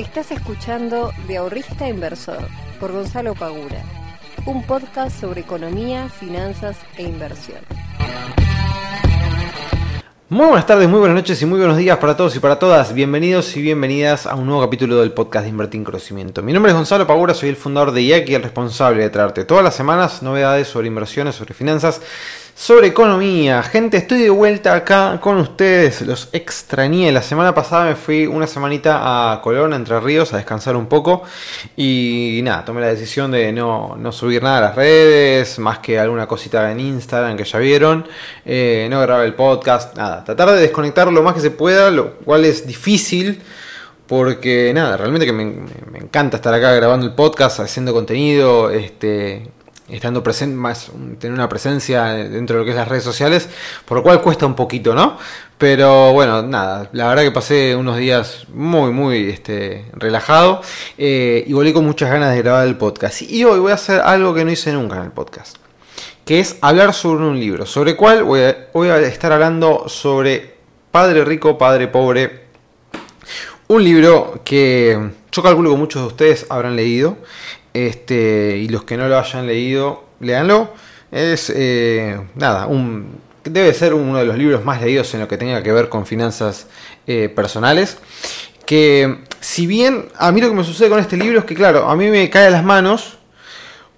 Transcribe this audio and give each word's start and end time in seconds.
Estás 0.00 0.30
escuchando 0.30 1.12
De 1.28 1.36
Ahorrista 1.36 1.86
Inversor 1.86 2.48
por 2.80 2.90
Gonzalo 2.90 3.34
Pagura, 3.34 3.84
un 4.46 4.66
podcast 4.66 5.20
sobre 5.20 5.42
economía, 5.42 6.08
finanzas 6.08 6.78
e 6.96 7.02
inversión. 7.02 7.58
Muy 10.30 10.46
buenas 10.46 10.64
tardes, 10.64 10.88
muy 10.88 11.00
buenas 11.00 11.16
noches 11.16 11.42
y 11.42 11.44
muy 11.44 11.58
buenos 11.58 11.76
días 11.76 11.98
para 11.98 12.16
todos 12.16 12.34
y 12.34 12.38
para 12.38 12.58
todas. 12.58 12.94
Bienvenidos 12.94 13.54
y 13.58 13.60
bienvenidas 13.60 14.26
a 14.26 14.36
un 14.36 14.46
nuevo 14.46 14.62
capítulo 14.62 15.00
del 15.00 15.12
podcast 15.12 15.44
de 15.44 15.50
Invertir 15.50 15.80
en 15.80 15.84
Conocimiento. 15.84 16.42
Mi 16.42 16.54
nombre 16.54 16.70
es 16.70 16.76
Gonzalo 16.76 17.06
Pagura, 17.06 17.34
soy 17.34 17.50
el 17.50 17.56
fundador 17.56 17.92
de 17.92 18.00
IAC 18.00 18.30
y 18.30 18.34
el 18.36 18.42
responsable 18.42 19.02
de 19.02 19.10
traerte 19.10 19.44
todas 19.44 19.62
las 19.62 19.74
semanas 19.74 20.22
novedades 20.22 20.66
sobre 20.66 20.86
inversiones, 20.86 21.34
sobre 21.34 21.52
finanzas, 21.52 22.00
sobre 22.60 22.88
economía. 22.88 23.62
Gente, 23.62 23.96
estoy 23.96 24.20
de 24.20 24.28
vuelta 24.28 24.74
acá 24.74 25.18
con 25.18 25.38
ustedes. 25.38 26.02
Los 26.02 26.28
extrañé. 26.32 27.10
La 27.10 27.22
semana 27.22 27.54
pasada 27.54 27.86
me 27.86 27.94
fui 27.94 28.26
una 28.26 28.46
semanita 28.46 29.32
a 29.32 29.40
Colón, 29.40 29.72
Entre 29.72 29.98
Ríos, 29.98 30.34
a 30.34 30.36
descansar 30.36 30.76
un 30.76 30.84
poco. 30.84 31.22
Y 31.74 32.40
nada, 32.44 32.62
tomé 32.66 32.82
la 32.82 32.88
decisión 32.88 33.30
de 33.30 33.50
no, 33.50 33.96
subir 34.12 34.42
nada 34.42 34.58
a 34.58 34.60
las 34.60 34.76
redes, 34.76 35.58
más 35.58 35.78
que 35.78 35.98
alguna 35.98 36.26
cosita 36.26 36.70
en 36.70 36.80
Instagram 36.80 37.34
que 37.38 37.44
ya 37.44 37.58
vieron. 37.58 38.06
Eh, 38.44 38.88
no 38.90 39.00
grabar 39.00 39.24
el 39.24 39.32
podcast, 39.32 39.96
nada. 39.96 40.22
Tratar 40.22 40.50
de 40.50 40.60
desconectar 40.60 41.10
lo 41.10 41.22
más 41.22 41.32
que 41.32 41.40
se 41.40 41.50
pueda, 41.50 41.90
lo 41.90 42.16
cual 42.16 42.44
es 42.44 42.66
difícil. 42.66 43.40
Porque 44.06 44.72
nada, 44.74 44.98
realmente 44.98 45.24
que 45.24 45.32
me, 45.32 45.46
me 45.46 45.98
encanta 45.98 46.36
estar 46.36 46.52
acá 46.52 46.74
grabando 46.74 47.06
el 47.06 47.14
podcast, 47.14 47.60
haciendo 47.60 47.94
contenido, 47.94 48.68
este, 48.68 49.48
estando 49.92 50.22
presente, 50.22 50.56
más 50.56 50.90
tener 51.18 51.34
una 51.34 51.48
presencia 51.48 52.04
dentro 52.06 52.56
de 52.56 52.60
lo 52.60 52.64
que 52.64 52.70
es 52.70 52.76
las 52.76 52.88
redes 52.88 53.04
sociales, 53.04 53.48
por 53.84 53.98
lo 53.98 54.02
cual 54.02 54.20
cuesta 54.20 54.46
un 54.46 54.54
poquito, 54.54 54.94
¿no? 54.94 55.18
Pero 55.58 56.12
bueno, 56.12 56.42
nada, 56.42 56.88
la 56.92 57.08
verdad 57.08 57.22
que 57.22 57.32
pasé 57.32 57.76
unos 57.76 57.98
días 57.98 58.46
muy, 58.54 58.92
muy 58.92 59.28
este, 59.28 59.84
relajado 59.92 60.62
eh, 60.96 61.44
y 61.46 61.52
volví 61.52 61.74
con 61.74 61.84
muchas 61.84 62.10
ganas 62.10 62.34
de 62.34 62.42
grabar 62.42 62.66
el 62.66 62.76
podcast. 62.76 63.20
Y 63.20 63.44
hoy 63.44 63.58
voy 63.58 63.70
a 63.70 63.74
hacer 63.74 64.00
algo 64.00 64.32
que 64.32 64.44
no 64.44 64.50
hice 64.50 64.72
nunca 64.72 64.96
en 64.96 65.02
el 65.02 65.12
podcast, 65.12 65.58
que 66.24 66.40
es 66.40 66.56
hablar 66.62 66.94
sobre 66.94 67.24
un 67.24 67.38
libro, 67.38 67.66
sobre 67.66 67.90
el 67.90 67.96
cual 67.98 68.22
voy 68.24 68.40
a, 68.40 68.68
voy 68.72 68.88
a 68.88 68.98
estar 69.00 69.32
hablando 69.32 69.86
sobre 69.86 70.54
Padre 70.90 71.24
Rico, 71.26 71.58
Padre 71.58 71.88
Pobre. 71.88 72.44
Un 73.68 73.84
libro 73.84 74.40
que 74.44 75.10
yo 75.30 75.42
calculo 75.42 75.70
que 75.70 75.76
muchos 75.76 76.02
de 76.02 76.08
ustedes 76.08 76.46
habrán 76.48 76.74
leído. 76.74 77.18
Este, 77.74 78.58
y 78.58 78.68
los 78.68 78.84
que 78.84 78.96
no 78.96 79.08
lo 79.08 79.18
hayan 79.18 79.46
leído, 79.46 80.04
léanlo. 80.20 80.72
Es 81.10 81.52
eh, 81.54 82.20
nada, 82.36 82.66
un, 82.66 83.18
debe 83.44 83.74
ser 83.74 83.94
uno 83.94 84.18
de 84.18 84.24
los 84.24 84.36
libros 84.38 84.64
más 84.64 84.80
leídos 84.80 85.12
en 85.14 85.20
lo 85.20 85.28
que 85.28 85.36
tenga 85.36 85.62
que 85.62 85.72
ver 85.72 85.88
con 85.88 86.06
finanzas 86.06 86.66
eh, 87.06 87.28
personales. 87.28 87.98
Que 88.64 89.24
si 89.40 89.66
bien 89.66 90.08
a 90.16 90.30
mí 90.30 90.40
lo 90.40 90.48
que 90.48 90.54
me 90.54 90.64
sucede 90.64 90.88
con 90.88 91.00
este 91.00 91.16
libro 91.16 91.40
es 91.40 91.44
que, 91.44 91.54
claro, 91.54 91.88
a 91.88 91.96
mí 91.96 92.08
me 92.08 92.30
cae 92.30 92.46
a 92.46 92.50
las 92.50 92.64
manos 92.64 93.18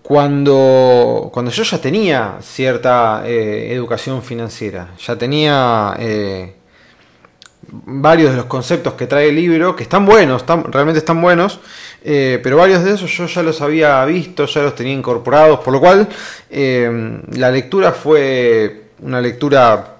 cuando, 0.02 1.30
cuando 1.32 1.50
yo 1.50 1.62
ya 1.62 1.78
tenía 1.78 2.38
cierta 2.40 3.22
eh, 3.26 3.72
educación 3.72 4.22
financiera, 4.22 4.94
ya 4.98 5.16
tenía 5.16 5.94
varios 7.70 8.32
de 8.32 8.36
los 8.36 8.46
conceptos 8.46 8.94
que 8.94 9.06
trae 9.06 9.28
el 9.28 9.36
libro, 9.36 9.76
que 9.76 9.84
están 9.84 10.04
buenos, 10.04 10.44
realmente 10.46 10.98
están 10.98 11.20
buenos, 11.20 11.60
eh, 12.02 12.40
pero 12.42 12.56
varios 12.56 12.84
de 12.84 12.94
esos 12.94 13.10
yo 13.16 13.26
ya 13.26 13.42
los 13.42 13.60
había 13.60 14.04
visto, 14.04 14.46
ya 14.46 14.62
los 14.62 14.74
tenía 14.74 14.92
incorporados, 14.92 15.60
por 15.60 15.72
lo 15.72 15.80
cual 15.80 16.08
eh, 16.50 17.20
la 17.32 17.50
lectura 17.50 17.92
fue 17.92 18.82
una 19.00 19.20
lectura 19.20 19.92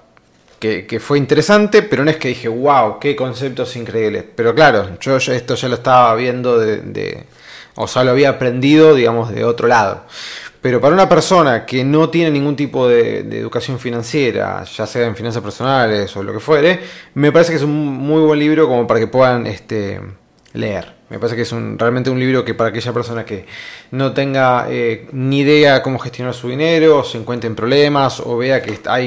que, 0.59 0.99
fue 0.99 1.17
interesante, 1.17 1.81
pero 1.81 2.05
no 2.05 2.11
es 2.11 2.17
que 2.17 2.29
dije, 2.29 2.47
wow, 2.47 2.97
qué 2.99 3.15
conceptos 3.15 3.75
increíbles. 3.75 4.23
Pero 4.33 4.55
claro, 4.55 4.97
yo 4.99 5.17
esto 5.17 5.55
ya 5.55 5.67
lo 5.67 5.75
estaba 5.75 6.15
viendo 6.15 6.57
de, 6.57 7.25
o 7.75 7.87
sea, 7.87 8.03
lo 8.03 8.11
había 8.11 8.29
aprendido, 8.29 8.95
digamos, 8.95 9.33
de 9.33 9.43
otro 9.43 9.67
lado. 9.67 10.05
Pero 10.63 10.79
para 10.79 10.93
una 10.93 11.09
persona 11.09 11.65
que 11.65 11.83
no 11.83 12.09
tiene 12.09 12.31
ningún 12.31 12.55
tipo 12.55 12.87
de, 12.87 13.19
educación 13.19 13.79
financiera, 13.79 14.63
ya 14.63 14.87
sea 14.87 15.05
en 15.05 15.13
finanzas 15.13 15.43
personales 15.43 16.15
o 16.15 16.23
lo 16.23 16.31
que 16.31 16.39
fuere, 16.39 16.79
me 17.15 17.33
parece 17.33 17.51
que 17.51 17.57
es 17.57 17.63
un 17.63 17.85
muy 17.85 18.21
buen 18.21 18.39
libro 18.39 18.65
como 18.69 18.87
para 18.87 19.01
que 19.01 19.07
puedan 19.07 19.45
este, 19.45 19.99
leer. 20.53 20.93
Me 21.09 21.19
parece 21.19 21.35
que 21.35 21.41
es 21.41 21.51
realmente 21.51 22.09
un 22.09 22.17
libro 22.17 22.45
que 22.45 22.53
para 22.53 22.69
aquella 22.69 22.93
persona 22.93 23.25
que 23.25 23.45
no 23.91 24.13
tenga 24.13 24.67
eh, 24.69 25.09
ni 25.11 25.39
idea 25.39 25.83
cómo 25.83 25.99
gestionar 25.99 26.33
su 26.33 26.47
dinero, 26.47 26.99
o 26.99 27.03
se 27.03 27.17
encuentre 27.17 27.49
en 27.49 27.55
problemas, 27.55 28.21
o 28.21 28.37
vea 28.37 28.61
que 28.61 28.71
está 28.71 28.99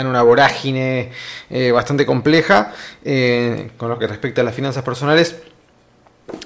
en 0.00 0.06
una 0.08 0.22
vorágine 0.22 1.12
eh, 1.50 1.70
bastante 1.70 2.04
compleja 2.04 2.72
eh, 3.04 3.70
con 3.76 3.90
lo 3.90 3.98
que 4.00 4.08
respecta 4.08 4.40
a 4.40 4.44
las 4.44 4.56
finanzas 4.56 4.82
personales, 4.82 5.40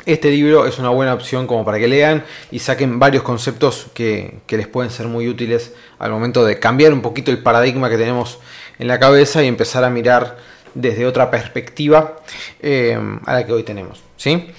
este 0.06 0.30
libro 0.30 0.66
es 0.66 0.78
una 0.78 0.88
buena 0.88 1.14
opción 1.14 1.46
como 1.46 1.64
para 1.64 1.78
que 1.78 1.86
lean 1.86 2.24
y 2.50 2.58
saquen 2.58 2.98
varios 2.98 3.22
conceptos 3.22 3.86
que, 3.94 4.40
les 4.48 4.66
pueden 4.66 4.90
ser 4.90 5.06
muy 5.06 5.28
útiles 5.28 5.72
al 5.98 6.10
momento 6.10 6.44
de 6.44 6.58
cambiar 6.58 6.92
un 6.92 7.02
poquito 7.02 7.30
el 7.30 7.38
paradigma 7.38 7.88
que 7.88 7.96
tenemos 7.96 8.38
en 8.78 8.88
la 8.88 8.98
cabeza 8.98 9.42
y 9.42 9.46
empezar 9.46 9.84
a 9.84 9.90
mirar 9.90 10.36
desde 10.74 11.06
otra 11.06 11.30
perspectiva 11.30 12.16
eh, 12.60 12.98
a 13.24 13.32
la 13.32 13.46
que 13.46 13.52
hoy 13.52 13.62
tenemos. 13.62 14.02
¿sí? 14.16 14.50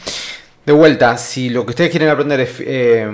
De 0.66 0.74
vuelta, 0.74 1.18
si 1.18 1.50
lo 1.50 1.66
que 1.66 1.72
ustedes 1.72 1.90
quieren 1.90 2.10
aprender 2.10 2.40
es 2.42 2.58
eh, 2.60 3.10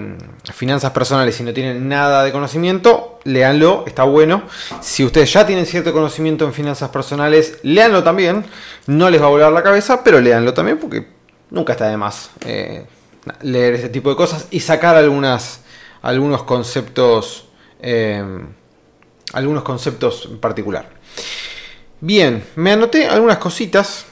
finanzas 0.53 0.91
personales 0.91 1.39
y 1.39 1.43
no 1.43 1.53
tienen 1.53 1.87
nada 1.87 2.23
de 2.23 2.31
conocimiento, 2.33 3.19
léanlo, 3.23 3.85
está 3.87 4.03
bueno. 4.03 4.43
Si 4.81 5.05
ustedes 5.05 5.31
ya 5.31 5.45
tienen 5.45 5.65
cierto 5.65 5.93
conocimiento 5.93 6.43
en 6.43 6.51
finanzas 6.51 6.89
personales, 6.89 7.59
léanlo 7.63 8.03
también. 8.03 8.43
No 8.87 9.09
les 9.09 9.21
va 9.21 9.27
a 9.27 9.29
volar 9.29 9.53
la 9.53 9.63
cabeza, 9.63 10.03
pero 10.03 10.19
léanlo 10.19 10.53
también 10.53 10.79
porque 10.79 11.14
nunca 11.49 11.73
está 11.73 11.89
de 11.89 11.97
más 11.97 12.31
eh, 12.45 12.85
leer 13.41 13.75
ese 13.75 13.89
tipo 13.89 14.09
de 14.09 14.15
cosas 14.15 14.47
y 14.51 14.59
sacar 14.59 14.95
algunas, 14.95 15.61
algunos 16.01 16.43
conceptos, 16.43 17.47
eh, 17.79 18.23
algunos 19.33 19.63
conceptos 19.63 20.27
en 20.29 20.39
particular. 20.39 20.89
Bien, 22.01 22.43
me 22.55 22.71
anoté 22.71 23.07
algunas 23.07 23.37
cositas, 23.37 24.05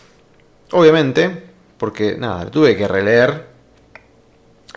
obviamente, 0.71 1.43
porque 1.77 2.15
nada, 2.17 2.49
tuve 2.49 2.75
que 2.75 2.87
releer. 2.87 3.53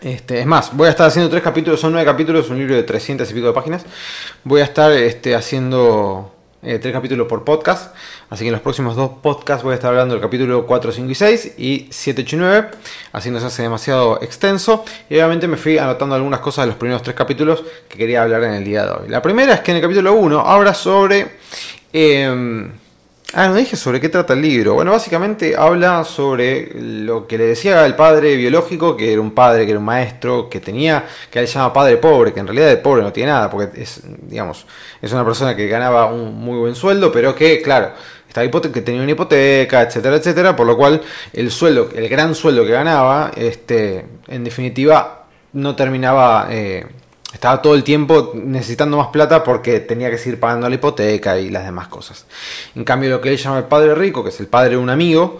Este, 0.02 0.40
es 0.40 0.46
más, 0.46 0.76
voy 0.76 0.88
a 0.88 0.90
estar 0.90 1.06
haciendo 1.06 1.30
tres 1.30 1.42
capítulos, 1.42 1.80
son 1.80 1.92
nueve 1.92 2.04
capítulos, 2.04 2.50
un 2.50 2.58
libro 2.58 2.74
de 2.74 2.82
300 2.82 3.30
y 3.30 3.34
pico 3.34 3.46
de 3.46 3.52
páginas. 3.52 3.86
Voy 4.44 4.60
a 4.60 4.64
estar 4.64 4.92
este, 4.92 5.34
haciendo 5.34 6.35
eh, 6.62 6.78
tres 6.78 6.92
capítulos 6.92 7.26
por 7.28 7.44
podcast. 7.44 7.94
Así 8.30 8.44
que 8.44 8.48
en 8.48 8.52
los 8.52 8.62
próximos 8.62 8.96
dos 8.96 9.10
podcasts 9.22 9.62
voy 9.62 9.72
a 9.72 9.74
estar 9.74 9.90
hablando 9.90 10.14
del 10.14 10.22
capítulo 10.22 10.66
4, 10.66 10.92
5 10.92 11.10
y 11.10 11.14
6 11.14 11.54
y 11.58 11.86
7, 11.90 12.22
8 12.22 12.36
y 12.36 12.38
9. 12.38 12.68
Así 13.12 13.30
no 13.30 13.40
se 13.40 13.46
hace 13.46 13.62
demasiado 13.62 14.20
extenso. 14.22 14.84
Y 15.08 15.14
obviamente 15.14 15.48
me 15.48 15.56
fui 15.56 15.78
anotando 15.78 16.14
algunas 16.14 16.40
cosas 16.40 16.64
de 16.64 16.68
los 16.68 16.76
primeros 16.76 17.02
tres 17.02 17.16
capítulos 17.16 17.64
que 17.88 17.98
quería 17.98 18.22
hablar 18.22 18.42
en 18.44 18.54
el 18.54 18.64
día 18.64 18.84
de 18.84 18.90
hoy. 18.90 19.08
La 19.08 19.22
primera 19.22 19.54
es 19.54 19.60
que 19.60 19.70
en 19.70 19.78
el 19.78 19.82
capítulo 19.82 20.14
1 20.14 20.40
habla 20.40 20.74
sobre... 20.74 21.36
Eh, 21.92 22.68
Ah, 23.32 23.48
no 23.48 23.54
dije 23.56 23.76
sobre 23.76 24.00
qué 24.00 24.08
trata 24.08 24.34
el 24.34 24.42
libro. 24.42 24.74
Bueno, 24.74 24.92
básicamente 24.92 25.56
habla 25.56 26.04
sobre 26.04 26.70
lo 26.80 27.26
que 27.26 27.36
le 27.36 27.44
decía 27.44 27.84
el 27.84 27.96
padre 27.96 28.36
biológico, 28.36 28.96
que 28.96 29.12
era 29.12 29.20
un 29.20 29.32
padre, 29.32 29.64
que 29.64 29.72
era 29.72 29.80
un 29.80 29.84
maestro, 29.84 30.48
que 30.48 30.60
tenía, 30.60 31.04
que 31.30 31.40
él 31.40 31.46
llama 31.46 31.72
padre 31.72 31.96
pobre, 31.96 32.32
que 32.32 32.40
en 32.40 32.46
realidad 32.46 32.68
de 32.68 32.76
pobre 32.76 33.02
no 33.02 33.12
tiene 33.12 33.32
nada, 33.32 33.50
porque 33.50 33.82
es, 33.82 34.00
digamos, 34.22 34.64
es 35.02 35.12
una 35.12 35.24
persona 35.24 35.56
que 35.56 35.66
ganaba 35.66 36.06
un 36.06 36.34
muy 36.36 36.58
buen 36.58 36.74
sueldo, 36.74 37.10
pero 37.10 37.34
que, 37.34 37.60
claro, 37.60 37.90
que 38.72 38.82
tenía 38.82 39.02
una 39.02 39.12
hipoteca, 39.12 39.82
etcétera, 39.82 40.16
etcétera, 40.16 40.54
por 40.54 40.66
lo 40.66 40.76
cual 40.76 41.00
el 41.32 41.50
sueldo, 41.50 41.88
el 41.94 42.08
gran 42.08 42.34
sueldo 42.34 42.64
que 42.66 42.72
ganaba, 42.72 43.32
este, 43.34 44.04
en 44.28 44.44
definitiva, 44.44 45.24
no 45.54 45.74
terminaba 45.74 46.48
eh, 46.50 46.84
estaba 47.32 47.60
todo 47.60 47.74
el 47.74 47.84
tiempo 47.84 48.32
necesitando 48.34 48.96
más 48.96 49.08
plata 49.08 49.42
porque 49.42 49.80
tenía 49.80 50.10
que 50.10 50.18
seguir 50.18 50.38
pagando 50.38 50.68
la 50.68 50.74
hipoteca 50.74 51.38
y 51.38 51.50
las 51.50 51.64
demás 51.64 51.88
cosas. 51.88 52.26
En 52.74 52.84
cambio, 52.84 53.10
lo 53.10 53.20
que 53.20 53.30
él 53.30 53.36
llama 53.36 53.58
el 53.58 53.64
padre 53.64 53.94
rico, 53.94 54.22
que 54.22 54.30
es 54.30 54.40
el 54.40 54.46
padre 54.46 54.70
de 54.70 54.76
un 54.76 54.90
amigo, 54.90 55.38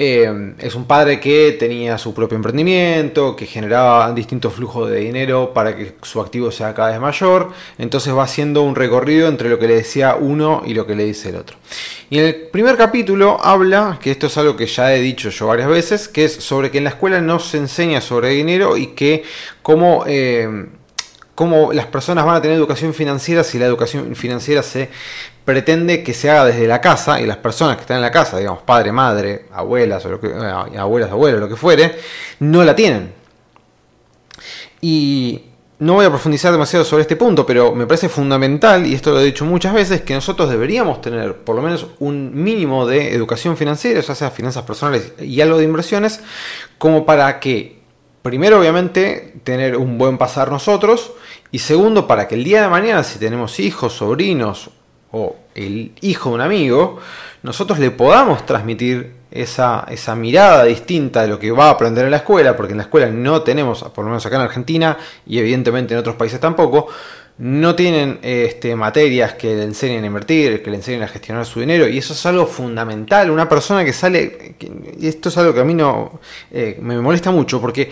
eh, 0.00 0.54
es 0.58 0.74
un 0.76 0.86
padre 0.86 1.18
que 1.18 1.56
tenía 1.58 1.98
su 1.98 2.14
propio 2.14 2.36
emprendimiento, 2.36 3.34
que 3.34 3.46
generaba 3.46 4.12
distintos 4.12 4.54
flujos 4.54 4.88
de 4.90 5.00
dinero 5.00 5.52
para 5.52 5.76
que 5.76 5.96
su 6.02 6.20
activo 6.20 6.50
sea 6.50 6.72
cada 6.72 6.90
vez 6.90 7.00
mayor. 7.00 7.50
Entonces 7.78 8.14
va 8.16 8.22
haciendo 8.22 8.62
un 8.62 8.74
recorrido 8.74 9.28
entre 9.28 9.50
lo 9.50 9.58
que 9.58 9.68
le 9.68 9.74
decía 9.74 10.16
uno 10.18 10.62
y 10.64 10.74
lo 10.74 10.86
que 10.86 10.94
le 10.94 11.04
dice 11.04 11.28
el 11.28 11.36
otro. 11.36 11.56
Y 12.10 12.18
en 12.18 12.26
el 12.26 12.34
primer 12.48 12.76
capítulo 12.76 13.38
habla, 13.44 13.98
que 14.00 14.12
esto 14.12 14.28
es 14.28 14.38
algo 14.38 14.56
que 14.56 14.66
ya 14.66 14.94
he 14.94 15.00
dicho 15.00 15.30
yo 15.30 15.48
varias 15.48 15.68
veces, 15.68 16.08
que 16.08 16.24
es 16.24 16.32
sobre 16.32 16.70
que 16.70 16.78
en 16.78 16.84
la 16.84 16.90
escuela 16.90 17.20
no 17.20 17.38
se 17.38 17.58
enseña 17.58 18.00
sobre 18.00 18.30
dinero 18.30 18.76
y 18.76 18.88
que 18.88 19.24
como... 19.62 20.04
Eh, 20.06 20.77
cómo 21.38 21.72
las 21.72 21.86
personas 21.86 22.24
van 22.26 22.34
a 22.34 22.42
tener 22.42 22.56
educación 22.56 22.92
financiera 22.92 23.44
si 23.44 23.60
la 23.60 23.66
educación 23.66 24.16
financiera 24.16 24.60
se 24.60 24.90
pretende 25.44 26.02
que 26.02 26.12
se 26.12 26.28
haga 26.28 26.46
desde 26.46 26.66
la 26.66 26.80
casa 26.80 27.20
y 27.20 27.26
las 27.26 27.36
personas 27.36 27.76
que 27.76 27.82
están 27.82 27.98
en 27.98 28.02
la 28.02 28.10
casa, 28.10 28.38
digamos 28.38 28.62
padre, 28.62 28.90
madre, 28.90 29.44
abuelas 29.52 30.04
o 30.04 30.14
eh, 30.14 30.76
abuelas, 30.76 31.12
abuelos, 31.12 31.38
lo 31.38 31.48
que 31.48 31.54
fuere, 31.54 31.94
no 32.40 32.64
la 32.64 32.74
tienen. 32.74 33.12
Y 34.80 35.44
no 35.78 35.94
voy 35.94 36.06
a 36.06 36.10
profundizar 36.10 36.50
demasiado 36.50 36.84
sobre 36.84 37.02
este 37.02 37.14
punto, 37.14 37.46
pero 37.46 37.72
me 37.72 37.86
parece 37.86 38.08
fundamental, 38.08 38.84
y 38.84 38.94
esto 38.94 39.12
lo 39.12 39.20
he 39.20 39.24
dicho 39.24 39.44
muchas 39.44 39.72
veces, 39.72 40.02
que 40.02 40.14
nosotros 40.14 40.50
deberíamos 40.50 41.00
tener 41.00 41.36
por 41.36 41.54
lo 41.54 41.62
menos 41.62 41.86
un 42.00 42.32
mínimo 42.34 42.84
de 42.84 43.14
educación 43.14 43.56
financiera, 43.56 44.00
ya 44.00 44.14
sea 44.16 44.32
finanzas 44.32 44.64
personales 44.64 45.12
y 45.20 45.40
algo 45.40 45.56
de 45.56 45.62
inversiones, 45.62 46.20
como 46.78 47.06
para 47.06 47.38
que, 47.38 47.78
primero 48.22 48.58
obviamente, 48.58 49.34
tener 49.44 49.76
un 49.76 49.98
buen 49.98 50.18
pasar 50.18 50.50
nosotros, 50.50 51.12
y 51.50 51.58
segundo, 51.58 52.06
para 52.06 52.28
que 52.28 52.34
el 52.34 52.44
día 52.44 52.62
de 52.62 52.68
mañana, 52.68 53.02
si 53.02 53.18
tenemos 53.18 53.58
hijos, 53.60 53.94
sobrinos 53.94 54.70
o 55.10 55.36
el 55.54 55.92
hijo 56.02 56.30
de 56.30 56.34
un 56.34 56.40
amigo, 56.42 56.98
nosotros 57.42 57.78
le 57.78 57.90
podamos 57.90 58.44
transmitir 58.44 59.14
esa, 59.30 59.86
esa, 59.90 60.14
mirada 60.14 60.64
distinta 60.64 61.22
de 61.22 61.28
lo 61.28 61.38
que 61.38 61.50
va 61.50 61.66
a 61.66 61.70
aprender 61.70 62.04
en 62.04 62.10
la 62.10 62.18
escuela, 62.18 62.56
porque 62.56 62.72
en 62.72 62.78
la 62.78 62.84
escuela 62.84 63.08
no 63.08 63.42
tenemos, 63.42 63.82
por 63.94 64.04
lo 64.04 64.10
menos 64.10 64.24
acá 64.26 64.36
en 64.36 64.42
Argentina 64.42 64.96
y 65.26 65.38
evidentemente 65.38 65.94
en 65.94 66.00
otros 66.00 66.16
países 66.16 66.40
tampoco, 66.40 66.88
no 67.38 67.76
tienen 67.76 68.18
este, 68.22 68.74
materias 68.74 69.34
que 69.34 69.54
le 69.54 69.62
enseñen 69.62 70.02
a 70.02 70.08
invertir, 70.08 70.62
que 70.62 70.70
le 70.70 70.76
enseñen 70.76 71.04
a 71.04 71.08
gestionar 71.08 71.46
su 71.46 71.60
dinero, 71.60 71.88
y 71.88 71.98
eso 71.98 72.12
es 72.12 72.26
algo 72.26 72.46
fundamental. 72.46 73.30
Una 73.30 73.48
persona 73.48 73.84
que 73.84 73.92
sale, 73.92 74.56
y 74.98 75.06
esto 75.06 75.28
es 75.28 75.38
algo 75.38 75.54
que 75.54 75.60
a 75.60 75.64
mí 75.64 75.74
no 75.74 76.20
eh, 76.50 76.76
me 76.82 77.00
molesta 77.00 77.30
mucho, 77.30 77.60
porque 77.60 77.90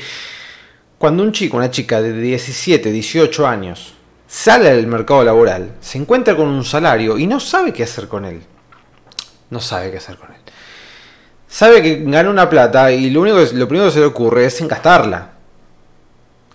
cuando 0.98 1.22
un 1.22 1.32
chico, 1.32 1.56
una 1.56 1.70
chica 1.70 2.00
de 2.00 2.12
17, 2.12 2.90
18 2.90 3.46
años, 3.46 3.94
sale 4.26 4.70
al 4.70 4.87
mercado 4.87 5.25
laboral, 5.25 5.76
se 5.81 5.98
encuentra 5.98 6.37
con 6.37 6.48
un 6.48 6.64
salario 6.64 7.19
y 7.19 7.26
no 7.26 7.40
sabe 7.40 7.72
qué 7.72 7.82
hacer 7.82 8.08
con 8.08 8.25
él. 8.25 8.43
No 9.50 9.60
sabe 9.60 9.90
qué 9.90 9.98
hacer 9.98 10.16
con 10.16 10.32
él 10.32 10.37
sabe 11.56 11.81
que 11.81 12.02
gana 12.04 12.28
una 12.28 12.50
plata 12.50 12.93
y 12.93 13.08
lo 13.08 13.22
único 13.22 13.38
lo 13.38 13.66
primero 13.66 13.88
que 13.88 13.94
se 13.94 14.00
le 14.00 14.04
ocurre 14.06 14.44
es 14.44 14.60
gastarla. 14.69 15.31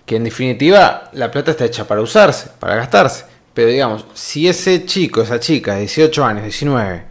Que 0.05 0.17
en 0.17 0.23
definitiva 0.23 1.09
la 1.13 1.31
plata 1.31 1.51
está 1.51 1.65
hecha 1.65 1.87
para 1.87 2.01
usarse, 2.01 2.49
para 2.59 2.75
gastarse. 2.75 3.25
Pero 3.53 3.69
digamos, 3.69 4.05
si 4.13 4.47
ese 4.47 4.85
chico, 4.85 5.23
esa 5.23 5.39
chica 5.39 5.73
de 5.73 5.81
18 5.81 6.23
años, 6.23 6.43
19, 6.43 7.03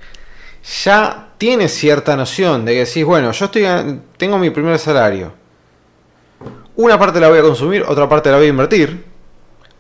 ya 0.85 1.31
tiene 1.37 1.69
cierta 1.69 2.15
noción 2.15 2.65
de 2.65 2.75
que 2.75 2.85
decís, 2.85 3.05
bueno, 3.05 3.33
yo 3.33 3.45
estoy 3.47 3.65
tengo 4.17 4.39
mi 4.39 4.51
primer 4.51 4.79
salario. 4.79 5.40
Una 6.81 6.99
parte 6.99 7.21
la 7.21 7.29
voy 7.29 7.39
a 7.39 7.43
consumir, 7.43 7.85
otra 7.87 8.09
parte 8.09 8.31
la 8.31 8.39
voy 8.39 8.47
a 8.47 8.49
invertir. 8.49 9.05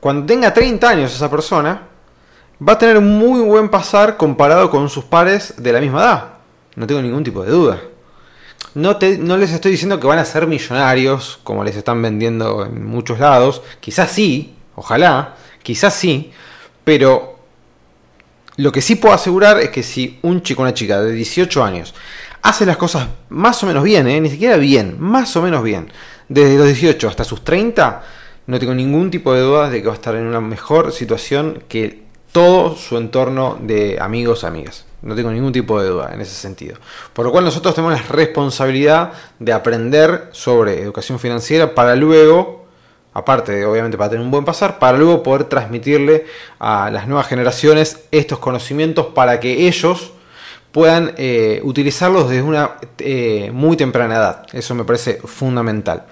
Cuando 0.00 0.26
tenga 0.26 0.52
30 0.52 0.87
años 0.87 1.14
esa 1.14 1.31
persona, 1.31 1.88
va 2.69 2.75
a 2.75 2.79
tener 2.79 2.99
un 2.99 3.19
muy 3.19 3.41
buen 3.41 3.70
pasar 3.70 4.19
comparado 4.19 4.69
con 4.69 4.87
sus 4.91 5.05
pares 5.05 5.55
de 5.56 5.73
la 5.73 5.81
misma 5.81 6.00
edad. 6.00 6.25
No 6.76 6.87
tengo 6.87 7.00
ningún 7.00 7.25
tipo 7.25 7.43
de 7.43 7.52
duda. 7.52 7.81
No, 8.75 8.99
no 9.20 9.37
les 9.38 9.50
estoy 9.50 9.73
diciendo 9.73 9.99
que 9.99 10.06
van 10.06 10.19
a 10.19 10.26
ser 10.26 10.47
millonarios, 10.47 11.41
como 11.43 11.64
les 11.64 11.75
están 11.75 12.02
vendiendo 12.02 12.67
en 12.67 12.85
muchos 12.85 13.19
lados. 13.19 13.62
Quizás 13.81 14.11
sí, 14.11 14.55
ojalá, 14.75 15.37
quizás 15.62 15.94
sí, 15.94 16.31
pero 16.85 17.38
lo 18.56 18.73
que 18.73 18.82
sí 18.82 18.96
puedo 18.96 19.14
asegurar 19.14 19.58
es 19.58 19.70
que 19.70 19.82
si 19.82 20.19
un 20.20 20.43
chico 20.43 20.61
una 20.61 20.75
chica 20.75 21.00
de 21.00 21.12
18 21.12 21.64
años 21.64 21.94
hace 22.43 22.67
las 22.67 22.76
cosas 22.76 23.08
más 23.31 23.62
o 23.62 23.67
menos 23.67 23.85
bien, 23.85 24.06
¿eh? 24.06 24.20
ni 24.20 24.29
siquiera 24.29 24.58
bien, 24.58 24.96
más 24.99 25.35
o 25.37 25.41
menos 25.43 25.62
bien, 25.62 25.91
desde 26.31 26.56
los 26.56 26.67
18 26.67 27.09
hasta 27.09 27.25
sus 27.25 27.43
30, 27.43 28.03
no 28.47 28.59
tengo 28.59 28.73
ningún 28.73 29.11
tipo 29.11 29.35
de 29.35 29.41
dudas 29.41 29.71
de 29.73 29.82
que 29.82 29.88
va 29.88 29.93
a 29.93 29.97
estar 29.97 30.15
en 30.15 30.27
una 30.27 30.41
mejor 30.41 30.93
situación 30.93 31.65
que 31.69 32.05
todo 32.31 32.77
su 32.77 32.97
entorno 32.97 33.59
de 33.61 33.99
amigos, 34.00 34.44
amigas. 34.44 34.87
No 35.03 35.17
tengo 35.17 35.32
ningún 35.32 35.53
tipo 35.53 35.82
de 35.82 35.88
duda 35.88 36.12
en 36.15 36.21
ese 36.21 36.35
sentido. 36.35 36.77
Por 37.12 37.27
lo 37.27 37.32
cual 37.32 37.44
nosotros 37.44 37.75
tenemos 37.75 38.00
la 38.00 38.06
responsabilidad 38.06 39.12
de 39.41 39.53
aprender 39.53 40.29
sobre 40.31 40.81
educación 40.81 41.19
financiera 41.19 41.75
para 41.75 41.97
luego, 41.97 42.67
aparte 43.12 43.50
de 43.50 43.65
obviamente 43.65 43.99
para 43.99 44.11
tener 44.11 44.25
un 44.25 44.31
buen 44.31 44.44
pasar, 44.44 44.79
para 44.79 44.97
luego 44.99 45.25
poder 45.25 45.44
transmitirle 45.44 46.27
a 46.61 46.91
las 46.93 47.09
nuevas 47.09 47.27
generaciones 47.27 48.05
estos 48.12 48.38
conocimientos 48.38 49.06
para 49.06 49.41
que 49.41 49.67
ellos 49.67 50.12
puedan 50.71 51.15
eh, 51.17 51.61
utilizarlos 51.65 52.29
desde 52.29 52.43
una 52.43 52.77
eh, 52.99 53.50
muy 53.53 53.77
temprana 53.77 54.15
edad. 54.15 54.47
Eso 54.53 54.77
me 54.77 54.85
parece 54.85 55.15
fundamental. 55.25 56.06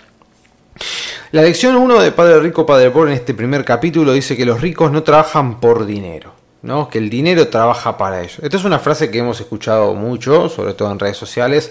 La 1.31 1.43
lección 1.43 1.77
1 1.77 2.01
de 2.01 2.11
Padre 2.13 2.41
Rico, 2.41 2.65
Padre 2.65 2.91
Pobre 2.91 3.11
en 3.11 3.19
este 3.19 3.35
primer 3.35 3.63
capítulo 3.63 4.15
dice 4.15 4.35
que 4.35 4.47
los 4.47 4.63
ricos 4.63 4.91
no 4.91 5.03
trabajan 5.03 5.61
por 5.61 5.85
dinero. 5.85 6.33
¿no? 6.63 6.89
que 6.89 6.99
el 6.99 7.09
dinero 7.09 7.49
trabaja 7.49 7.97
para 7.99 8.21
ellos. 8.21 8.39
Esta 8.43 8.57
es 8.57 8.65
una 8.65 8.79
frase 8.79 9.11
que 9.11 9.19
hemos 9.19 9.39
escuchado 9.39 9.95
mucho, 9.95 10.49
sobre 10.49 10.75
todo 10.75 10.91
en 10.91 10.99
redes 10.99 11.17
sociales. 11.19 11.71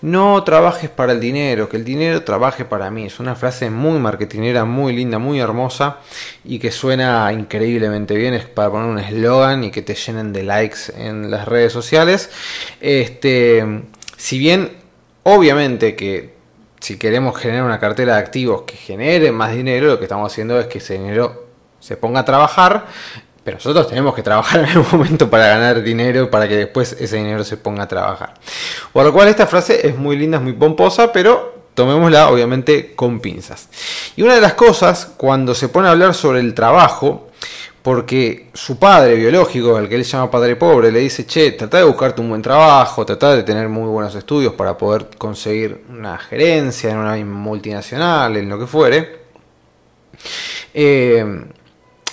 No 0.00 0.42
trabajes 0.44 0.88
para 0.88 1.12
el 1.12 1.20
dinero, 1.20 1.68
que 1.68 1.76
el 1.76 1.84
dinero 1.84 2.22
trabaje 2.22 2.64
para 2.64 2.90
mí. 2.90 3.06
Es 3.06 3.20
una 3.20 3.34
frase 3.34 3.70
muy 3.70 3.98
marketinera, 3.98 4.64
muy 4.64 4.94
linda, 4.94 5.18
muy 5.18 5.40
hermosa 5.40 5.98
y 6.44 6.58
que 6.58 6.70
suena 6.70 7.30
increíblemente 7.32 8.14
bien. 8.16 8.34
Es 8.34 8.46
para 8.46 8.70
poner 8.70 8.88
un 8.88 8.98
eslogan 9.00 9.64
y 9.64 9.70
que 9.70 9.82
te 9.82 9.94
llenen 9.94 10.32
de 10.32 10.44
likes 10.44 10.92
en 10.96 11.30
las 11.30 11.46
redes 11.46 11.72
sociales. 11.72 12.30
Este, 12.80 13.82
si 14.16 14.38
bien, 14.38 14.70
obviamente 15.24 15.94
que 15.94 16.31
si 16.82 16.98
queremos 16.98 17.38
generar 17.38 17.64
una 17.64 17.78
cartera 17.78 18.14
de 18.14 18.18
activos 18.18 18.62
que 18.62 18.76
genere 18.76 19.30
más 19.30 19.52
dinero, 19.52 19.86
lo 19.86 19.98
que 19.98 20.04
estamos 20.04 20.32
haciendo 20.32 20.58
es 20.58 20.66
que 20.66 20.78
ese 20.78 20.94
dinero 20.94 21.46
se 21.78 21.96
ponga 21.96 22.20
a 22.20 22.24
trabajar 22.24 22.86
pero 23.44 23.56
nosotros 23.56 23.88
tenemos 23.88 24.14
que 24.14 24.22
trabajar 24.22 24.60
en 24.60 24.66
algún 24.66 24.86
momento 24.92 25.28
para 25.28 25.48
ganar 25.48 25.82
dinero, 25.82 26.30
para 26.30 26.46
que 26.46 26.56
después 26.56 26.96
ese 26.98 27.16
dinero 27.16 27.42
se 27.42 27.56
ponga 27.56 27.84
a 27.84 27.88
trabajar. 27.88 28.34
Por 28.92 29.04
lo 29.04 29.12
cual 29.12 29.28
esta 29.28 29.46
frase 29.46 29.86
es 29.86 29.96
muy 29.96 30.16
linda, 30.16 30.38
es 30.38 30.42
muy 30.44 30.52
pomposa, 30.52 31.12
pero 31.12 31.62
tomémosla 31.74 32.28
obviamente 32.28 32.94
con 32.94 33.18
pinzas. 33.18 33.68
Y 34.14 34.22
una 34.22 34.34
de 34.34 34.40
las 34.40 34.54
cosas, 34.54 35.10
cuando 35.16 35.54
se 35.54 35.68
pone 35.68 35.88
a 35.88 35.90
hablar 35.90 36.14
sobre 36.14 36.38
el 36.38 36.54
trabajo, 36.54 37.31
porque 37.82 38.50
su 38.54 38.78
padre 38.78 39.16
biológico, 39.16 39.76
al 39.76 39.88
que 39.88 39.96
él 39.96 40.04
llama 40.04 40.30
padre 40.30 40.56
pobre, 40.56 40.92
le 40.92 41.00
dice, 41.00 41.26
che, 41.26 41.52
trata 41.52 41.78
de 41.78 41.84
buscarte 41.84 42.20
un 42.20 42.28
buen 42.28 42.42
trabajo, 42.42 43.04
trata 43.04 43.34
de 43.34 43.42
tener 43.42 43.68
muy 43.68 43.88
buenos 43.88 44.14
estudios 44.14 44.54
para 44.54 44.78
poder 44.78 45.08
conseguir 45.18 45.84
una 45.90 46.16
gerencia 46.18 46.90
en 46.90 46.98
una 46.98 47.16
multinacional, 47.24 48.36
en 48.36 48.48
lo 48.48 48.58
que 48.58 48.66
fuere. 48.66 49.22
Eh, 50.72 51.44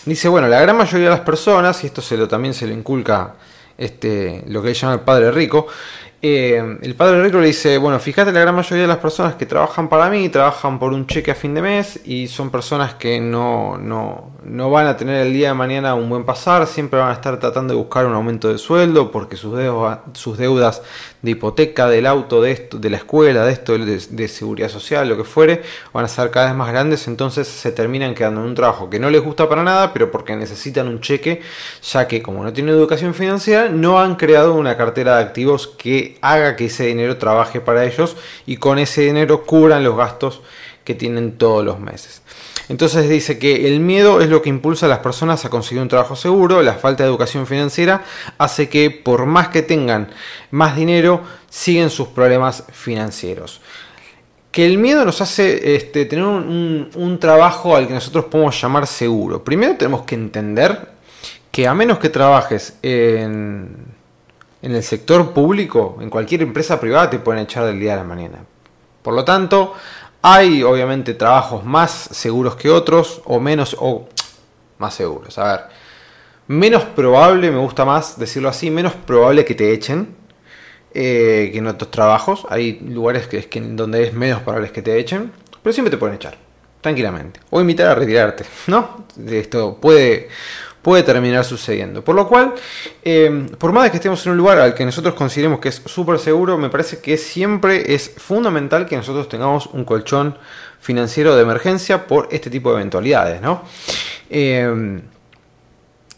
Dice, 0.06 0.28
bueno, 0.28 0.48
la 0.48 0.62
gran 0.62 0.78
mayoría 0.78 1.10
de 1.10 1.16
las 1.16 1.20
personas, 1.20 1.84
y 1.84 1.88
esto 1.88 2.02
se 2.02 2.18
lo, 2.18 2.28
también 2.28 2.54
se 2.54 2.66
le 2.66 2.74
inculca 2.74 3.36
este, 3.78 4.44
lo 4.48 4.62
que 4.62 4.70
él 4.70 4.74
llama 4.74 4.94
el 4.94 5.02
padre 5.02 5.32
rico, 5.32 5.68
eh, 6.22 6.80
el 6.82 6.96
padre 6.96 7.22
rico 7.22 7.40
le 7.40 7.48
dice, 7.48 7.78
bueno, 7.78 8.00
fíjate 8.00 8.32
la 8.32 8.40
gran 8.40 8.56
mayoría 8.56 8.84
de 8.84 8.88
las 8.88 8.98
personas 8.98 9.36
que 9.36 9.46
trabajan 9.46 9.88
para 9.88 10.10
mí, 10.10 10.30
trabajan 10.30 10.80
por 10.80 10.94
un 10.94 11.06
cheque 11.06 11.32
a 11.32 11.36
fin 11.36 11.54
de 11.54 11.62
mes 11.62 12.00
y 12.06 12.28
son 12.28 12.50
personas 12.50 12.96
que 12.96 13.20
no, 13.20 13.78
no, 13.78 14.32
no 14.44 14.70
van 14.70 14.88
a 14.88 14.96
tener 14.96 15.26
el 15.28 15.34
día 15.34 15.50
de 15.50 15.54
mañana 15.54 15.96
un 15.96 16.10
buen 16.10 16.24
pasar, 16.24 16.66
siempre 16.68 17.00
van 17.00 17.10
a 17.10 17.14
estar 17.14 17.40
tratando 17.40 17.74
de 17.74 17.80
buscar 17.80 18.06
un 18.06 18.14
aumento 18.14 18.48
de 18.50 18.58
sueldo 18.58 19.12
porque 19.12 19.36
sus 19.36 19.58
deudas, 20.38 20.82
de 21.22 21.32
hipoteca, 21.32 21.88
del 21.90 22.06
auto, 22.06 22.42
de 22.42 22.52
esto, 22.52 22.78
de 22.78 22.90
la 22.90 22.98
escuela, 22.98 23.46
de 23.46 23.52
esto, 23.52 23.78
de, 23.78 24.28
seguridad 24.28 24.70
social, 24.70 25.10
lo 25.10 25.18
que 25.18 25.24
fuere, 25.24 25.62
van 25.94 26.06
a 26.06 26.08
ser 26.08 26.32
cada 26.32 26.48
vez 26.48 26.56
más 26.56 26.72
grandes, 26.72 27.08
entonces 27.08 27.48
se 27.48 27.72
terminan 27.72 28.16
quedando 28.16 28.42
en 28.42 28.48
un 28.48 28.56
trabajo 28.56 28.90
que 28.90 29.00
no 29.00 29.10
les 29.10 29.22
gusta 29.22 29.50
para 29.50 29.64
nada, 29.64 29.92
pero 29.92 30.10
porque 30.12 30.36
necesitan 30.36 30.88
un 30.88 31.02
cheque, 31.02 31.42
ya 31.82 32.08
que 32.08 32.22
como 32.22 32.44
no 32.44 32.54
tienen 32.54 32.76
educación 32.76 33.14
financiera, 33.14 33.70
no 33.70 34.00
han 34.00 34.16
creado 34.16 34.54
una 34.56 34.78
cartera 34.78 35.18
de 35.18 35.24
activos 35.24 35.68
que 35.68 36.18
haga 36.22 36.56
que 36.56 36.66
ese 36.66 36.86
dinero 36.86 37.18
trabaje 37.18 37.60
para 37.60 37.86
ellos 37.86 38.16
y 38.46 38.58
con 38.58 38.80
ese 38.80 39.02
dinero 39.02 39.44
cubran 39.46 39.84
los 39.84 39.98
gastos 39.98 40.42
que 40.84 40.96
tienen 40.96 41.38
todos 41.38 41.64
los 41.64 41.80
meses. 41.80 42.22
Entonces 42.70 43.10
dice 43.10 43.40
que 43.40 43.68
el 43.68 43.80
miedo 43.80 44.22
es 44.22 44.30
lo 44.30 44.44
que 44.44 44.50
impulsa 44.50 44.86
a 44.86 44.90
las 44.90 45.00
personas 45.00 45.44
a 45.44 45.50
conseguir 45.50 45.82
un 45.82 45.90
trabajo 45.90 46.16
seguro, 46.16 46.62
la 46.62 46.76
falta 46.76 47.04
de 47.04 47.10
educación 47.10 47.48
financiera 47.48 48.04
hace 48.38 48.70
que 48.70 48.92
por 48.92 49.26
más 49.26 49.50
que 49.50 49.64
tengan 49.64 50.10
más 50.52 50.76
dinero, 50.76 51.22
siguen 51.50 51.90
sus 51.90 52.10
problemas 52.10 52.64
financieros. 52.72 53.60
Que 54.52 54.68
el 54.68 54.78
miedo 54.78 55.04
nos 55.04 55.20
hace 55.20 55.76
este, 55.76 56.06
tener 56.06 56.26
un, 56.26 57.18
trabajo 57.20 57.76
al 57.76 57.88
que 57.88 57.94
nosotros 57.94 58.26
podemos 58.26 58.60
llamar 58.62 58.86
seguro. 58.86 59.44
Primero 59.44 59.76
tenemos 59.76 60.04
que 60.04 60.16
entender 60.16 60.90
que 61.52 61.68
a 61.68 61.74
menos 61.74 61.98
que 61.98 62.10
trabajes 62.10 62.78
en, 62.84 63.76
en 64.62 64.76
el 64.76 64.84
sector 64.84 65.34
público, 65.34 65.98
en 66.02 66.10
cualquier 66.12 66.44
empresa 66.44 66.80
privada 66.80 67.10
te 67.10 67.20
pueden 67.20 67.42
echar 67.42 67.66
del 67.66 67.80
día 67.80 67.94
a 67.94 67.98
la 67.98 68.04
mañana. 68.04 68.40
Por 69.02 69.14
lo 69.14 69.24
tanto, 69.24 69.74
hay 70.22 70.64
obviamente 70.64 71.14
trabajos 71.14 71.64
más 71.64 71.92
seguros 71.92 72.56
que 72.56 72.70
otros 72.70 73.22
o 73.26 73.40
menos 73.40 73.76
o 73.80 74.08
más 74.78 74.94
seguros. 74.94 75.38
A 75.38 75.52
ver, 75.52 75.62
menos 76.48 76.84
probable, 76.84 77.52
me 77.52 77.60
gusta 77.60 77.86
más 77.86 78.18
decirlo 78.20 78.50
así, 78.50 78.72
menos 78.72 78.94
probable 78.94 79.46
que 79.46 79.56
te 79.56 79.72
echen 79.72 80.16
eh, 80.94 81.50
que 81.52 81.60
en 81.60 81.68
otros 81.68 81.92
trabajos. 81.92 82.46
Hay 82.50 82.80
lugares 82.80 83.28
que, 83.28 83.46
que, 83.46 83.62
donde 83.62 84.04
es 84.04 84.14
menos 84.14 84.42
probable 84.42 84.72
que 84.72 84.82
te 84.82 84.98
echen, 84.98 85.32
pero 85.62 85.74
siempre 85.74 85.92
te 85.92 85.98
pueden 85.98 86.16
echar, 86.16 86.38
tranquilamente. 86.82 87.40
O 87.52 87.62
invitar 87.62 87.88
a 87.88 87.96
retirarte, 87.96 88.46
¿no? 88.68 89.06
Esto 89.30 89.78
puede, 89.80 90.30
puede 90.82 91.04
terminar 91.04 91.44
sucediendo. 91.46 92.04
Por 92.04 92.16
lo 92.16 92.28
cual, 92.28 92.54
eh, 93.04 93.48
por 93.58 93.72
más 93.72 93.86
de 93.86 93.92
que 93.92 93.98
estemos 93.98 94.26
en 94.26 94.34
un 94.34 94.38
lugar 94.38 94.60
al 94.60 94.74
que 94.74 94.86
nosotros 94.86 95.14
consideremos 95.14 95.60
que 95.60 95.70
es 95.70 95.82
súper 95.86 96.20
seguro, 96.20 96.58
me 96.58 96.70
parece 96.70 97.00
que 97.00 97.18
siempre 97.18 97.94
es 97.94 98.12
fundamental 98.18 98.86
que 98.86 98.96
nosotros 98.96 99.28
tengamos 99.30 99.68
un 99.68 99.84
colchón 99.86 100.38
financiero 100.80 101.36
de 101.36 101.42
emergencia 101.42 102.08
por 102.08 102.30
este 102.32 102.50
tipo 102.50 102.72
de 102.72 102.78
eventualidades, 102.78 103.42
¿no? 103.42 103.64
Eh, 104.30 105.02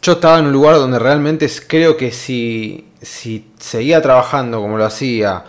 yo 0.02 0.12
estaba 0.12 0.40
en 0.40 0.46
un 0.46 0.52
lugar 0.52 0.76
donde 0.76 0.98
realmente 0.98 1.48
creo 1.68 1.96
que 1.96 2.10
si, 2.10 2.88
si 3.00 3.52
seguía 3.58 4.02
trabajando 4.02 4.60
como 4.60 4.76
lo 4.76 4.84
hacía 4.84 5.44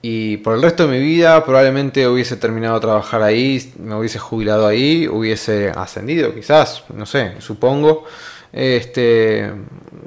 y 0.00 0.38
por 0.38 0.54
el 0.54 0.62
resto 0.62 0.86
de 0.86 0.98
mi 0.98 1.04
vida 1.04 1.44
probablemente 1.44 2.08
hubiese 2.08 2.36
terminado 2.36 2.76
de 2.76 2.80
trabajar 2.80 3.22
ahí, 3.22 3.74
me 3.78 3.94
hubiese 3.94 4.18
jubilado 4.18 4.66
ahí, 4.66 5.06
hubiese 5.06 5.70
ascendido 5.70 6.34
quizás, 6.34 6.84
no 6.94 7.04
sé, 7.04 7.34
supongo, 7.40 8.04
este, 8.52 9.52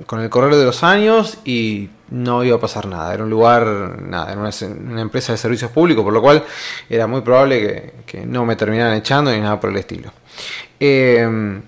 con 0.06 0.22
el 0.22 0.30
correr 0.30 0.56
de 0.56 0.66
los 0.66 0.84
años 0.84 1.38
y 1.46 1.90
no 2.10 2.44
iba 2.44 2.58
a 2.58 2.60
pasar 2.60 2.86
nada. 2.88 3.14
Era 3.14 3.24
un 3.24 3.30
lugar, 3.30 3.66
nada, 4.02 4.32
era 4.32 4.40
una, 4.40 5.02
empresa 5.02 5.32
de 5.32 5.38
servicios 5.38 5.72
públicos, 5.72 6.04
por 6.04 6.14
lo 6.14 6.22
cual 6.22 6.44
era 6.90 7.08
muy 7.08 7.22
probable 7.22 7.94
que, 8.06 8.26
no 8.26 8.46
me 8.46 8.56
terminaran 8.56 8.96
echando 8.96 9.32
ni 9.32 9.40
nada 9.40 9.60
por 9.60 9.72
el 9.72 9.78
estilo. 9.78 10.12
Eh, 10.80 11.62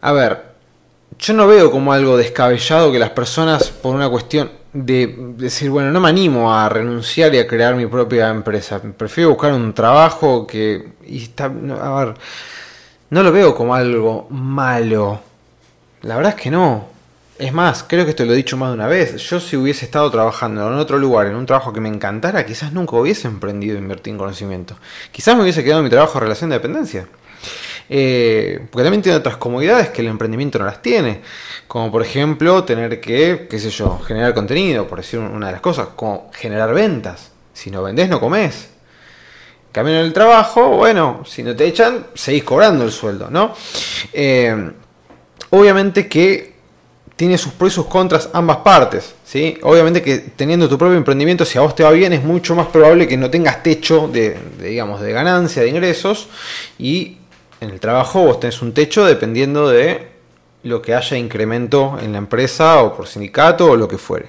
a 0.00 0.12
ver, 0.12 0.42
yo 1.18 1.32
no 1.32 1.46
veo 1.46 1.70
como 1.70 1.92
algo 1.92 2.16
descabellado 2.16 2.92
que 2.92 2.98
las 2.98 3.10
personas, 3.10 3.70
por 3.70 3.94
una 3.94 4.08
cuestión 4.08 4.50
de 4.74 5.14
decir, 5.36 5.70
bueno, 5.70 5.90
no 5.90 6.00
me 6.00 6.08
animo 6.08 6.52
a 6.52 6.68
renunciar 6.68 7.34
y 7.34 7.38
a 7.38 7.46
crear 7.46 7.74
mi 7.74 7.86
propia 7.86 8.28
empresa, 8.28 8.82
prefiero 8.96 9.30
buscar 9.30 9.52
un 9.52 9.72
trabajo 9.72 10.46
que... 10.46 10.92
Y 11.06 11.22
está, 11.22 11.44
a 11.44 12.04
ver, 12.04 12.14
no 13.14 13.22
lo 13.22 13.30
veo 13.30 13.54
como 13.54 13.76
algo 13.76 14.26
malo. 14.28 15.20
La 16.02 16.16
verdad 16.16 16.34
es 16.36 16.42
que 16.42 16.50
no. 16.50 16.86
Es 17.38 17.52
más, 17.52 17.84
creo 17.84 18.04
que 18.04 18.10
esto 18.10 18.24
lo 18.24 18.32
he 18.32 18.36
dicho 18.36 18.56
más 18.56 18.70
de 18.70 18.74
una 18.74 18.88
vez. 18.88 19.16
Yo 19.18 19.38
si 19.38 19.56
hubiese 19.56 19.84
estado 19.84 20.10
trabajando 20.10 20.66
en 20.66 20.74
otro 20.74 20.98
lugar, 20.98 21.28
en 21.28 21.36
un 21.36 21.46
trabajo 21.46 21.72
que 21.72 21.80
me 21.80 21.88
encantara, 21.88 22.44
quizás 22.44 22.72
nunca 22.72 22.96
hubiese 22.96 23.28
emprendido 23.28 23.78
invertir 23.78 24.10
en 24.10 24.18
conocimiento. 24.18 24.76
Quizás 25.12 25.36
me 25.36 25.42
hubiese 25.42 25.62
quedado 25.62 25.78
en 25.78 25.84
mi 25.84 25.90
trabajo 25.90 26.18
en 26.18 26.22
relación 26.24 26.50
de 26.50 26.56
dependencia. 26.56 27.06
Eh, 27.88 28.66
porque 28.72 28.82
también 28.82 29.02
tiene 29.02 29.18
otras 29.18 29.36
comodidades 29.36 29.90
que 29.90 30.02
el 30.02 30.08
emprendimiento 30.08 30.58
no 30.58 30.64
las 30.64 30.82
tiene. 30.82 31.20
Como 31.68 31.92
por 31.92 32.02
ejemplo 32.02 32.64
tener 32.64 33.00
que, 33.00 33.46
qué 33.48 33.58
sé 33.60 33.70
yo, 33.70 34.00
generar 34.00 34.34
contenido, 34.34 34.88
por 34.88 34.98
decir 34.98 35.20
una 35.20 35.46
de 35.46 35.52
las 35.52 35.60
cosas, 35.60 35.86
como 35.94 36.32
generar 36.34 36.74
ventas. 36.74 37.30
Si 37.52 37.70
no 37.70 37.80
vendés, 37.84 38.08
no 38.08 38.18
comes. 38.18 38.73
Cambio 39.74 39.96
en 39.96 40.02
el 40.02 40.12
trabajo, 40.12 40.68
bueno, 40.76 41.24
si 41.26 41.42
no 41.42 41.56
te 41.56 41.66
echan, 41.66 42.06
seguís 42.14 42.44
cobrando 42.44 42.84
el 42.84 42.92
sueldo, 42.92 43.28
¿no? 43.28 43.52
Eh, 44.12 44.70
obviamente 45.50 46.06
que 46.06 46.54
tiene 47.16 47.36
sus 47.36 47.54
pros 47.54 47.72
y 47.72 47.74
sus 47.74 47.86
contras 47.86 48.30
ambas 48.34 48.58
partes, 48.58 49.16
¿sí? 49.24 49.58
Obviamente 49.62 50.00
que 50.00 50.18
teniendo 50.18 50.68
tu 50.68 50.78
propio 50.78 50.96
emprendimiento, 50.96 51.44
si 51.44 51.58
a 51.58 51.62
vos 51.62 51.74
te 51.74 51.82
va 51.82 51.90
bien, 51.90 52.12
es 52.12 52.22
mucho 52.22 52.54
más 52.54 52.68
probable 52.68 53.08
que 53.08 53.16
no 53.16 53.30
tengas 53.30 53.64
techo 53.64 54.06
de, 54.06 54.38
de 54.60 54.68
digamos, 54.68 55.00
de 55.00 55.10
ganancia, 55.10 55.62
de 55.62 55.70
ingresos, 55.70 56.28
y 56.78 57.18
en 57.60 57.70
el 57.70 57.80
trabajo 57.80 58.22
vos 58.22 58.38
tenés 58.38 58.62
un 58.62 58.74
techo 58.74 59.04
dependiendo 59.04 59.68
de 59.68 60.08
lo 60.62 60.82
que 60.82 60.94
haya 60.94 61.16
incremento 61.16 61.98
en 62.00 62.12
la 62.12 62.18
empresa 62.18 62.80
o 62.80 62.96
por 62.96 63.08
sindicato 63.08 63.72
o 63.72 63.76
lo 63.76 63.88
que 63.88 63.98
fuere. 63.98 64.28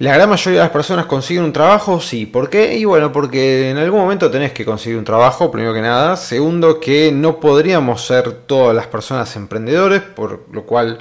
La 0.00 0.14
gran 0.14 0.30
mayoría 0.30 0.60
de 0.60 0.64
las 0.64 0.72
personas 0.72 1.04
consiguen 1.04 1.44
un 1.44 1.52
trabajo, 1.52 2.00
sí. 2.00 2.24
¿Por 2.24 2.48
qué? 2.48 2.74
Y 2.78 2.86
bueno, 2.86 3.12
porque 3.12 3.68
en 3.68 3.76
algún 3.76 4.00
momento 4.00 4.30
tenés 4.30 4.50
que 4.50 4.64
conseguir 4.64 4.96
un 4.96 5.04
trabajo, 5.04 5.50
primero 5.50 5.74
que 5.74 5.82
nada. 5.82 6.16
Segundo, 6.16 6.80
que 6.80 7.12
no 7.12 7.38
podríamos 7.38 8.06
ser 8.06 8.32
todas 8.32 8.74
las 8.74 8.86
personas 8.86 9.36
emprendedores, 9.36 10.00
por 10.00 10.46
lo 10.52 10.64
cual, 10.64 11.00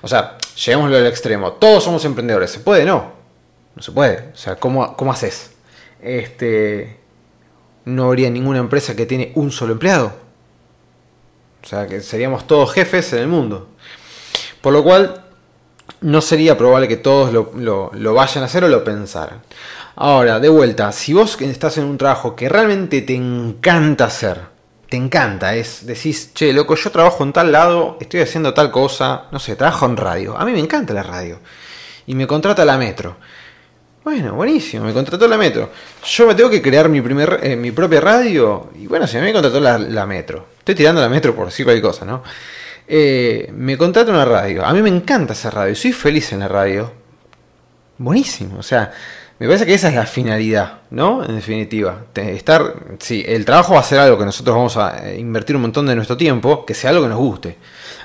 o 0.00 0.08
sea, 0.08 0.38
lleguémoslo 0.56 0.96
al 0.96 1.06
extremo. 1.06 1.52
Todos 1.52 1.84
somos 1.84 2.02
emprendedores. 2.06 2.50
¿Se 2.50 2.60
puede? 2.60 2.86
No. 2.86 3.12
No 3.76 3.82
se 3.82 3.92
puede. 3.92 4.30
O 4.32 4.36
sea, 4.36 4.56
¿cómo, 4.56 4.96
cómo 4.96 5.12
haces? 5.12 5.50
Este, 6.00 7.00
no 7.84 8.06
habría 8.06 8.30
ninguna 8.30 8.60
empresa 8.60 8.96
que 8.96 9.04
tiene 9.04 9.30
un 9.34 9.52
solo 9.52 9.74
empleado. 9.74 10.14
O 11.62 11.66
sea, 11.66 11.86
que 11.86 12.00
seríamos 12.00 12.46
todos 12.46 12.72
jefes 12.72 13.12
en 13.12 13.18
el 13.18 13.28
mundo. 13.28 13.68
Por 14.62 14.72
lo 14.72 14.82
cual, 14.82 15.27
no 16.00 16.20
sería 16.20 16.56
probable 16.56 16.88
que 16.88 16.96
todos 16.96 17.32
lo, 17.32 18.14
vayan 18.14 18.42
a 18.42 18.46
hacer 18.46 18.64
o 18.64 18.68
lo 18.68 18.84
pensaran. 18.84 19.40
Ahora, 19.96 20.38
de 20.38 20.48
vuelta, 20.48 20.92
si 20.92 21.12
vos 21.12 21.40
estás 21.40 21.78
en 21.78 21.84
un 21.84 21.98
trabajo 21.98 22.36
que 22.36 22.48
realmente 22.48 23.02
te 23.02 23.14
encanta 23.14 24.04
hacer, 24.04 24.40
te 24.88 24.96
encanta, 24.96 25.54
es 25.54 25.84
decís, 25.84 26.32
che, 26.34 26.52
loco, 26.52 26.74
yo 26.76 26.90
trabajo 26.90 27.24
en 27.24 27.32
tal 27.32 27.52
lado, 27.52 27.98
estoy 28.00 28.20
haciendo 28.20 28.54
tal 28.54 28.70
cosa, 28.70 29.24
no 29.32 29.38
sé, 29.38 29.56
trabajo 29.56 29.86
en 29.86 29.96
radio. 29.96 30.38
A 30.38 30.44
mí 30.44 30.52
me 30.52 30.60
encanta 30.60 30.94
la 30.94 31.02
radio. 31.02 31.40
Y 32.06 32.14
me 32.14 32.26
contrata 32.26 32.64
la 32.64 32.78
metro. 32.78 33.16
Bueno, 34.08 34.32
buenísimo, 34.32 34.86
me 34.86 34.94
contrató 34.94 35.28
la 35.28 35.36
Metro. 35.36 35.70
Yo 36.02 36.26
me 36.26 36.34
tengo 36.34 36.48
que 36.48 36.62
crear 36.62 36.88
mi, 36.88 37.02
primer, 37.02 37.40
eh, 37.42 37.56
mi 37.56 37.72
propia 37.72 38.00
radio. 38.00 38.70
Y 38.74 38.86
bueno, 38.86 39.06
si 39.06 39.18
a 39.18 39.20
mí 39.20 39.26
me 39.26 39.34
contrató 39.34 39.60
la, 39.60 40.06
Metro. 40.06 40.46
Estoy 40.60 40.74
tirando 40.74 41.02
la 41.02 41.10
Metro 41.10 41.34
por 41.34 41.44
decir 41.44 41.66
cualquier 41.66 41.82
cosa, 41.82 42.06
¿no? 42.06 42.22
Eh, 42.90 43.52
me 43.54 43.76
contrata 43.76 44.10
una 44.10 44.24
radio. 44.24 44.64
A 44.64 44.72
mí 44.72 44.80
me 44.80 44.88
encanta 44.88 45.34
esa 45.34 45.50
radio. 45.50 45.74
Soy 45.74 45.92
feliz 45.92 46.32
en 46.32 46.40
la 46.40 46.48
radio. 46.48 46.90
Buenísimo. 47.98 48.58
O 48.58 48.62
sea, 48.62 48.90
me 49.38 49.46
parece 49.46 49.66
que 49.66 49.74
esa 49.74 49.88
es 49.90 49.94
la 49.94 50.06
finalidad, 50.06 50.80
¿no? 50.90 51.22
En 51.22 51.36
definitiva. 51.36 52.06
Estar, 52.14 52.74
sí, 52.98 53.22
el 53.28 53.44
trabajo 53.44 53.74
va 53.74 53.80
a 53.80 53.84
ser 53.84 53.98
algo 53.98 54.18
que 54.18 54.24
nosotros 54.24 54.56
vamos 54.56 54.76
a 54.78 55.06
eh, 55.06 55.18
invertir 55.18 55.54
un 55.54 55.62
montón 55.62 55.84
de 55.86 55.94
nuestro 55.94 56.16
tiempo, 56.16 56.64
que 56.64 56.72
sea 56.72 56.90
algo 56.90 57.02
que 57.02 57.10
nos 57.10 57.18
guste. 57.18 57.58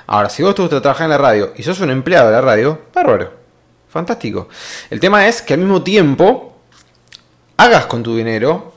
Ahora, 0.06 0.28
si 0.28 0.42
vos 0.42 0.54
te 0.54 0.60
gusta 0.60 0.82
trabajar 0.82 1.06
en 1.06 1.10
la 1.10 1.18
radio 1.18 1.54
y 1.56 1.62
sos 1.62 1.80
un 1.80 1.90
empleado 1.90 2.26
de 2.26 2.32
la 2.32 2.42
radio, 2.42 2.82
bárbaro. 2.92 3.32
Fantástico. 3.88 4.48
El 4.90 5.00
tema 5.00 5.26
es 5.26 5.40
que 5.40 5.54
al 5.54 5.60
mismo 5.60 5.82
tiempo 5.82 6.58
hagas 7.56 7.86
con 7.86 8.02
tu 8.02 8.16
dinero 8.16 8.74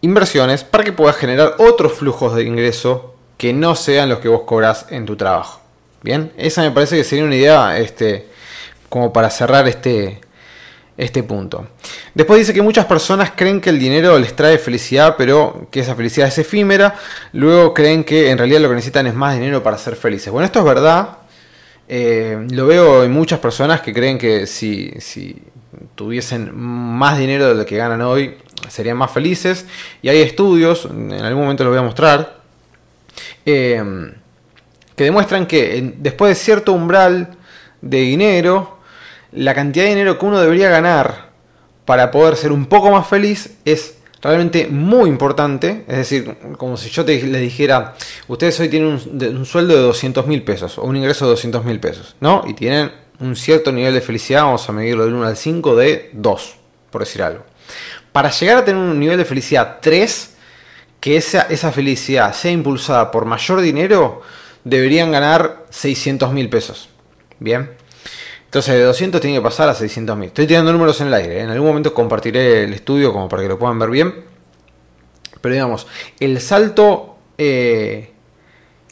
inversiones 0.00 0.64
para 0.64 0.82
que 0.82 0.92
puedas 0.92 1.16
generar 1.16 1.54
otros 1.58 1.92
flujos 1.92 2.34
de 2.34 2.42
ingreso 2.42 3.14
que 3.40 3.54
no 3.54 3.74
sean 3.74 4.10
los 4.10 4.18
que 4.18 4.28
vos 4.28 4.42
cobras 4.42 4.84
en 4.90 5.06
tu 5.06 5.16
trabajo. 5.16 5.62
Bien, 6.02 6.30
esa 6.36 6.60
me 6.60 6.72
parece 6.72 6.98
que 6.98 7.04
sería 7.04 7.24
una 7.24 7.36
idea 7.36 7.78
este, 7.78 8.26
como 8.90 9.14
para 9.14 9.30
cerrar 9.30 9.66
este, 9.66 10.20
este 10.98 11.22
punto. 11.22 11.66
Después 12.14 12.38
dice 12.38 12.52
que 12.52 12.60
muchas 12.60 12.84
personas 12.84 13.32
creen 13.34 13.62
que 13.62 13.70
el 13.70 13.78
dinero 13.78 14.18
les 14.18 14.36
trae 14.36 14.58
felicidad, 14.58 15.14
pero 15.16 15.68
que 15.70 15.80
esa 15.80 15.94
felicidad 15.94 16.28
es 16.28 16.36
efímera. 16.36 16.96
Luego 17.32 17.72
creen 17.72 18.04
que 18.04 18.28
en 18.28 18.36
realidad 18.36 18.60
lo 18.60 18.68
que 18.68 18.74
necesitan 18.74 19.06
es 19.06 19.14
más 19.14 19.32
dinero 19.32 19.62
para 19.62 19.78
ser 19.78 19.96
felices. 19.96 20.30
Bueno, 20.30 20.44
esto 20.44 20.58
es 20.58 20.64
verdad, 20.66 21.16
eh, 21.88 22.46
lo 22.50 22.66
veo 22.66 23.04
en 23.04 23.10
muchas 23.10 23.38
personas 23.38 23.80
que 23.80 23.94
creen 23.94 24.18
que 24.18 24.46
si, 24.46 24.92
tuviesen 25.94 26.54
más 26.54 27.16
dinero 27.16 27.48
de 27.48 27.54
lo 27.54 27.64
que 27.64 27.78
ganan 27.78 28.02
hoy, 28.02 28.36
serían 28.68 28.98
más 28.98 29.10
felices. 29.10 29.64
Y 30.02 30.10
hay 30.10 30.20
estudios, 30.20 30.84
en 30.84 31.14
algún 31.14 31.44
momento 31.44 31.64
los 31.64 31.70
voy 31.70 31.80
a 31.80 31.84
mostrar, 31.84 32.39
eh, 33.50 34.12
que 34.96 35.04
demuestran 35.04 35.46
que 35.46 35.94
después 35.96 36.30
de 36.30 36.34
cierto 36.34 36.72
umbral 36.72 37.36
de 37.80 38.00
dinero, 38.00 38.78
la 39.32 39.54
cantidad 39.54 39.84
de 39.84 39.90
dinero 39.90 40.18
que 40.18 40.26
uno 40.26 40.40
debería 40.40 40.68
ganar 40.68 41.30
para 41.84 42.10
poder 42.10 42.36
ser 42.36 42.52
un 42.52 42.66
poco 42.66 42.90
más 42.90 43.06
feliz 43.06 43.58
es 43.64 43.96
realmente 44.22 44.66
muy 44.68 45.08
importante. 45.08 45.84
Es 45.88 45.96
decir, 45.96 46.36
como 46.56 46.76
si 46.76 46.90
yo 46.90 47.04
te, 47.04 47.22
les 47.22 47.40
dijera, 47.40 47.94
ustedes 48.28 48.58
hoy 48.60 48.68
tienen 48.68 49.00
un, 49.10 49.46
sueldo 49.46 49.74
de 49.74 49.80
200 49.80 50.26
mil 50.26 50.42
pesos 50.42 50.78
o 50.78 50.82
un 50.82 50.96
ingreso 50.96 51.24
de 51.24 51.30
200 51.30 51.64
mil 51.64 51.80
pesos, 51.80 52.16
¿no? 52.20 52.42
Y 52.46 52.54
tienen 52.54 52.92
un 53.20 53.36
cierto 53.36 53.72
nivel 53.72 53.94
de 53.94 54.00
felicidad, 54.00 54.44
vamos 54.44 54.68
a 54.68 54.72
medirlo 54.72 55.04
del 55.04 55.14
1 55.14 55.26
al 55.26 55.36
5, 55.36 55.76
de 55.76 56.10
2, 56.12 56.54
por 56.90 57.00
decir 57.00 57.22
algo. 57.22 57.44
Para 58.12 58.30
llegar 58.30 58.58
a 58.58 58.64
tener 58.64 58.80
un 58.80 58.98
nivel 58.98 59.18
de 59.18 59.24
felicidad 59.24 59.78
3, 59.80 60.36
que 61.00 61.16
esa, 61.16 61.42
esa 61.42 61.72
felicidad 61.72 62.32
sea 62.32 62.52
impulsada 62.52 63.10
por 63.10 63.24
mayor 63.24 63.60
dinero, 63.60 64.22
deberían 64.64 65.10
ganar 65.10 65.64
600 65.70 66.32
mil 66.32 66.48
pesos. 66.48 66.90
Bien. 67.38 67.70
Entonces 68.44 68.74
de 68.74 68.82
200 68.82 69.20
tiene 69.20 69.36
que 69.36 69.42
pasar 69.42 69.68
a 69.68 69.74
600.000. 69.74 70.24
Estoy 70.24 70.46
tirando 70.46 70.72
números 70.72 71.00
en 71.00 71.06
el 71.06 71.14
aire. 71.14 71.38
¿eh? 71.38 71.42
En 71.42 71.50
algún 71.50 71.68
momento 71.68 71.94
compartiré 71.94 72.64
el 72.64 72.74
estudio 72.74 73.12
como 73.12 73.28
para 73.28 73.42
que 73.42 73.48
lo 73.48 73.58
puedan 73.58 73.78
ver 73.78 73.90
bien. 73.90 74.12
Pero 75.40 75.54
digamos, 75.54 75.86
el 76.18 76.40
salto, 76.40 77.16
eh, 77.38 78.10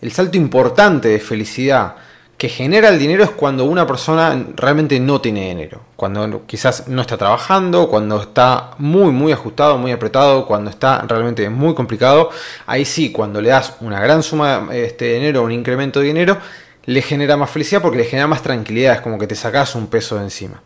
el 0.01 0.13
salto 0.13 0.37
importante 0.37 1.09
de 1.09 1.19
felicidad 1.19 1.97
que 2.39 2.49
genera 2.49 2.89
el 2.89 3.01
dinero 3.01 3.25
es 3.25 3.31
cuando 3.31 3.65
una 3.65 3.85
persona 3.85 4.47
realmente 4.55 5.01
no 5.01 5.21
tiene 5.21 5.49
dinero. 5.49 5.81
Cuando 5.97 6.47
quizás 6.47 6.87
no 6.87 7.03
está 7.03 7.19
trabajando, 7.19 7.89
cuando 7.89 8.23
está 8.23 8.71
muy, 8.79 9.11
muy 9.11 9.33
ajustado, 9.33 9.77
muy 9.77 9.91
apretado, 9.91 10.47
cuando 10.47 10.71
está 10.71 11.05
realmente 11.09 11.51
muy 11.51 11.75
complicado. 11.75 12.31
Ahí 12.65 12.85
sí, 12.85 13.11
cuando 13.11 13.43
le 13.43 13.49
das 13.49 13.75
una 13.81 14.01
gran 14.01 14.23
suma 14.23 14.69
este, 14.71 15.07
de 15.07 15.15
dinero, 15.15 15.43
un 15.43 15.51
incremento 15.51 15.99
de 15.99 16.07
dinero, 16.07 16.39
le 16.85 17.03
genera 17.03 17.37
más 17.37 17.51
felicidad 17.51 17.83
porque 17.83 17.99
le 17.99 18.05
genera 18.05 18.29
más 18.29 18.41
tranquilidad, 18.41 18.95
es 18.95 19.01
como 19.01 19.19
que 19.19 19.27
te 19.27 19.35
sacas 19.35 19.75
un 19.75 19.89
peso 19.89 20.15
de 20.17 20.23
encima. 20.23 20.63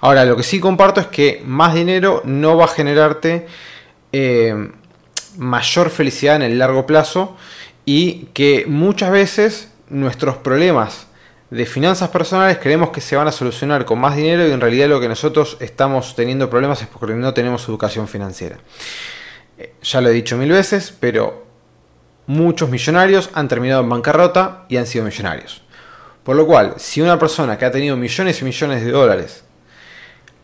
Ahora, 0.00 0.24
lo 0.24 0.36
que 0.36 0.42
sí 0.42 0.58
comparto 0.58 1.00
es 1.00 1.06
que 1.06 1.40
más 1.46 1.72
dinero 1.72 2.22
no 2.24 2.56
va 2.56 2.64
a 2.64 2.68
generarte 2.68 3.46
eh, 4.10 4.72
mayor 5.38 5.90
felicidad 5.90 6.34
en 6.34 6.42
el 6.42 6.58
largo 6.58 6.84
plazo 6.84 7.36
y 7.84 8.26
que 8.34 8.64
muchas 8.66 9.12
veces 9.12 9.68
nuestros 9.88 10.36
problemas 10.38 11.06
de 11.52 11.66
finanzas 11.66 12.08
personales 12.08 12.56
creemos 12.56 12.88
que 12.88 13.02
se 13.02 13.14
van 13.14 13.28
a 13.28 13.32
solucionar 13.32 13.84
con 13.84 14.00
más 14.00 14.16
dinero 14.16 14.48
y 14.48 14.52
en 14.52 14.60
realidad 14.60 14.88
lo 14.88 14.98
que 15.02 15.08
nosotros 15.08 15.58
estamos 15.60 16.14
teniendo 16.16 16.48
problemas 16.48 16.80
es 16.80 16.88
porque 16.88 17.12
no 17.12 17.34
tenemos 17.34 17.68
educación 17.68 18.08
financiera. 18.08 18.56
Eh, 19.58 19.74
ya 19.82 20.00
lo 20.00 20.08
he 20.08 20.12
dicho 20.12 20.38
mil 20.38 20.50
veces, 20.50 20.96
pero 20.98 21.44
muchos 22.26 22.70
millonarios 22.70 23.28
han 23.34 23.48
terminado 23.48 23.82
en 23.82 23.90
bancarrota 23.90 24.64
y 24.70 24.78
han 24.78 24.86
sido 24.86 25.04
millonarios. 25.04 25.62
Por 26.24 26.36
lo 26.36 26.46
cual, 26.46 26.76
si 26.78 27.02
una 27.02 27.18
persona 27.18 27.58
que 27.58 27.66
ha 27.66 27.70
tenido 27.70 27.98
millones 27.98 28.40
y 28.40 28.44
millones 28.46 28.82
de 28.82 28.90
dólares 28.90 29.44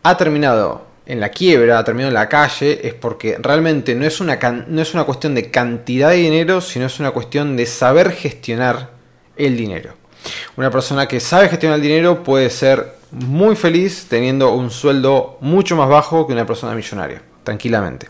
ha 0.03 0.15
terminado 0.15 0.85
en 1.07 1.19
la 1.19 1.29
quiebra, 1.29 1.79
ha 1.79 1.83
terminado 1.83 2.09
en 2.09 2.21
la 2.21 2.29
calle, 2.29 2.87
es 2.87 2.93
porque 2.93 3.35
realmente 3.41 3.95
no 3.95 4.05
es 4.05 4.19
una, 4.19 4.37
no 4.67 4.79
es 4.79 4.93
una 4.93 5.05
cuestión 5.05 5.33
de 5.33 5.49
cantidad 5.49 6.11
de 6.11 6.17
dinero, 6.17 6.61
sino 6.61 6.85
es 6.85 6.99
una 6.99 7.09
cuestión 7.09 7.57
de 7.57 7.65
saber 7.65 8.11
gestionar 8.11 8.91
el 9.37 9.57
dinero. 9.57 9.98
Una 10.57 10.69
persona 10.69 11.07
que 11.07 11.19
sabe 11.19 11.49
gestionar 11.49 11.77
el 11.77 11.83
dinero 11.83 12.23
puede 12.23 12.49
ser 12.49 12.97
muy 13.11 13.55
feliz 13.55 14.07
teniendo 14.09 14.53
un 14.53 14.69
sueldo 14.69 15.37
mucho 15.41 15.75
más 15.75 15.89
bajo 15.89 16.27
que 16.27 16.33
una 16.33 16.45
persona 16.45 16.75
millonaria, 16.75 17.21
tranquilamente. 17.43 18.07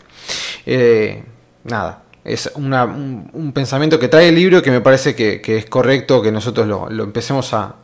Eh, 0.66 1.22
nada, 1.64 2.02
es 2.24 2.50
un, 2.54 3.52
pensamiento 3.54 3.98
que 3.98 4.08
trae 4.08 4.28
el 4.28 4.34
libro 4.34 4.62
que 4.62 4.70
me 4.70 4.80
parece 4.80 5.14
que, 5.14 5.40
es 5.56 5.66
correcto 5.66 6.20
que 6.20 6.30
nosotros 6.30 6.66
lo, 6.66 7.04
empecemos 7.04 7.52
a, 7.54 7.76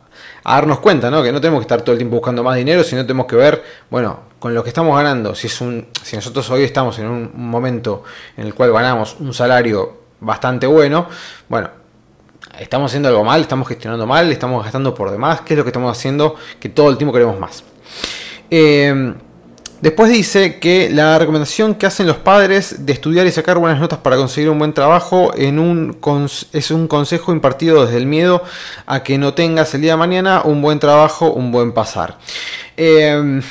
darnos 0.43 0.79
cuenta, 0.79 1.09
¿no? 1.09 1.23
que 1.23 1.31
no 1.31 1.41
tenemos 1.41 1.59
que 1.59 1.63
estar 1.63 1.81
todo 1.81 1.93
el 1.93 1.97
tiempo 1.97 2.15
buscando 2.15 2.43
más 2.43 2.55
dinero, 2.55 2.83
sino 2.83 3.01
tenemos 3.03 3.25
que 3.25 3.35
ver, 3.35 3.63
bueno, 3.89 4.21
con 4.39 4.53
lo 4.53 4.63
que 4.63 4.69
estamos 4.69 4.95
ganando, 4.95 5.35
si, 5.35 5.47
es 5.47 5.61
un, 5.61 5.87
si 6.03 6.15
nosotros 6.15 6.49
hoy 6.49 6.63
estamos 6.63 6.97
en 6.99 7.07
un 7.07 7.31
momento 7.35 8.03
en 8.35 8.45
el 8.45 8.53
cual 8.53 8.71
ganamos 8.71 9.17
un 9.19 9.33
salario 9.33 10.01
bastante 10.19 10.67
bueno, 10.67 11.07
bueno, 11.49 11.69
estamos 12.59 12.91
haciendo 12.91 13.09
algo 13.09 13.23
mal, 13.23 13.41
estamos 13.41 13.67
gestionando 13.67 14.05
mal, 14.05 14.31
estamos 14.31 14.63
gastando 14.63 14.93
por 14.93 15.11
demás, 15.11 15.41
¿qué 15.41 15.53
es 15.53 15.57
lo 15.57 15.63
que 15.63 15.69
estamos 15.69 15.95
haciendo? 15.95 16.35
Que 16.59 16.69
todo 16.69 16.89
el 16.89 16.97
tiempo 16.97 17.13
queremos 17.13 17.39
más. 17.39 17.63
Eh, 18.49 19.13
después 19.81 20.09
dice 20.11 20.59
que 20.59 20.89
la 20.89 21.19
recomendación 21.19 21.75
que 21.75 21.85
hacen 21.85 22.07
los 22.07 22.17
padres 22.17 22.85
de 22.85 22.93
estudiar 22.93 23.27
y 23.27 23.31
sacar 23.31 23.57
buenas 23.57 23.79
notas 23.79 23.99
para 23.99 24.15
conseguir 24.17 24.49
un 24.49 24.59
buen 24.59 24.73
trabajo 24.73 25.33
es 25.33 26.71
un 26.71 26.87
consejo 26.87 27.31
impartido 27.31 27.85
desde 27.85 27.97
el 27.97 28.05
miedo 28.05 28.43
a 28.85 29.03
que 29.03 29.17
no 29.17 29.33
tengas 29.33 29.73
el 29.73 29.81
día 29.81 29.91
de 29.91 29.97
mañana 29.97 30.41
un 30.43 30.61
buen 30.61 30.79
trabajo, 30.79 31.31
un 31.31 31.51
buen 31.51 31.73
pasar. 31.73 32.17
Eh, 32.75 33.41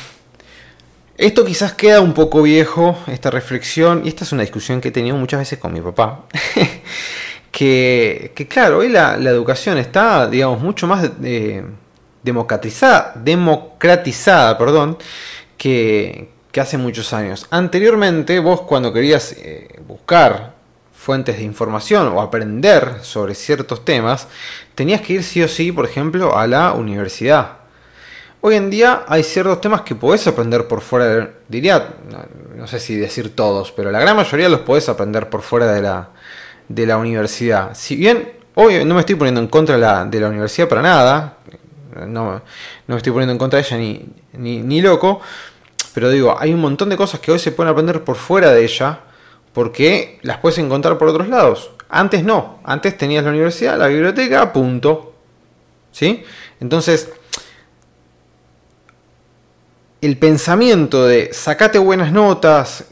esto 1.19 1.47
quizás 1.47 1.73
queda 1.73 2.03
un 2.03 2.13
poco 2.13 2.43
viejo, 2.43 2.99
esta 3.07 3.31
reflexión, 3.31 4.03
y 4.05 4.09
esta 4.09 4.25
es 4.25 4.33
una 4.33 4.43
discusión 4.43 4.83
que 4.83 4.89
he 4.89 4.93
tenido 4.93 5.17
muchas 5.17 5.41
veces 5.41 5.59
con 5.59 5.73
mi 5.73 5.81
papá. 5.81 6.27
que, 7.57 8.47
claro, 8.51 8.79
hoy 8.79 8.91
la, 8.91 9.15
educación 9.15 9.79
está, 9.79 10.29
digamos, 10.29 10.61
mucho 10.61 10.87
más 10.87 11.09
eh, 11.25 11.65
democratizada, 12.23 13.15
democratizada 13.17 14.59
perdón, 14.59 14.99
que, 15.57 16.29
hace 16.61 16.77
muchos 16.77 17.13
años. 17.15 17.47
Anteriormente, 17.51 18.41
vos 18.41 18.63
cuando 18.63 18.93
querías 18.93 19.33
eh, 19.33 19.69
buscar 19.87 20.55
fuentes 20.93 21.39
de 21.39 21.45
información 21.45 22.09
o 22.09 22.21
aprender 22.21 22.99
sobre 23.03 23.35
ciertos 23.35 23.85
temas, 23.85 24.29
tenías 24.75 25.01
que 25.01 25.15
ir 25.15 25.23
sí 25.23 25.43
o 25.43 25.49
sí, 25.49 25.73
por 25.73 25.87
ejemplo, 25.87 26.37
a 26.37 26.47
la 26.47 26.73
universidad. 26.73 27.59
Hoy 28.43 28.57
en 28.57 28.69
día 28.69 29.05
hay 29.09 29.23
ciertos 29.23 29.63
temas 29.63 29.81
que 29.81 29.95
podés 29.95 30.27
aprender 30.27 30.69
por 30.69 30.83
fuera, 30.83 31.31
diría, 31.49 31.95
no 32.55 32.67
sé 32.67 32.81
si 32.81 32.97
decir 32.97 33.35
todos, 33.35 33.73
pero 33.73 33.91
la 33.91 34.01
gran 34.01 34.17
mayoría 34.17 34.49
los 34.51 34.61
podés 34.61 34.89
aprender 34.91 35.29
por 35.31 35.43
fuera 35.43 35.73
de 35.73 35.83
la, 35.83 36.11
de 36.69 36.87
la 36.87 36.99
universidad. 36.99 37.75
Si 37.75 37.97
bien 37.97 38.33
hoy 38.55 38.85
no 38.85 38.95
me 38.95 39.01
estoy 39.01 39.15
poniendo 39.15 39.41
en 39.41 39.49
contra 39.49 39.77
de 40.07 40.21
la, 40.21 40.29
universidad 40.29 40.69
para 40.69 40.83
nada, 40.83 41.39
no, 42.07 42.07
no, 42.33 42.43
me 42.87 42.97
estoy 42.97 43.13
poniendo 43.13 43.33
en 43.33 43.39
contra 43.39 43.61
de 43.61 43.67
ella 43.67 43.77
ni, 43.77 44.63
ni, 44.63 44.81
loco, 44.81 45.21
pero 45.95 46.11
digo, 46.11 46.37
hay 46.39 46.53
un 46.53 46.61
montón 46.61 46.89
de 46.89 46.97
cosas 46.97 47.21
que 47.21 47.31
hoy 47.33 47.39
se 47.39 47.53
pueden 47.53 47.71
aprender 47.71 48.03
por 48.03 48.17
fuera 48.17 48.53
de 48.53 48.65
ella 48.65 49.01
porque 49.53 50.19
las 50.23 50.39
puedes 50.39 50.59
encontrar 50.59 50.99
por 50.99 51.09
otros 51.09 51.29
lados. 51.29 51.71
Antes 51.89 52.25
no, 52.25 52.61
antes 52.65 52.97
tenías 52.99 53.25
la 53.25 53.31
universidad, 53.31 53.79
la 53.79 53.87
biblioteca, 53.87 54.53
punto. 54.53 55.15
¿Sí? 55.93 56.25
Entonces, 56.61 57.11
el 60.03 60.19
pensamiento 60.19 61.07
de 61.07 61.33
sacate 61.33 61.79
buenas 61.79 62.13
notas, 62.13 62.85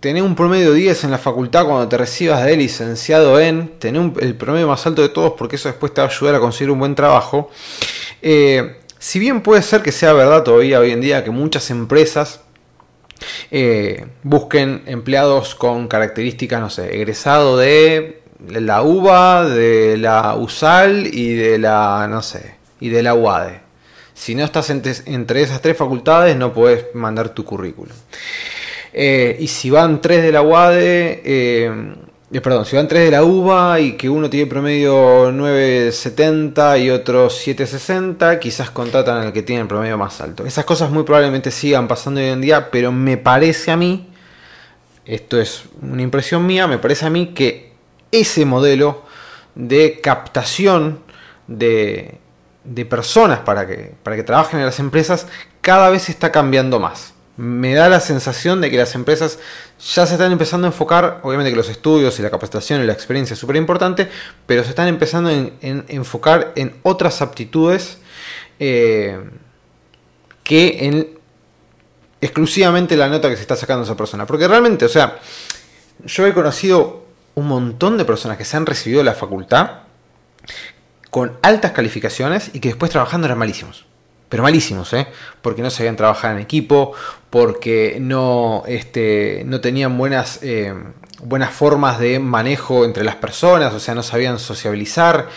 tener 0.00 0.22
un 0.22 0.34
promedio 0.34 0.72
10 0.72 1.04
en 1.04 1.10
la 1.10 1.18
facultad 1.18 1.64
cuando 1.64 1.88
te 1.88 1.96
recibas 1.96 2.44
de 2.44 2.56
licenciado 2.56 3.40
en, 3.40 3.78
tener 3.78 4.12
el 4.20 4.34
promedio 4.34 4.68
más 4.68 4.86
alto 4.86 5.02
de 5.02 5.08
todos 5.08 5.34
porque 5.36 5.56
eso 5.56 5.68
después 5.68 5.92
te 5.94 6.00
va 6.00 6.08
a 6.08 6.10
ayudar 6.10 6.34
a 6.34 6.40
conseguir 6.40 6.70
un 6.70 6.78
buen 6.78 6.94
trabajo. 6.94 7.50
Eh, 8.22 8.78
si 8.98 9.18
bien 9.18 9.42
puede 9.42 9.62
ser 9.62 9.82
que 9.82 9.92
sea 9.92 10.12
verdad 10.12 10.42
todavía 10.42 10.80
hoy 10.80 10.90
en 10.90 11.00
día 11.00 11.22
que 11.22 11.30
muchas 11.30 11.70
empresas 11.70 12.40
eh, 13.50 14.06
busquen 14.22 14.82
empleados 14.86 15.54
con 15.54 15.88
características, 15.88 16.60
no 16.60 16.70
sé, 16.70 16.96
egresado 16.96 17.56
de 17.56 18.22
la 18.48 18.82
UBA, 18.82 19.48
de 19.48 19.96
la 19.98 20.36
USAL 20.36 21.06
y 21.12 21.34
de 21.34 21.58
la, 21.58 22.06
no 22.08 22.22
sé, 22.22 22.54
y 22.80 22.88
de 22.88 23.02
la 23.02 23.14
UADE. 23.14 23.60
Si 24.14 24.34
no 24.34 24.44
estás 24.44 24.70
entre, 24.70 24.92
entre 25.06 25.42
esas 25.42 25.62
tres 25.62 25.76
facultades 25.76 26.36
no 26.36 26.52
puedes 26.52 26.92
mandar 26.94 27.30
tu 27.30 27.44
currículum. 27.44 27.94
Eh, 28.92 29.36
y 29.38 29.48
si 29.48 29.70
van 29.70 30.00
tres 30.00 30.22
de 30.22 30.32
la 30.32 30.42
UADE, 30.42 31.22
eh, 31.24 31.94
eh, 32.30 32.40
perdón, 32.42 32.66
si 32.66 32.76
van 32.76 32.86
tres 32.88 33.04
de 33.04 33.10
la 33.10 33.24
UBA 33.24 33.80
y 33.80 33.92
que 33.92 34.08
uno 34.10 34.28
tiene 34.28 34.46
promedio 34.46 35.32
970 35.32 36.76
y 36.76 36.90
otro 36.90 37.30
760, 37.30 38.38
quizás 38.38 38.70
contratan 38.70 39.18
al 39.18 39.32
que 39.32 39.42
tiene 39.42 39.62
el 39.62 39.68
promedio 39.68 39.96
más 39.96 40.20
alto. 40.20 40.44
Esas 40.44 40.66
cosas 40.66 40.90
muy 40.90 41.04
probablemente 41.04 41.50
sigan 41.50 41.88
pasando 41.88 42.20
hoy 42.20 42.26
en 42.26 42.42
día, 42.42 42.70
pero 42.70 42.92
me 42.92 43.16
parece 43.16 43.70
a 43.70 43.78
mí, 43.78 44.10
esto 45.06 45.40
es 45.40 45.64
una 45.80 46.02
impresión 46.02 46.44
mía, 46.44 46.66
me 46.66 46.76
parece 46.76 47.06
a 47.06 47.10
mí 47.10 47.28
que 47.28 47.72
ese 48.12 48.44
modelo 48.44 49.04
de 49.54 50.00
captación 50.02 51.00
de, 51.46 52.18
de 52.64 52.84
personas 52.84 53.40
para 53.40 53.66
que, 53.66 53.94
para 54.02 54.16
que 54.16 54.22
trabajen 54.22 54.60
en 54.60 54.66
las 54.66 54.78
empresas 54.80 55.26
cada 55.62 55.88
vez 55.88 56.10
está 56.10 56.30
cambiando 56.30 56.78
más 56.78 57.14
me 57.38 57.72
da 57.72 57.88
la 57.88 58.00
sensación 58.00 58.60
de 58.60 58.68
que 58.68 58.76
las 58.76 58.96
empresas 58.96 59.38
ya 59.94 60.06
se 60.06 60.14
están 60.14 60.32
empezando 60.32 60.66
a 60.66 60.70
enfocar, 60.70 61.20
obviamente 61.22 61.52
que 61.52 61.56
los 61.56 61.68
estudios 61.68 62.18
y 62.18 62.22
la 62.22 62.30
capacitación 62.30 62.82
y 62.82 62.84
la 62.84 62.92
experiencia 62.92 63.34
es 63.34 63.38
súper 63.38 63.54
importante, 63.54 64.10
pero 64.44 64.64
se 64.64 64.70
están 64.70 64.88
empezando 64.88 65.30
a 65.30 65.32
en, 65.32 65.84
enfocar 65.86 66.52
en 66.56 66.74
otras 66.82 67.22
aptitudes 67.22 67.98
eh, 68.58 69.20
que 70.42 70.86
en 70.86 71.16
exclusivamente 72.20 72.96
la 72.96 73.08
nota 73.08 73.30
que 73.30 73.36
se 73.36 73.42
está 73.42 73.54
sacando 73.54 73.84
esa 73.84 73.96
persona. 73.96 74.26
Porque 74.26 74.48
realmente, 74.48 74.84
o 74.84 74.88
sea, 74.88 75.20
yo 76.04 76.26
he 76.26 76.34
conocido 76.34 77.04
un 77.36 77.46
montón 77.46 77.98
de 77.98 78.04
personas 78.04 78.36
que 78.36 78.44
se 78.44 78.56
han 78.56 78.66
recibido 78.66 78.98
de 78.98 79.04
la 79.04 79.14
facultad 79.14 79.82
con 81.10 81.38
altas 81.42 81.70
calificaciones 81.70 82.50
y 82.52 82.58
que 82.58 82.70
después 82.70 82.90
trabajando 82.90 83.28
eran 83.28 83.38
malísimos 83.38 83.87
pero 84.28 84.42
malísimos, 84.42 84.92
¿eh? 84.92 85.06
porque 85.42 85.62
no 85.62 85.70
sabían 85.70 85.96
trabajar 85.96 86.32
en 86.32 86.38
equipo, 86.38 86.92
porque 87.30 87.98
no, 88.00 88.62
este, 88.66 89.42
no 89.46 89.60
tenían 89.60 89.96
buenas, 89.96 90.40
eh, 90.42 90.74
buenas 91.22 91.50
formas 91.50 91.98
de 91.98 92.18
manejo 92.18 92.84
entre 92.84 93.04
las 93.04 93.16
personas, 93.16 93.72
o 93.72 93.80
sea, 93.80 93.94
no 93.94 94.02
sabían 94.02 94.38
sociabilizar, 94.38 95.28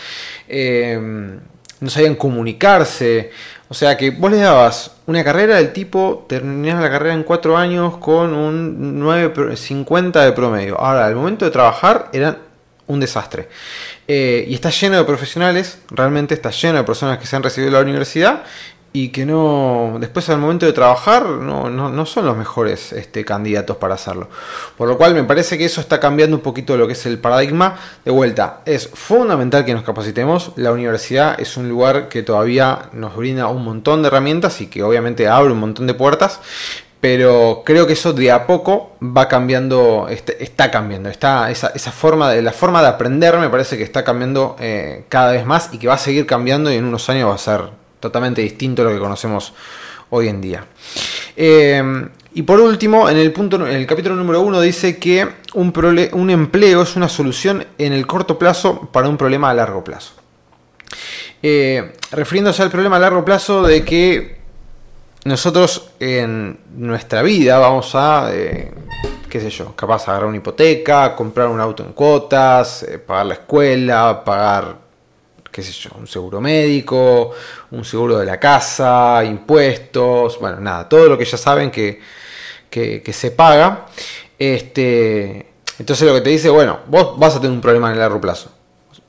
eh, 0.48 1.38
no 1.80 1.90
sabían 1.90 2.14
comunicarse. 2.14 3.30
O 3.68 3.74
sea 3.74 3.96
que 3.96 4.10
vos 4.10 4.30
les 4.30 4.40
dabas 4.42 4.96
una 5.06 5.24
carrera 5.24 5.56
del 5.56 5.72
tipo, 5.72 6.26
terminabas 6.28 6.82
la 6.82 6.90
carrera 6.90 7.14
en 7.14 7.22
cuatro 7.22 7.56
años 7.56 7.96
con 7.96 8.34
un 8.34 9.00
950 9.00 10.22
de 10.22 10.32
promedio. 10.32 10.78
Ahora, 10.78 11.06
al 11.06 11.14
momento 11.14 11.46
de 11.46 11.50
trabajar 11.50 12.10
eran 12.12 12.36
un 12.86 13.00
desastre. 13.00 13.48
y 14.06 14.52
está 14.52 14.68
lleno 14.68 14.98
de 14.98 15.04
profesionales, 15.04 15.78
realmente 15.88 16.34
está 16.34 16.50
lleno 16.50 16.78
de 16.78 16.84
personas 16.84 17.18
que 17.18 17.26
se 17.26 17.34
han 17.34 17.42
recibido 17.42 17.72
de 17.72 17.78
la 17.78 17.82
universidad 17.82 18.42
y 18.94 19.08
que 19.08 19.24
no 19.24 19.96
después 19.98 20.28
al 20.28 20.38
momento 20.38 20.66
de 20.66 20.72
trabajar 20.72 21.24
no, 21.24 21.70
no, 21.70 22.06
son 22.06 22.26
los 22.26 22.36
mejores 22.36 22.92
este, 22.92 23.24
candidatos 23.24 23.78
para 23.78 23.94
hacerlo. 23.94 24.28
Por 24.76 24.88
lo 24.88 24.98
cual 24.98 25.14
me 25.14 25.24
parece 25.24 25.56
que 25.56 25.64
eso 25.64 25.80
está 25.80 25.98
cambiando 25.98 26.36
un 26.36 26.42
poquito 26.42 26.76
lo 26.76 26.86
que 26.86 26.92
es 26.92 27.06
el 27.06 27.18
paradigma. 27.18 27.76
De 28.04 28.10
vuelta, 28.10 28.60
es 28.66 28.88
fundamental 28.88 29.64
que 29.64 29.72
nos 29.72 29.82
capacitemos. 29.82 30.52
La 30.56 30.72
universidad 30.72 31.40
es 31.40 31.56
un 31.56 31.68
lugar 31.68 32.08
que 32.08 32.22
todavía 32.22 32.90
nos 32.92 33.16
brinda 33.16 33.46
un 33.48 33.64
montón 33.64 34.02
de 34.02 34.08
herramientas 34.08 34.60
y 34.60 34.66
que 34.66 34.82
obviamente 34.82 35.26
abre 35.26 35.52
un 35.52 35.60
montón 35.60 35.86
de 35.86 35.94
puertas. 35.94 36.40
Pero 37.00 37.62
creo 37.64 37.86
que 37.86 37.94
eso 37.94 38.12
de 38.12 38.30
a 38.30 38.46
poco 38.46 38.96
va 39.02 39.26
cambiando, 39.26 40.06
este, 40.08 40.44
está 40.44 40.70
cambiando. 40.70 41.08
Está, 41.08 41.50
esa, 41.50 41.72
esa 41.74 41.90
forma 41.90 42.30
de, 42.30 42.42
la 42.42 42.52
forma 42.52 42.80
de 42.80 42.88
aprender 42.88 43.38
me 43.38 43.48
parece 43.48 43.76
que 43.76 43.82
está 43.82 44.04
cambiando 44.04 44.54
eh, 44.60 45.04
cada 45.08 45.32
vez 45.32 45.44
más 45.44 45.70
y 45.72 45.78
que 45.78 45.88
va 45.88 45.94
a 45.94 45.98
seguir 45.98 46.26
cambiando 46.26 46.70
y 46.70 46.76
en 46.76 46.84
unos 46.84 47.08
años 47.08 47.28
va 47.28 47.34
a 47.34 47.38
ser 47.38 47.81
totalmente 48.02 48.42
distinto 48.42 48.82
a 48.82 48.86
lo 48.86 48.90
que 48.90 48.98
conocemos 48.98 49.54
hoy 50.10 50.28
en 50.28 50.42
día. 50.42 50.66
Eh, 51.34 51.82
y 52.34 52.42
por 52.42 52.60
último, 52.60 53.08
en 53.08 53.16
el, 53.16 53.32
punto, 53.32 53.56
en 53.66 53.74
el 53.74 53.86
capítulo 53.86 54.16
número 54.16 54.40
uno 54.42 54.60
dice 54.60 54.98
que 54.98 55.26
un, 55.54 55.72
un 56.12 56.30
empleo 56.30 56.82
es 56.82 56.96
una 56.96 57.08
solución 57.08 57.64
en 57.78 57.92
el 57.92 58.06
corto 58.06 58.38
plazo 58.38 58.88
para 58.92 59.08
un 59.08 59.16
problema 59.16 59.50
a 59.50 59.54
largo 59.54 59.84
plazo. 59.84 60.12
Eh, 61.42 61.92
refiriéndose 62.10 62.62
al 62.62 62.70
problema 62.70 62.96
a 62.96 63.00
largo 63.00 63.24
plazo 63.24 63.62
de 63.62 63.84
que 63.84 64.42
nosotros 65.24 65.90
en 66.00 66.58
nuestra 66.74 67.22
vida 67.22 67.58
vamos 67.58 67.94
a, 67.94 68.30
eh, 68.32 68.72
qué 69.28 69.40
sé 69.40 69.50
yo, 69.50 69.74
capaz 69.76 70.08
agarrar 70.08 70.28
una 70.28 70.38
hipoteca, 70.38 71.14
comprar 71.14 71.48
un 71.48 71.60
auto 71.60 71.84
en 71.84 71.92
cuotas, 71.92 72.82
eh, 72.84 72.98
pagar 72.98 73.26
la 73.26 73.34
escuela, 73.34 74.22
pagar, 74.24 74.76
qué 75.52 75.62
sé 75.62 75.72
yo, 75.72 75.90
un 75.98 76.06
seguro 76.06 76.40
médico, 76.40 77.30
un 77.70 77.84
seguro 77.84 78.18
de 78.18 78.24
la 78.26 78.40
casa, 78.40 79.22
impuestos, 79.22 80.40
bueno, 80.40 80.58
nada, 80.58 80.88
todo 80.88 81.10
lo 81.10 81.18
que 81.18 81.26
ya 81.26 81.36
saben 81.36 81.70
que, 81.70 82.00
que, 82.70 83.12
se 83.12 83.30
paga. 83.32 83.86
Este, 84.38 85.52
entonces 85.78 86.08
lo 86.08 86.14
que 86.14 86.22
te 86.22 86.30
dice, 86.30 86.48
bueno, 86.48 86.80
vos 86.88 87.18
vas 87.18 87.36
a 87.36 87.40
tener 87.40 87.54
un 87.54 87.60
problema 87.60 87.88
en 87.88 87.94
el 87.94 88.00
largo 88.00 88.20
plazo. 88.20 88.50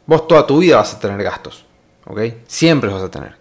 Vos 0.06 0.28
toda 0.28 0.46
tu 0.46 0.58
vida 0.60 0.76
vas 0.76 0.94
a 0.94 1.00
tener 1.00 1.24
gastos. 1.24 1.66
¿Ok? 2.06 2.20
Siempre 2.46 2.92
vas 2.92 3.02
a 3.02 3.10
tener. 3.10 3.38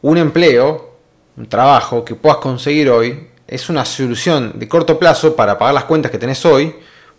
Un 0.00 0.16
empleo, 0.16 0.96
un 1.36 1.46
trabajo 1.46 2.02
que 2.02 2.14
puedas 2.14 2.38
conseguir 2.38 2.88
hoy, 2.88 3.28
es 3.46 3.68
una 3.68 3.84
solución 3.84 4.52
de 4.54 4.66
corto 4.66 4.98
plazo 4.98 5.36
para 5.36 5.58
pagar 5.58 5.74
las 5.74 5.84
cuentas 5.84 6.10
que 6.10 6.18
tenés 6.18 6.44
hoy 6.46 6.74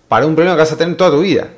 para 0.07 0.25
un 0.25 0.35
problema 0.35 0.55
que 0.55 0.61
vas 0.61 0.71
a 0.71 0.77
tener 0.77 0.97
toda 0.97 1.11
tu 1.11 1.21
vida. 1.21 1.49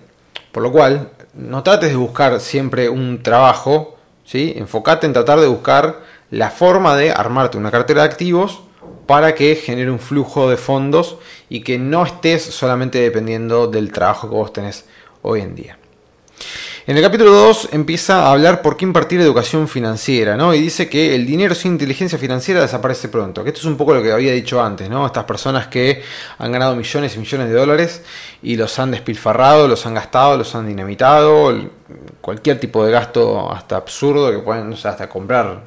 Por 0.51 0.63
lo 0.63 0.71
cual, 0.71 1.11
no 1.33 1.63
trates 1.63 1.89
de 1.89 1.95
buscar 1.95 2.39
siempre 2.39 2.89
un 2.89 3.23
trabajo, 3.23 3.97
¿sí? 4.23 4.53
enfocate 4.55 5.07
en 5.07 5.13
tratar 5.13 5.39
de 5.39 5.47
buscar 5.47 6.01
la 6.31 6.49
forma 6.49 6.95
de 6.95 7.11
armarte 7.11 7.57
una 7.57 7.71
cartera 7.71 8.01
de 8.01 8.09
activos 8.09 8.61
para 9.05 9.33
que 9.33 9.55
genere 9.55 9.89
un 9.89 9.99
flujo 9.99 10.49
de 10.49 10.57
fondos 10.57 11.17
y 11.49 11.61
que 11.61 11.79
no 11.79 12.05
estés 12.05 12.43
solamente 12.43 12.99
dependiendo 12.99 13.67
del 13.67 13.91
trabajo 13.91 14.29
que 14.29 14.35
vos 14.35 14.53
tenés 14.53 14.85
hoy 15.23 15.41
en 15.41 15.55
día. 15.55 15.78
En 16.89 16.97
el 16.97 17.03
capítulo 17.03 17.29
2 17.29 17.69
empieza 17.73 18.23
a 18.23 18.31
hablar 18.31 18.63
por 18.63 18.75
qué 18.75 18.83
impartir 18.83 19.21
educación 19.21 19.67
financiera, 19.67 20.35
¿no? 20.35 20.55
Y 20.55 20.59
dice 20.59 20.89
que 20.89 21.13
el 21.13 21.27
dinero 21.27 21.53
sin 21.53 21.73
inteligencia 21.73 22.17
financiera 22.17 22.61
desaparece 22.61 23.09
pronto. 23.09 23.43
Que 23.43 23.51
esto 23.51 23.59
es 23.59 23.67
un 23.67 23.77
poco 23.77 23.93
lo 23.93 24.01
que 24.01 24.11
había 24.11 24.31
dicho 24.33 24.59
antes, 24.59 24.89
¿no? 24.89 25.05
Estas 25.05 25.25
personas 25.25 25.67
que 25.67 26.01
han 26.39 26.51
ganado 26.51 26.75
millones 26.75 27.15
y 27.15 27.19
millones 27.19 27.49
de 27.49 27.53
dólares 27.53 28.01
y 28.41 28.55
los 28.55 28.79
han 28.79 28.89
despilfarrado, 28.89 29.67
los 29.67 29.85
han 29.85 29.93
gastado, 29.93 30.35
los 30.35 30.55
han 30.55 30.67
dinamitado, 30.67 31.55
cualquier 32.21 32.59
tipo 32.59 32.83
de 32.83 32.91
gasto 32.91 33.51
hasta 33.51 33.75
absurdo 33.75 34.31
que 34.31 34.39
pueden, 34.39 34.73
hasta 34.73 35.07
comprar, 35.07 35.61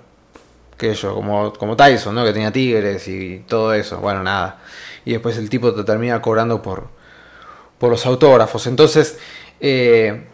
qué 0.76 0.88
sé 0.96 1.02
yo, 1.02 1.14
como, 1.14 1.52
como 1.52 1.76
Tyson, 1.76 2.16
¿no? 2.16 2.24
Que 2.24 2.32
tenía 2.32 2.50
tigres 2.50 3.06
y 3.06 3.44
todo 3.46 3.72
eso. 3.74 3.98
Bueno, 3.98 4.24
nada. 4.24 4.58
Y 5.04 5.12
después 5.12 5.38
el 5.38 5.48
tipo 5.48 5.72
te 5.72 5.84
termina 5.84 6.20
cobrando 6.20 6.60
por, 6.60 6.88
por 7.78 7.90
los 7.90 8.04
autógrafos. 8.06 8.66
Entonces, 8.66 9.20
eh, 9.60 10.31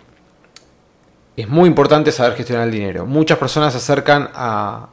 es 1.39 1.49
muy 1.49 1.69
importante 1.69 2.11
saber 2.11 2.35
gestionar 2.37 2.67
el 2.67 2.73
dinero. 2.73 3.07
Muchas 3.07 3.39
personas 3.39 3.73
se 3.73 3.79
acercan 3.79 4.29
a, 4.35 4.89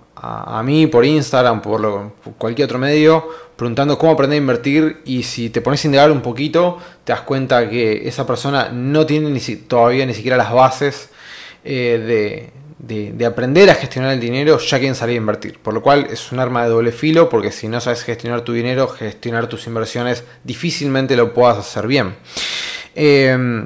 mí 0.64 0.86
por 0.86 1.04
Instagram, 1.04 1.60
por, 1.60 2.14
cualquier 2.38 2.66
otro 2.66 2.78
medio, 2.78 3.28
preguntando 3.56 3.98
cómo 3.98 4.12
aprender 4.12 4.36
a 4.36 4.42
invertir 4.42 5.02
y 5.06 5.24
si 5.24 5.50
te 5.50 5.62
pones 5.62 5.84
a 5.84 5.88
indagar 5.88 6.12
un 6.12 6.22
poquito, 6.22 6.78
te 7.04 7.14
das 7.14 7.22
cuenta 7.22 7.68
que 7.68 8.08
esa 8.08 8.28
persona 8.28 8.70
no 8.72 9.08
tiene 9.08 9.32
ni, 9.32 9.40
todavía 9.40 10.06
ni 10.06 10.14
siquiera 10.14 10.38
las 10.38 10.52
bases 10.52 11.10
eh, 11.64 12.52
de, 13.18 13.26
aprender 13.26 13.72
a 13.72 13.76
gestionar 13.76 14.12
el 14.12 14.20
dinero 14.20 14.60
ya 14.60 14.78
quieren 14.78 14.94
salir 14.94 15.16
a 15.16 15.18
invertir. 15.18 15.58
Por 15.58 15.74
lo 15.74 15.82
cual 15.82 16.08
es 16.12 16.32
un 16.32 16.40
arma 16.40 16.64
de 16.64 16.70
doble 16.70 16.92
filo 16.92 17.28
porque 17.28 17.52
si 17.52 17.68
no 17.68 17.82
sabes 17.82 18.04
gestionar 18.04 18.42
tu 18.42 18.54
dinero, 18.54 18.88
gestionar 18.88 19.48
tus 19.48 19.66
inversiones, 19.66 20.24
difícilmente 20.44 21.16
lo 21.16 21.34
puedas 21.34 21.58
hacer 21.58 21.88
bien. 21.88 22.16
Eh, 22.94 23.66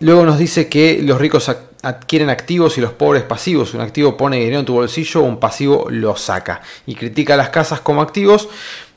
Luego 0.00 0.24
nos 0.24 0.38
dice 0.38 0.68
que 0.68 1.00
los 1.02 1.18
ricos 1.18 1.48
adquieren 1.82 2.30
activos 2.30 2.76
y 2.78 2.80
los 2.80 2.92
pobres 2.92 3.22
pasivos. 3.22 3.74
Un 3.74 3.80
activo 3.80 4.16
pone 4.16 4.38
dinero 4.38 4.60
en 4.60 4.66
tu 4.66 4.74
bolsillo, 4.74 5.22
un 5.22 5.38
pasivo 5.38 5.86
lo 5.90 6.16
saca. 6.16 6.60
Y 6.86 6.94
critica 6.94 7.36
las 7.36 7.50
casas 7.50 7.80
como 7.80 8.02
activos 8.02 8.48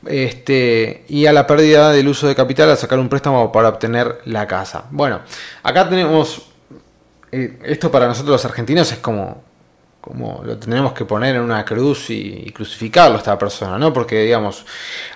este, 0.06 1.04
y 1.08 1.26
a 1.26 1.32
la 1.32 1.46
pérdida 1.46 1.92
del 1.92 2.08
uso 2.08 2.26
de 2.26 2.34
capital 2.34 2.70
al 2.70 2.76
sacar 2.76 2.98
un 2.98 3.08
préstamo 3.08 3.50
para 3.52 3.68
obtener 3.68 4.20
la 4.24 4.46
casa. 4.46 4.84
Bueno, 4.90 5.20
acá 5.62 5.88
tenemos... 5.88 6.46
Eh, 7.32 7.58
esto 7.64 7.92
para 7.92 8.08
nosotros 8.08 8.32
los 8.32 8.44
argentinos 8.44 8.90
es 8.90 8.98
como 8.98 9.48
como 10.00 10.42
lo 10.44 10.56
tenemos 10.58 10.94
que 10.94 11.04
poner 11.04 11.36
en 11.36 11.42
una 11.42 11.64
cruz 11.64 12.10
y, 12.10 12.50
crucificarlo 12.52 13.16
a 13.16 13.18
esta 13.18 13.38
persona, 13.38 13.78
¿no? 13.78 13.92
Porque, 13.92 14.22
digamos, 14.22 14.64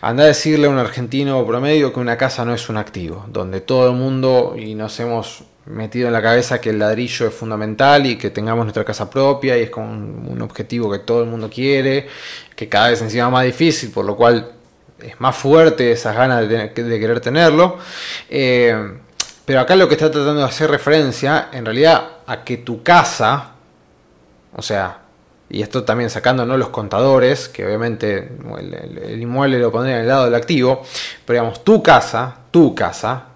anda 0.01 0.25
a 0.25 0.27
decirle 0.27 0.67
a 0.67 0.71
un 0.71 0.79
argentino 0.79 1.45
promedio 1.47 1.93
que 1.93 2.01
una 2.01 2.17
casa 2.17 2.45
no 2.45 2.55
es 2.55 2.69
un 2.69 2.77
activo, 2.77 3.25
donde 3.29 3.61
todo 3.61 3.89
el 3.89 3.97
mundo 3.97 4.55
y 4.59 4.75
nos 4.75 5.01
hemos 5.01 5.45
metido 5.67 6.09
en 6.09 6.13
la 6.13 6.23
cabeza 6.23 6.61
que 6.61 6.71
el 6.71 6.79
ladrillo 6.79 7.27
es 7.29 7.35
fundamental 7.35 8.07
y 8.07 8.17
que 8.17 8.31
tengamos 8.31 8.65
nuestra 8.65 8.85
casa 8.85 9.09
propia 9.09 9.57
y 9.57 9.63
es 9.63 9.71
como 9.71 9.91
un, 9.93 10.43
objetivo 10.43 10.91
que 10.91 10.99
todo 10.99 11.23
el 11.23 11.29
mundo 11.29 11.49
quiere, 11.49 12.07
que 12.55 12.69
cada 12.69 12.91
vez 12.91 13.01
encima 13.01 13.31
más 13.31 13.45
difícil, 13.45 13.91
por 13.91 14.05
lo 14.05 14.17
cual 14.17 14.53
es 15.01 15.19
más 15.21 15.35
fuerte 15.37 15.93
esas 15.93 16.15
ganas 16.15 16.49
de, 16.49 16.73
querer 16.73 17.21
tenerlo. 17.21 17.79
Eh, 18.29 18.99
pero 19.45 19.61
acá 19.61 19.77
lo 19.77 19.89
que 19.89 19.95
está 19.95 20.11
tratando 20.11 20.41
de 20.41 20.47
hacer 20.47 20.71
referencia, 20.71 21.49
en 21.53 21.65
realidad, 21.65 22.09
a 22.27 22.45
que 22.45 22.59
tu 22.59 22.83
casa, 22.83 23.53
o 24.55 24.63
sea, 24.63 24.99
y 25.51 25.63
esto 25.63 25.85
también 25.85 26.09
sacándonos 26.09 26.59
los 26.59 26.71
contadores, 26.71 27.49
que 27.49 27.65
obviamente 27.67 28.37
el, 28.59 28.99
el 28.99 29.23
inmueble 29.23 29.59
lo 29.59 29.71
pondría 29.71 29.97
en 29.97 30.03
el 30.03 30.09
lado 30.09 30.25
del 30.25 30.35
activo, 30.35 30.83
pero 31.25 31.41
digamos, 31.41 31.65
tu 31.65 31.83
casa, 31.83 32.37
tu 32.51 32.75
casa, 32.75 33.34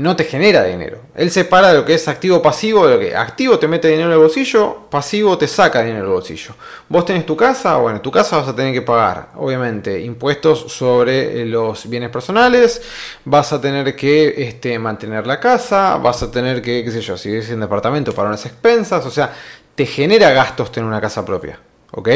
no 0.00 0.16
te 0.16 0.24
genera 0.24 0.64
dinero. 0.64 0.98
Él 1.14 1.30
separa 1.30 1.74
lo 1.74 1.84
que 1.84 1.94
es 1.94 2.08
activo 2.08 2.40
pasivo 2.40 2.86
de 2.86 2.94
lo 2.94 3.00
que 3.00 3.14
activo 3.14 3.58
te 3.58 3.68
mete 3.68 3.88
dinero 3.88 4.08
en 4.08 4.12
el 4.14 4.18
bolsillo, 4.18 4.88
pasivo 4.88 5.36
te 5.36 5.46
saca 5.46 5.82
dinero 5.82 6.04
del 6.04 6.12
bolsillo. 6.12 6.54
Vos 6.88 7.04
tenés 7.04 7.26
tu 7.26 7.36
casa, 7.36 7.76
bueno, 7.76 8.00
tu 8.00 8.10
casa 8.10 8.38
vas 8.38 8.48
a 8.48 8.56
tener 8.56 8.72
que 8.72 8.80
pagar, 8.80 9.28
obviamente, 9.36 10.00
impuestos 10.00 10.72
sobre 10.72 11.44
los 11.44 11.88
bienes 11.88 12.08
personales, 12.08 12.80
vas 13.26 13.52
a 13.52 13.60
tener 13.60 13.94
que 13.94 14.42
este, 14.42 14.78
mantener 14.78 15.26
la 15.26 15.38
casa, 15.38 15.96
vas 15.98 16.22
a 16.22 16.30
tener 16.30 16.62
que, 16.62 16.82
qué 16.82 16.90
sé 16.90 17.02
yo, 17.02 17.18
si 17.18 17.28
vives 17.28 17.50
en 17.50 17.60
departamento 17.60 18.14
para 18.14 18.28
unas 18.28 18.46
expensas, 18.46 19.04
o 19.04 19.10
sea, 19.10 19.34
te 19.74 19.84
genera 19.84 20.30
gastos 20.30 20.72
tener 20.72 20.88
una 20.88 21.00
casa 21.00 21.24
propia, 21.26 21.58
¿ok? 21.92 22.08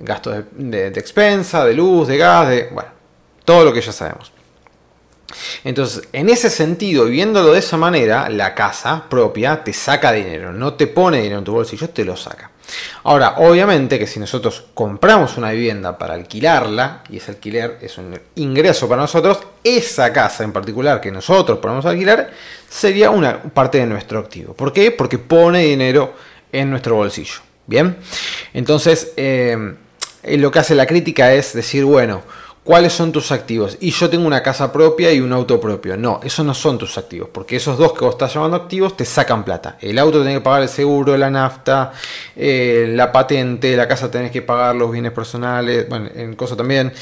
Gastos 0.00 0.44
de, 0.52 0.90
de 0.90 1.00
expensa, 1.00 1.64
de 1.64 1.74
luz, 1.74 2.06
de 2.06 2.16
gas, 2.16 2.48
de, 2.48 2.68
bueno, 2.70 2.90
todo 3.44 3.64
lo 3.64 3.72
que 3.72 3.80
ya 3.80 3.90
sabemos. 3.90 4.37
Entonces, 5.64 6.08
en 6.12 6.30
ese 6.30 6.50
sentido, 6.50 7.04
viéndolo 7.04 7.52
de 7.52 7.58
esa 7.58 7.76
manera, 7.76 8.28
la 8.30 8.54
casa 8.54 9.04
propia 9.08 9.62
te 9.62 9.72
saca 9.72 10.12
dinero, 10.12 10.52
no 10.52 10.74
te 10.74 10.86
pone 10.86 11.18
dinero 11.18 11.38
en 11.38 11.44
tu 11.44 11.52
bolsillo, 11.52 11.90
te 11.90 12.04
lo 12.04 12.16
saca. 12.16 12.50
Ahora, 13.04 13.36
obviamente 13.38 13.98
que 13.98 14.06
si 14.06 14.20
nosotros 14.20 14.66
compramos 14.74 15.36
una 15.36 15.50
vivienda 15.52 15.96
para 15.96 16.14
alquilarla, 16.14 17.02
y 17.08 17.16
ese 17.16 17.32
alquiler 17.32 17.78
es 17.80 17.96
un 17.98 18.18
ingreso 18.34 18.88
para 18.88 19.02
nosotros, 19.02 19.38
esa 19.64 20.12
casa 20.12 20.44
en 20.44 20.52
particular 20.52 21.00
que 21.00 21.10
nosotros 21.10 21.58
podemos 21.58 21.86
alquilar 21.86 22.30
sería 22.68 23.10
una 23.10 23.42
parte 23.42 23.78
de 23.78 23.86
nuestro 23.86 24.18
activo. 24.18 24.54
¿Por 24.54 24.72
qué? 24.72 24.90
Porque 24.90 25.18
pone 25.18 25.62
dinero 25.62 26.14
en 26.52 26.70
nuestro 26.70 26.96
bolsillo. 26.96 27.40
Bien, 27.66 27.98
entonces 28.54 29.12
eh, 29.16 29.74
lo 30.22 30.50
que 30.50 30.58
hace 30.58 30.74
la 30.74 30.86
crítica 30.86 31.34
es 31.34 31.52
decir, 31.52 31.84
bueno, 31.84 32.22
¿Cuáles 32.68 32.92
son 32.92 33.12
tus 33.12 33.32
activos? 33.32 33.78
Y 33.80 33.92
yo 33.92 34.10
tengo 34.10 34.26
una 34.26 34.42
casa 34.42 34.70
propia 34.70 35.10
y 35.10 35.20
un 35.20 35.32
auto 35.32 35.58
propio. 35.58 35.96
No, 35.96 36.20
esos 36.22 36.44
no 36.44 36.52
son 36.52 36.76
tus 36.76 36.98
activos, 36.98 37.30
porque 37.32 37.56
esos 37.56 37.78
dos 37.78 37.94
que 37.94 38.04
vos 38.04 38.12
estás 38.12 38.34
llamando 38.34 38.58
activos 38.58 38.94
te 38.94 39.06
sacan 39.06 39.42
plata. 39.42 39.78
El 39.80 39.98
auto 39.98 40.18
tenés 40.18 40.34
que 40.34 40.40
pagar 40.42 40.60
el 40.60 40.68
seguro, 40.68 41.16
la 41.16 41.30
nafta, 41.30 41.92
eh, 42.36 42.92
la 42.94 43.10
patente, 43.10 43.74
la 43.74 43.88
casa 43.88 44.10
tenés 44.10 44.30
que 44.30 44.42
pagar 44.42 44.76
los 44.76 44.92
bienes 44.92 45.12
personales, 45.12 45.88
bueno, 45.88 46.10
en 46.14 46.36
cosa 46.36 46.56
también, 46.56 46.92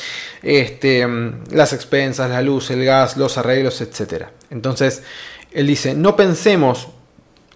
este, 0.41 1.05
las 1.51 1.73
expensas, 1.73 2.31
la 2.31 2.43
luz, 2.43 2.71
el 2.71 2.85
gas, 2.85 3.17
los 3.17 3.37
arreglos, 3.37 3.81
etc. 3.81 4.27
Entonces, 4.51 5.03
él 5.51 5.67
dice, 5.67 5.95
no 5.95 6.15
pensemos 6.15 6.91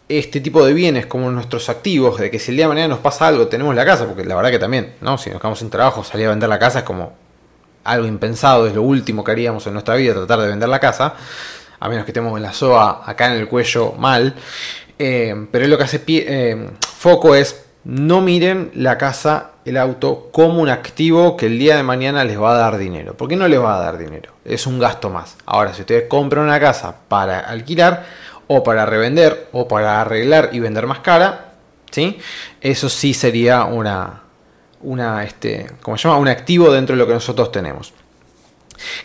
este 0.09 0.41
tipo 0.41 0.67
de 0.67 0.73
bienes 0.73 1.07
como 1.07 1.31
nuestros 1.31 1.69
activos, 1.69 2.19
de 2.19 2.29
que 2.29 2.41
si 2.41 2.51
el 2.51 2.57
día 2.57 2.65
de 2.65 2.71
mañana 2.71 2.89
nos 2.89 2.99
pasa 2.99 3.29
algo, 3.29 3.47
tenemos 3.47 3.73
la 3.73 3.85
casa, 3.85 4.05
porque 4.05 4.25
la 4.25 4.35
verdad 4.35 4.51
que 4.51 4.59
también, 4.59 4.95
¿no? 5.01 5.17
Si 5.17 5.31
nos 5.31 5.39
quedamos 5.39 5.61
sin 5.61 5.71
trabajo, 5.71 6.03
salir 6.03 6.27
a 6.27 6.31
vender 6.31 6.49
la 6.49 6.59
casa 6.59 6.81
es 6.81 6.85
como 6.85 7.30
algo 7.85 8.07
impensado, 8.07 8.67
es 8.67 8.75
lo 8.75 8.83
último 8.83 9.25
que 9.25 9.33
haríamos 9.33 9.67
en 9.67 9.73
nuestra 9.73 9.95
vida, 9.95 10.15
tratar 10.15 10.41
de 10.41 10.49
vender 10.49 10.69
la 10.69 10.81
casa, 10.81 11.15
a 11.79 11.89
menos 11.89 12.05
que 12.05 12.11
estemos 12.11 12.37
en 12.37 12.43
la 12.43 12.53
SOA 12.53 13.03
acá 13.07 13.35
en 13.35 13.41
el 13.41 13.49
cuello 13.49 13.93
mal. 13.93 14.35
Eh, 14.99 15.47
pero 15.51 15.67
lo 15.67 15.79
que 15.79 15.85
hace 15.85 16.03
eh, 16.07 16.71
foco 16.83 17.35
es 17.35 17.65
no 17.85 18.21
miren 18.21 18.71
la 18.75 18.99
casa, 18.99 19.53
el 19.65 19.79
auto 19.79 20.29
como 20.33 20.61
un 20.61 20.69
activo 20.69 21.37
que 21.37 21.47
el 21.47 21.59
día 21.59 21.77
de 21.77 21.83
mañana 21.83 22.25
les 22.25 22.39
va 22.39 22.53
a 22.53 22.59
dar 22.59 22.77
dinero. 22.77 23.15
¿Por 23.15 23.29
qué 23.29 23.37
no 23.37 23.49
les 23.49 23.61
va 23.61 23.77
a 23.77 23.81
dar 23.81 23.97
dinero? 23.97 24.33
Es 24.45 24.67
un 24.67 24.79
gasto 24.79 25.09
más. 25.09 25.37
Ahora, 25.47 25.73
si 25.73 25.81
ustedes 25.81 26.05
compran 26.09 26.45
una 26.45 26.61
casa 26.61 26.95
para 27.09 27.41
alquilar 27.41 28.05
o 28.49 28.63
para 28.63 28.85
revender 28.85 29.49
o 29.53 29.67
para 29.67 30.01
arreglar 30.01 30.51
y 30.53 30.61
vender 30.61 30.87
más 30.87 30.99
cara, 30.99 31.53
¿sí? 31.91 32.19
Eso 32.61 32.91
sí 32.91 33.15
sería 33.15 33.65
una, 33.65 34.25
una, 34.83 35.25
este, 35.25 35.67
¿cómo 35.83 35.97
se 35.97 36.09
llama? 36.09 36.19
un 36.19 36.29
activo 36.29 36.71
dentro 36.71 36.95
de 36.95 36.99
lo 36.99 37.07
que 37.07 37.15
nosotros 37.15 37.53
tenemos. 37.53 37.93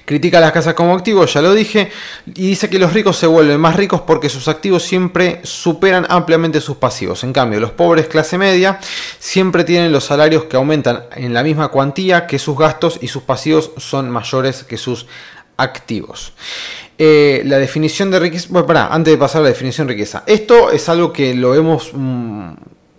Critica 0.05 0.39
las 0.39 0.51
casas 0.51 0.73
como 0.73 0.93
activos, 0.93 1.33
ya 1.33 1.41
lo 1.41 1.53
dije, 1.53 1.91
y 2.27 2.47
dice 2.47 2.69
que 2.69 2.79
los 2.79 2.93
ricos 2.93 3.17
se 3.17 3.27
vuelven 3.27 3.59
más 3.59 3.75
ricos 3.75 4.01
porque 4.01 4.29
sus 4.29 4.47
activos 4.47 4.83
siempre 4.83 5.41
superan 5.43 6.05
ampliamente 6.09 6.61
sus 6.61 6.77
pasivos. 6.77 7.23
En 7.23 7.33
cambio, 7.33 7.59
los 7.59 7.71
pobres 7.71 8.07
clase 8.07 8.37
media 8.37 8.79
siempre 9.19 9.63
tienen 9.63 9.91
los 9.91 10.05
salarios 10.05 10.45
que 10.45 10.55
aumentan 10.55 11.03
en 11.15 11.33
la 11.33 11.43
misma 11.43 11.69
cuantía 11.69 12.27
que 12.27 12.39
sus 12.39 12.57
gastos 12.57 12.99
y 13.01 13.07
sus 13.07 13.23
pasivos 13.23 13.71
son 13.77 14.09
mayores 14.09 14.63
que 14.63 14.77
sus 14.77 15.07
activos. 15.57 16.33
Eh, 16.97 17.41
la 17.45 17.57
definición 17.57 18.09
de 18.09 18.19
riqueza. 18.19 18.47
Bueno, 18.49 18.67
pará, 18.67 18.87
antes 18.87 19.13
de 19.13 19.17
pasar 19.17 19.41
a 19.41 19.43
la 19.43 19.49
definición 19.49 19.87
de 19.87 19.93
riqueza. 19.93 20.23
Esto 20.25 20.71
es 20.71 20.87
algo 20.87 21.11
que 21.11 21.33
lo 21.33 21.51
vemos. 21.51 21.91
Mm, 21.93 22.53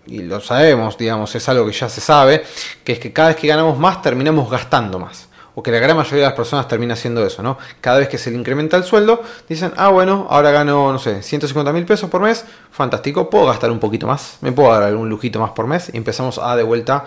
y 0.06 0.22
lo 0.22 0.40
sabemos, 0.40 0.96
digamos, 0.96 1.34
es 1.34 1.48
algo 1.48 1.66
que 1.66 1.72
ya 1.72 1.88
se 1.88 2.00
sabe, 2.00 2.44
que 2.84 2.92
es 2.92 2.98
que 2.98 3.12
cada 3.12 3.28
vez 3.28 3.36
que 3.36 3.46
ganamos 3.46 3.78
más 3.78 4.02
terminamos 4.02 4.50
gastando 4.50 4.98
más 4.98 5.28
o 5.56 5.62
que 5.62 5.70
la 5.70 5.78
gran 5.78 5.96
mayoría 5.96 6.24
de 6.24 6.28
las 6.28 6.34
personas 6.34 6.68
termina 6.68 6.92
haciendo 6.92 7.26
eso, 7.26 7.42
¿no? 7.42 7.56
Cada 7.80 7.98
vez 7.98 8.10
que 8.10 8.18
se 8.18 8.30
le 8.30 8.36
incrementa 8.36 8.76
el 8.76 8.84
sueldo, 8.84 9.22
dicen, 9.48 9.72
ah, 9.76 9.88
bueno, 9.88 10.26
ahora 10.28 10.50
gano, 10.50 10.92
no 10.92 10.98
sé, 10.98 11.22
150 11.22 11.72
mil 11.72 11.86
pesos 11.86 12.10
por 12.10 12.20
mes, 12.20 12.44
fantástico, 12.70 13.30
puedo 13.30 13.46
gastar 13.46 13.70
un 13.70 13.78
poquito 13.78 14.06
más, 14.06 14.36
me 14.42 14.52
puedo 14.52 14.70
dar 14.70 14.82
algún 14.82 15.08
lujito 15.08 15.40
más 15.40 15.52
por 15.52 15.66
mes 15.66 15.90
y 15.92 15.96
empezamos 15.96 16.38
a 16.38 16.54
de 16.56 16.62
vuelta 16.62 17.06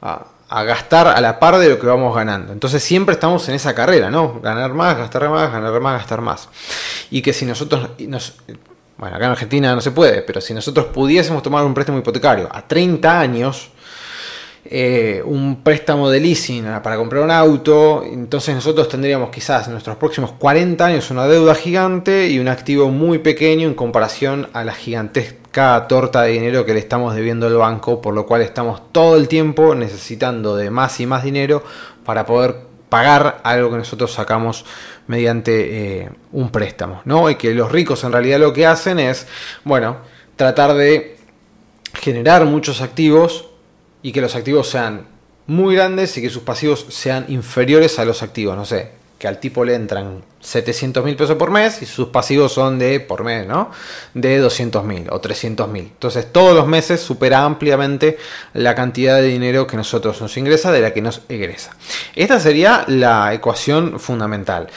a, 0.00 0.24
gastar 0.64 1.08
a 1.08 1.20
la 1.20 1.38
par 1.38 1.58
de 1.58 1.68
lo 1.68 1.78
que 1.78 1.86
vamos 1.86 2.16
ganando. 2.16 2.54
Entonces 2.54 2.82
siempre 2.82 3.12
estamos 3.12 3.46
en 3.50 3.54
esa 3.54 3.74
carrera, 3.74 4.10
¿no? 4.10 4.40
Ganar 4.40 4.72
más, 4.72 4.96
gastar 4.96 5.28
más, 5.28 5.52
ganar 5.52 5.78
más, 5.78 5.98
gastar 5.98 6.22
más. 6.22 6.48
Y 7.10 7.20
que 7.20 7.34
si 7.34 7.44
nosotros 7.44 7.90
nos, 7.98 8.34
bueno, 9.00 9.16
acá 9.16 9.24
en 9.24 9.30
Argentina 9.30 9.74
no 9.74 9.80
se 9.80 9.92
puede, 9.92 10.20
pero 10.20 10.42
si 10.42 10.52
nosotros 10.52 10.86
pudiésemos 10.92 11.42
tomar 11.42 11.64
un 11.64 11.72
préstamo 11.72 11.98
hipotecario 11.98 12.46
a 12.52 12.68
30 12.68 13.18
años, 13.18 13.70
eh, 14.62 15.22
un 15.24 15.62
préstamo 15.62 16.10
de 16.10 16.20
leasing 16.20 16.64
para 16.82 16.98
comprar 16.98 17.22
un 17.22 17.30
auto, 17.30 18.04
entonces 18.04 18.54
nosotros 18.54 18.90
tendríamos 18.90 19.30
quizás 19.30 19.66
en 19.68 19.72
nuestros 19.72 19.96
próximos 19.96 20.32
40 20.32 20.84
años 20.84 21.10
una 21.10 21.26
deuda 21.26 21.54
gigante 21.54 22.28
y 22.28 22.38
un 22.38 22.48
activo 22.48 22.90
muy 22.90 23.20
pequeño 23.20 23.66
en 23.66 23.74
comparación 23.74 24.48
a 24.52 24.64
la 24.64 24.74
gigantesca 24.74 25.86
torta 25.88 26.20
de 26.20 26.32
dinero 26.32 26.66
que 26.66 26.74
le 26.74 26.80
estamos 26.80 27.14
debiendo 27.14 27.46
al 27.46 27.56
banco, 27.56 28.02
por 28.02 28.12
lo 28.12 28.26
cual 28.26 28.42
estamos 28.42 28.92
todo 28.92 29.16
el 29.16 29.28
tiempo 29.28 29.74
necesitando 29.74 30.56
de 30.56 30.68
más 30.68 31.00
y 31.00 31.06
más 31.06 31.24
dinero 31.24 31.64
para 32.04 32.26
poder 32.26 32.69
pagar 32.90 33.40
algo 33.44 33.70
que 33.70 33.78
nosotros 33.78 34.12
sacamos 34.12 34.66
mediante 35.06 36.02
eh, 36.02 36.10
un 36.32 36.50
préstamo, 36.50 37.00
¿no? 37.06 37.30
Y 37.30 37.36
que 37.36 37.54
los 37.54 37.72
ricos 37.72 38.04
en 38.04 38.12
realidad 38.12 38.38
lo 38.38 38.52
que 38.52 38.66
hacen 38.66 38.98
es, 38.98 39.26
bueno, 39.64 39.98
tratar 40.36 40.74
de 40.74 41.16
generar 41.94 42.44
muchos 42.44 42.82
activos 42.82 43.48
y 44.02 44.12
que 44.12 44.20
los 44.20 44.36
activos 44.36 44.68
sean 44.68 45.06
muy 45.46 45.74
grandes 45.74 46.16
y 46.16 46.22
que 46.22 46.30
sus 46.30 46.42
pasivos 46.42 46.86
sean 46.90 47.24
inferiores 47.28 47.98
a 47.98 48.04
los 48.04 48.22
activos. 48.22 48.56
No 48.56 48.64
sé, 48.64 48.92
que 49.20 49.28
al 49.28 49.38
tipo 49.38 49.66
le 49.66 49.74
entran 49.74 50.22
700 50.40 51.04
mil 51.04 51.14
pesos 51.14 51.36
por 51.36 51.50
mes 51.50 51.82
y 51.82 51.86
sus 51.86 52.08
pasivos 52.08 52.54
son 52.54 52.78
de, 52.78 53.00
por 53.00 53.22
mes, 53.22 53.46
¿no? 53.46 53.70
De 54.14 54.38
200 54.38 54.82
mil 54.82 55.08
o 55.10 55.20
300 55.20 55.68
mil. 55.68 55.84
Entonces 55.84 56.32
todos 56.32 56.54
los 56.56 56.66
meses 56.66 57.02
supera 57.02 57.44
ampliamente 57.44 58.16
la 58.54 58.74
cantidad 58.74 59.16
de 59.16 59.24
dinero 59.24 59.66
que 59.66 59.76
nosotros 59.76 60.18
nos 60.22 60.34
ingresa 60.38 60.72
de 60.72 60.80
la 60.80 60.94
que 60.94 61.02
nos 61.02 61.20
egresa. 61.28 61.76
Esta 62.16 62.40
sería 62.40 62.86
la 62.88 63.34
ecuación 63.34 64.00
fundamental. 64.00 64.68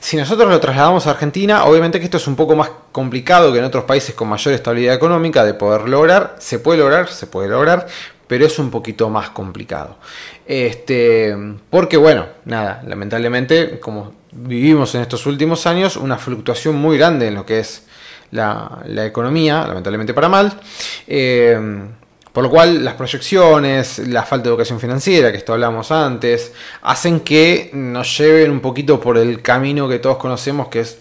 Si 0.00 0.16
nosotros 0.16 0.50
lo 0.50 0.58
trasladamos 0.58 1.06
a 1.06 1.10
Argentina, 1.10 1.64
obviamente 1.66 2.00
que 2.00 2.06
esto 2.06 2.16
es 2.16 2.26
un 2.26 2.34
poco 2.34 2.56
más 2.56 2.70
complicado 2.90 3.52
que 3.52 3.60
en 3.60 3.64
otros 3.64 3.84
países 3.84 4.16
con 4.16 4.26
mayor 4.26 4.52
estabilidad 4.52 4.96
económica 4.96 5.44
de 5.44 5.54
poder 5.54 5.88
lograr. 5.88 6.34
Se 6.40 6.58
puede 6.58 6.80
lograr, 6.80 7.08
se 7.08 7.28
puede 7.28 7.48
lograr, 7.48 7.86
pero 8.26 8.46
es 8.46 8.58
un 8.58 8.70
poquito 8.72 9.10
más 9.10 9.30
complicado. 9.30 9.96
Este, 10.46 11.36
porque 11.70 11.96
bueno, 11.96 12.26
nada, 12.44 12.82
lamentablemente, 12.86 13.78
como 13.80 14.12
vivimos 14.32 14.94
en 14.94 15.02
estos 15.02 15.26
últimos 15.26 15.66
años, 15.66 15.96
una 15.96 16.18
fluctuación 16.18 16.76
muy 16.76 16.98
grande 16.98 17.28
en 17.28 17.34
lo 17.34 17.46
que 17.46 17.60
es 17.60 17.86
la, 18.30 18.82
economía, 19.04 19.66
lamentablemente 19.66 20.14
para 20.14 20.28
mal. 20.28 20.58
Eh, 21.06 21.58
por 22.32 22.44
lo 22.44 22.50
cual 22.50 22.82
las 22.82 22.94
proyecciones, 22.94 23.98
la 24.08 24.22
falta 24.22 24.44
de 24.44 24.50
educación 24.50 24.80
financiera, 24.80 25.30
que 25.30 25.38
esto 25.38 25.52
hablamos 25.52 25.92
antes, 25.92 26.52
hacen 26.80 27.20
que 27.20 27.70
nos 27.74 28.16
lleven 28.16 28.50
un 28.50 28.60
poquito 28.60 28.98
por 28.98 29.18
el 29.18 29.42
camino 29.42 29.86
que 29.86 29.98
todos 29.98 30.16
conocemos, 30.16 30.68
que 30.68 30.80
es 30.80 30.98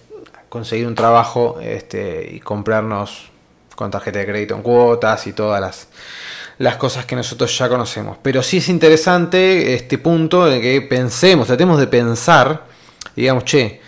conseguir 0.50 0.86
un 0.86 0.96
trabajo 0.96 1.58
este, 1.62 2.30
y 2.34 2.42
comprarnos 2.42 3.32
con 3.78 3.90
tarjeta 3.90 4.20
de 4.20 4.26
crédito 4.26 4.56
en 4.56 4.62
cuotas 4.62 5.26
y 5.26 5.32
todas 5.32 5.62
las, 5.62 5.88
las 6.62 6.76
cosas 6.76 7.06
que 7.06 7.16
nosotros 7.16 7.58
ya 7.58 7.68
conocemos. 7.68 8.18
Pero 8.22 8.44
sí 8.44 8.58
es 8.58 8.70
interesante 8.70 9.74
este 9.74 9.98
punto 9.98 10.46
de 10.46 10.62
que 10.62 10.82
pensemos, 10.82 11.48
tratemos 11.48 11.80
de 11.80 11.88
pensar, 11.88 12.66
digamos, 13.16 13.46
che, 13.46 13.82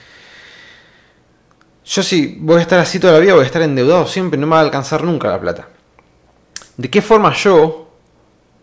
yo 1.85 2.01
si 2.01 2.37
voy 2.39 2.57
a 2.57 2.61
estar 2.61 2.79
así 2.79 2.99
toda 2.99 3.13
la 3.13 3.19
vida, 3.19 3.35
voy 3.35 3.43
a 3.43 3.45
estar 3.45 3.61
endeudado 3.61 4.07
siempre, 4.07 4.39
no 4.39 4.47
me 4.47 4.53
va 4.53 4.61
a 4.61 4.63
alcanzar 4.63 5.03
nunca 5.03 5.27
la 5.27 5.39
plata. 5.39 5.67
¿De 6.75 6.89
qué 6.89 7.03
forma 7.03 7.31
yo 7.35 7.91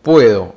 puedo, 0.03 0.57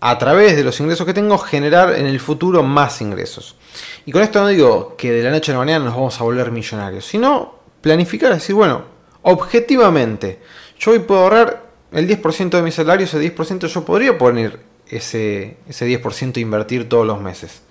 a 0.00 0.18
través 0.18 0.54
de 0.54 0.64
los 0.64 0.78
ingresos 0.78 1.06
que 1.06 1.14
tengo, 1.14 1.38
generar 1.38 1.94
en 1.94 2.04
el 2.04 2.20
futuro 2.20 2.62
más 2.62 3.00
ingresos? 3.00 3.56
Y 4.04 4.12
con 4.12 4.20
esto 4.20 4.42
no 4.42 4.48
digo 4.48 4.94
que 4.98 5.10
de 5.10 5.22
la 5.22 5.30
noche 5.30 5.52
a 5.52 5.54
la 5.54 5.60
mañana 5.60 5.86
nos 5.86 5.94
vamos 5.94 6.20
a 6.20 6.24
volver 6.24 6.50
millonarios, 6.50 7.06
sino 7.06 7.60
planificar, 7.80 8.34
decir, 8.34 8.54
bueno, 8.54 8.84
objetivamente, 9.22 10.42
yo 10.78 10.90
hoy 10.90 10.98
puedo 10.98 11.22
ahorrar 11.22 11.63
el 11.94 12.08
10% 12.08 12.50
de 12.50 12.62
mi 12.62 12.70
salario, 12.70 13.06
ese 13.06 13.20
10% 13.20 13.66
yo 13.66 13.84
podría 13.84 14.18
poner 14.18 14.58
ese, 14.88 15.56
ese 15.68 15.86
10% 15.86 16.36
e 16.36 16.40
invertir 16.40 16.88
todos 16.88 17.06
los 17.06 17.20
meses. 17.20 17.62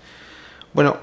Bueno, 0.72 0.96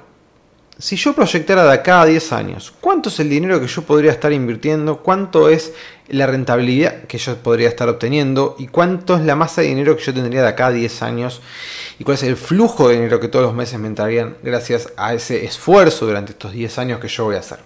si 0.81 0.95
yo 0.95 1.13
proyectara 1.13 1.63
de 1.63 1.73
acá 1.73 2.01
a 2.01 2.05
10 2.07 2.33
años, 2.33 2.73
¿cuánto 2.81 3.09
es 3.09 3.19
el 3.19 3.29
dinero 3.29 3.61
que 3.61 3.67
yo 3.67 3.83
podría 3.83 4.11
estar 4.11 4.33
invirtiendo? 4.33 4.97
¿Cuánto 4.97 5.47
es 5.47 5.73
la 6.07 6.25
rentabilidad 6.25 7.03
que 7.03 7.19
yo 7.19 7.35
podría 7.37 7.69
estar 7.69 7.87
obteniendo? 7.87 8.55
¿Y 8.57 8.67
cuánto 8.67 9.15
es 9.15 9.21
la 9.21 9.35
masa 9.35 9.61
de 9.61 9.67
dinero 9.67 9.95
que 9.95 10.03
yo 10.03 10.13
tendría 10.13 10.41
de 10.41 10.47
acá 10.47 10.67
a 10.67 10.71
10 10.71 11.03
años? 11.03 11.41
¿Y 11.99 12.03
cuál 12.03 12.15
es 12.15 12.23
el 12.23 12.35
flujo 12.35 12.89
de 12.89 12.95
dinero 12.95 13.19
que 13.19 13.27
todos 13.27 13.45
los 13.45 13.53
meses 13.53 13.79
me 13.79 13.87
entrarían 13.87 14.37
gracias 14.41 14.91
a 14.97 15.13
ese 15.13 15.45
esfuerzo 15.45 16.07
durante 16.07 16.31
estos 16.31 16.51
10 16.51 16.77
años 16.79 16.99
que 16.99 17.07
yo 17.07 17.25
voy 17.25 17.35
a 17.35 17.39
hacer? 17.39 17.59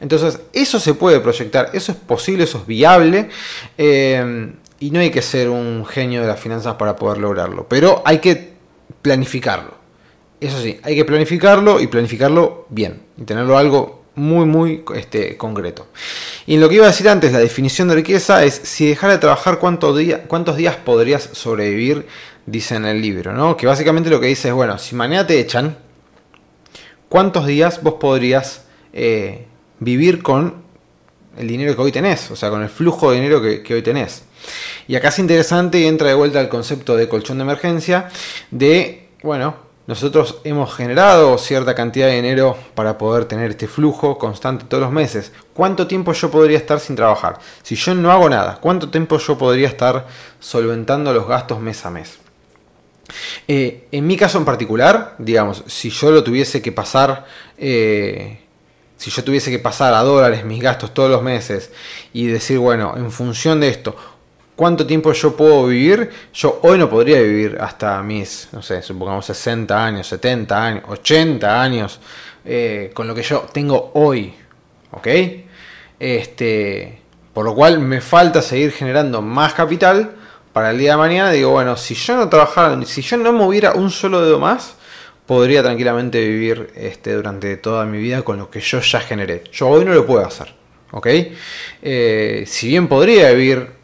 Entonces, 0.00 0.40
eso 0.54 0.80
se 0.80 0.94
puede 0.94 1.20
proyectar, 1.20 1.68
eso 1.74 1.92
es 1.92 1.98
posible, 1.98 2.44
eso 2.44 2.58
es 2.58 2.66
viable. 2.66 3.28
Eh, 3.76 4.54
y 4.80 4.90
no 4.90 5.00
hay 5.00 5.10
que 5.10 5.22
ser 5.22 5.48
un 5.48 5.84
genio 5.84 6.22
de 6.22 6.28
las 6.28 6.40
finanzas 6.40 6.74
para 6.74 6.96
poder 6.96 7.18
lograrlo, 7.18 7.66
pero 7.68 8.02
hay 8.04 8.18
que 8.18 8.52
planificarlo. 9.02 9.76
Eso 10.40 10.60
sí, 10.60 10.78
hay 10.82 10.94
que 10.94 11.04
planificarlo 11.04 11.80
y 11.80 11.88
planificarlo 11.88 12.66
bien 12.68 13.02
y 13.16 13.24
tenerlo 13.24 13.58
algo 13.58 14.04
muy, 14.14 14.46
muy 14.46 14.84
este, 14.94 15.36
concreto. 15.36 15.88
Y 16.46 16.58
lo 16.58 16.68
que 16.68 16.76
iba 16.76 16.84
a 16.84 16.88
decir 16.88 17.08
antes, 17.08 17.32
la 17.32 17.38
definición 17.38 17.88
de 17.88 17.96
riqueza 17.96 18.44
es 18.44 18.54
si 18.54 18.88
dejara 18.88 19.14
de 19.14 19.18
trabajar, 19.18 19.58
¿cuántos, 19.58 19.96
días, 19.96 20.20
cuántos 20.28 20.56
días 20.56 20.76
podrías 20.76 21.30
sobrevivir? 21.32 22.06
Dice 22.46 22.76
en 22.76 22.86
el 22.86 23.02
libro, 23.02 23.34
¿no? 23.34 23.56
Que 23.56 23.66
básicamente 23.66 24.08
lo 24.08 24.20
que 24.20 24.28
dice 24.28 24.48
es, 24.48 24.54
bueno, 24.54 24.78
si 24.78 24.94
mañana 24.94 25.26
te 25.26 25.38
echan, 25.38 25.76
¿cuántos 27.08 27.46
días 27.46 27.82
vos 27.82 27.94
podrías 27.94 28.64
eh, 28.92 29.46
vivir 29.80 30.22
con 30.22 30.54
el 31.36 31.46
dinero 31.46 31.76
que 31.76 31.82
hoy 31.82 31.92
tenés? 31.92 32.30
O 32.30 32.36
sea, 32.36 32.48
con 32.48 32.62
el 32.62 32.70
flujo 32.70 33.10
de 33.10 33.16
dinero 33.16 33.42
que 33.42 33.74
hoy 33.74 33.82
tenés. 33.82 34.22
Y 34.86 34.96
acá 34.96 35.08
es 35.08 35.18
interesante 35.18 35.78
y 35.78 35.86
entra 35.86 36.08
de 36.08 36.14
vuelta 36.14 36.40
el 36.40 36.48
concepto 36.48 36.96
de 36.96 37.08
colchón 37.08 37.38
de 37.38 37.44
emergencia, 37.44 38.08
de, 38.50 39.08
bueno, 39.22 39.68
nosotros 39.88 40.36
hemos 40.44 40.74
generado 40.74 41.38
cierta 41.38 41.74
cantidad 41.74 42.08
de 42.08 42.16
dinero 42.16 42.58
para 42.74 42.98
poder 42.98 43.24
tener 43.24 43.52
este 43.52 43.66
flujo 43.66 44.18
constante 44.18 44.66
todos 44.68 44.82
los 44.82 44.92
meses. 44.92 45.32
¿Cuánto 45.54 45.86
tiempo 45.86 46.12
yo 46.12 46.30
podría 46.30 46.58
estar 46.58 46.78
sin 46.78 46.94
trabajar? 46.94 47.38
Si 47.62 47.74
yo 47.74 47.94
no 47.94 48.12
hago 48.12 48.28
nada, 48.28 48.58
¿cuánto 48.60 48.90
tiempo 48.90 49.16
yo 49.16 49.38
podría 49.38 49.66
estar 49.66 50.06
solventando 50.40 51.14
los 51.14 51.26
gastos 51.26 51.60
mes 51.60 51.86
a 51.86 51.90
mes? 51.90 52.18
Eh, 53.46 53.88
en 53.90 54.06
mi 54.06 54.18
caso 54.18 54.36
en 54.36 54.44
particular, 54.44 55.14
digamos, 55.16 55.64
si 55.66 55.88
yo 55.88 56.10
lo 56.10 56.22
tuviese 56.22 56.60
que 56.60 56.70
pasar, 56.70 57.24
eh, 57.56 58.40
si 58.98 59.10
yo 59.10 59.24
tuviese 59.24 59.50
que 59.50 59.58
pasar 59.58 59.94
a 59.94 60.02
dólares 60.02 60.44
mis 60.44 60.62
gastos 60.62 60.92
todos 60.92 61.10
los 61.10 61.22
meses 61.22 61.70
y 62.12 62.26
decir, 62.26 62.58
bueno, 62.58 62.92
en 62.94 63.10
función 63.10 63.60
de 63.60 63.68
esto, 63.68 63.96
cuánto 64.58 64.84
tiempo 64.84 65.12
yo 65.12 65.36
puedo 65.36 65.68
vivir, 65.68 66.10
yo 66.34 66.58
hoy 66.64 66.78
no 66.78 66.90
podría 66.90 67.22
vivir 67.22 67.58
hasta 67.60 68.02
mis, 68.02 68.48
no 68.50 68.60
sé, 68.60 68.82
supongamos 68.82 69.24
60 69.26 69.84
años, 69.84 70.08
70 70.08 70.64
años, 70.64 70.84
80 70.88 71.62
años, 71.62 72.00
eh, 72.44 72.90
con 72.92 73.06
lo 73.06 73.14
que 73.14 73.22
yo 73.22 73.46
tengo 73.52 73.92
hoy, 73.94 74.34
¿ok? 74.90 75.06
Este, 76.00 76.98
por 77.32 77.44
lo 77.44 77.54
cual 77.54 77.78
me 77.78 78.00
falta 78.00 78.42
seguir 78.42 78.72
generando 78.72 79.22
más 79.22 79.54
capital 79.54 80.16
para 80.52 80.72
el 80.72 80.78
día 80.78 80.90
de 80.92 80.96
mañana. 80.96 81.30
Digo, 81.30 81.50
bueno, 81.50 81.76
si 81.76 81.94
yo 81.94 82.16
no 82.16 82.28
trabajara, 82.28 82.84
si 82.84 83.00
yo 83.00 83.16
no 83.16 83.32
moviera 83.32 83.74
un 83.74 83.92
solo 83.92 84.22
dedo 84.22 84.40
más, 84.40 84.74
podría 85.24 85.62
tranquilamente 85.62 86.20
vivir 86.26 86.72
este, 86.74 87.12
durante 87.12 87.56
toda 87.58 87.84
mi 87.84 87.98
vida 87.98 88.22
con 88.22 88.38
lo 88.38 88.50
que 88.50 88.58
yo 88.58 88.80
ya 88.80 88.98
generé. 88.98 89.44
Yo 89.52 89.68
hoy 89.68 89.84
no 89.84 89.94
lo 89.94 90.04
puedo 90.04 90.26
hacer, 90.26 90.52
¿ok? 90.90 91.06
Eh, 91.80 92.42
si 92.44 92.66
bien 92.66 92.88
podría 92.88 93.30
vivir 93.30 93.77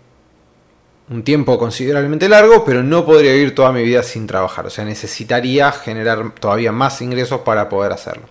un 1.10 1.22
tiempo 1.22 1.58
considerablemente 1.58 2.28
largo, 2.28 2.64
pero 2.64 2.82
no 2.82 3.04
podría 3.04 3.32
vivir 3.32 3.54
toda 3.54 3.72
mi 3.72 3.82
vida 3.82 4.02
sin 4.02 4.26
trabajar. 4.26 4.66
O 4.66 4.70
sea, 4.70 4.84
necesitaría 4.84 5.70
generar 5.72 6.34
todavía 6.34 6.72
más 6.72 7.02
ingresos 7.02 7.40
para 7.40 7.68
poder 7.68 7.92
hacerlo. 7.92 8.24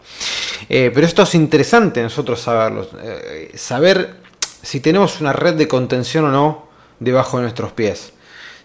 Eh, 0.70 0.92
pero 0.94 1.06
esto 1.06 1.24
es 1.24 1.36
interesante 1.36 2.02
nosotros 2.02 2.42
saberlo. 2.42 2.88
Eh, 3.04 3.52
saber 3.56 4.16
si 4.62 4.80
tenemos 4.80 5.22
una 5.22 5.34
red 5.34 5.54
de 5.54 5.68
contención 5.68 6.26
o 6.26 6.32
no 6.32 6.68
debajo 7.00 7.38
de 7.38 7.44
nuestros 7.44 7.72
pies. 7.74 8.14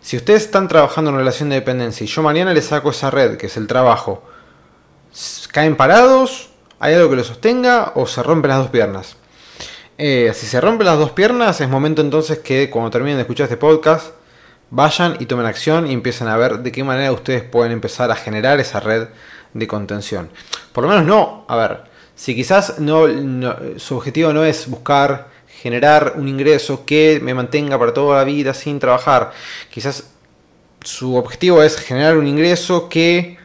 Si 0.01 0.17
ustedes 0.17 0.45
están 0.45 0.69
trabajando 0.69 1.11
en 1.11 1.19
relación 1.19 1.51
de 1.51 1.57
dependencia 1.57 2.05
y 2.05 2.07
yo 2.07 2.23
mañana 2.23 2.55
les 2.55 2.67
saco 2.67 2.91
esa 2.91 3.11
red, 3.11 3.37
que 3.37 3.47
es 3.47 3.57
el 3.59 3.67
trabajo, 3.67 4.23
¿caen 5.53 5.77
parados? 5.77 6.49
¿Hay 6.81 6.95
algo 6.95 7.11
que 7.11 7.17
lo 7.17 7.25
sostenga 7.25 7.93
o 7.95 8.07
se 8.07 8.23
rompen 8.23 8.51
las 8.51 8.59
dos 8.61 8.71
piernas? 8.71 9.18
Eh, 10.01 10.31
si 10.33 10.47
se 10.47 10.61
rompen 10.61 10.87
las 10.87 10.97
dos 10.97 11.11
piernas, 11.11 11.61
es 11.61 11.69
momento 11.69 12.03
entonces 12.03 12.39
que 12.39 12.71
cuando 12.71 12.89
terminen 12.89 13.17
de 13.17 13.23
escuchar 13.23 13.45
este 13.45 13.57
podcast, 13.57 14.15
vayan 14.71 15.17
y 15.19 15.27
tomen 15.27 15.45
acción 15.45 15.91
y 15.91 15.93
empiecen 15.93 16.29
a 16.29 16.37
ver 16.37 16.61
de 16.61 16.71
qué 16.71 16.85
manera 16.85 17.11
ustedes 17.11 17.43
pueden 17.43 17.73
empezar 17.73 18.09
a 18.13 18.15
generar 18.15 18.61
esa 18.61 18.79
red 18.79 19.09
de 19.55 19.67
contención. 19.67 20.31
Por 20.73 20.85
lo 20.85 20.91
menos 20.91 21.05
no, 21.05 21.45
a 21.49 21.57
ver, 21.57 21.81
si 22.15 22.37
quizás 22.37 22.79
no, 22.79 23.07
su 23.77 23.97
objetivo 23.97 24.33
no 24.33 24.45
es 24.45 24.69
buscar 24.69 25.31
generar 25.49 26.15
un 26.17 26.29
ingreso 26.29 26.87
que 26.87 27.19
me 27.21 27.35
mantenga 27.35 27.77
para 27.77 27.93
toda 27.93 28.19
la 28.19 28.25
vida 28.25 28.55
sin 28.55 28.79
trabajar, 28.79 29.33
quizás 29.69 30.11
su 30.81 31.17
objetivo 31.17 31.61
es 31.61 31.77
generar 31.77 32.17
un 32.17 32.29
ingreso 32.29 32.89
que 32.89 33.37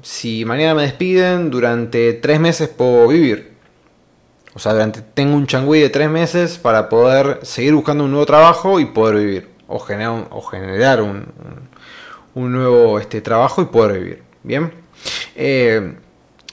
si 0.00 0.46
mañana 0.46 0.74
me 0.74 0.82
despiden 0.82 1.50
durante 1.50 2.14
tres 2.14 2.40
meses 2.40 2.70
puedo 2.70 3.08
vivir. 3.08 3.57
O 4.58 4.60
sea, 4.60 4.72
durante, 4.72 5.02
tengo 5.02 5.36
un 5.36 5.46
changüí 5.46 5.78
de 5.78 5.88
tres 5.88 6.10
meses 6.10 6.58
para 6.58 6.88
poder 6.88 7.38
seguir 7.42 7.74
buscando 7.74 8.02
un 8.02 8.10
nuevo 8.10 8.26
trabajo 8.26 8.80
y 8.80 8.86
poder 8.86 9.14
vivir. 9.14 9.48
O 9.68 9.78
generar 9.78 10.10
un, 10.10 10.26
o 10.30 10.42
generar 10.42 11.00
un, 11.00 11.26
un 12.34 12.50
nuevo 12.50 12.98
este, 12.98 13.20
trabajo 13.20 13.62
y 13.62 13.66
poder 13.66 14.00
vivir. 14.00 14.22
Bien. 14.42 14.72
Eh, 15.36 15.94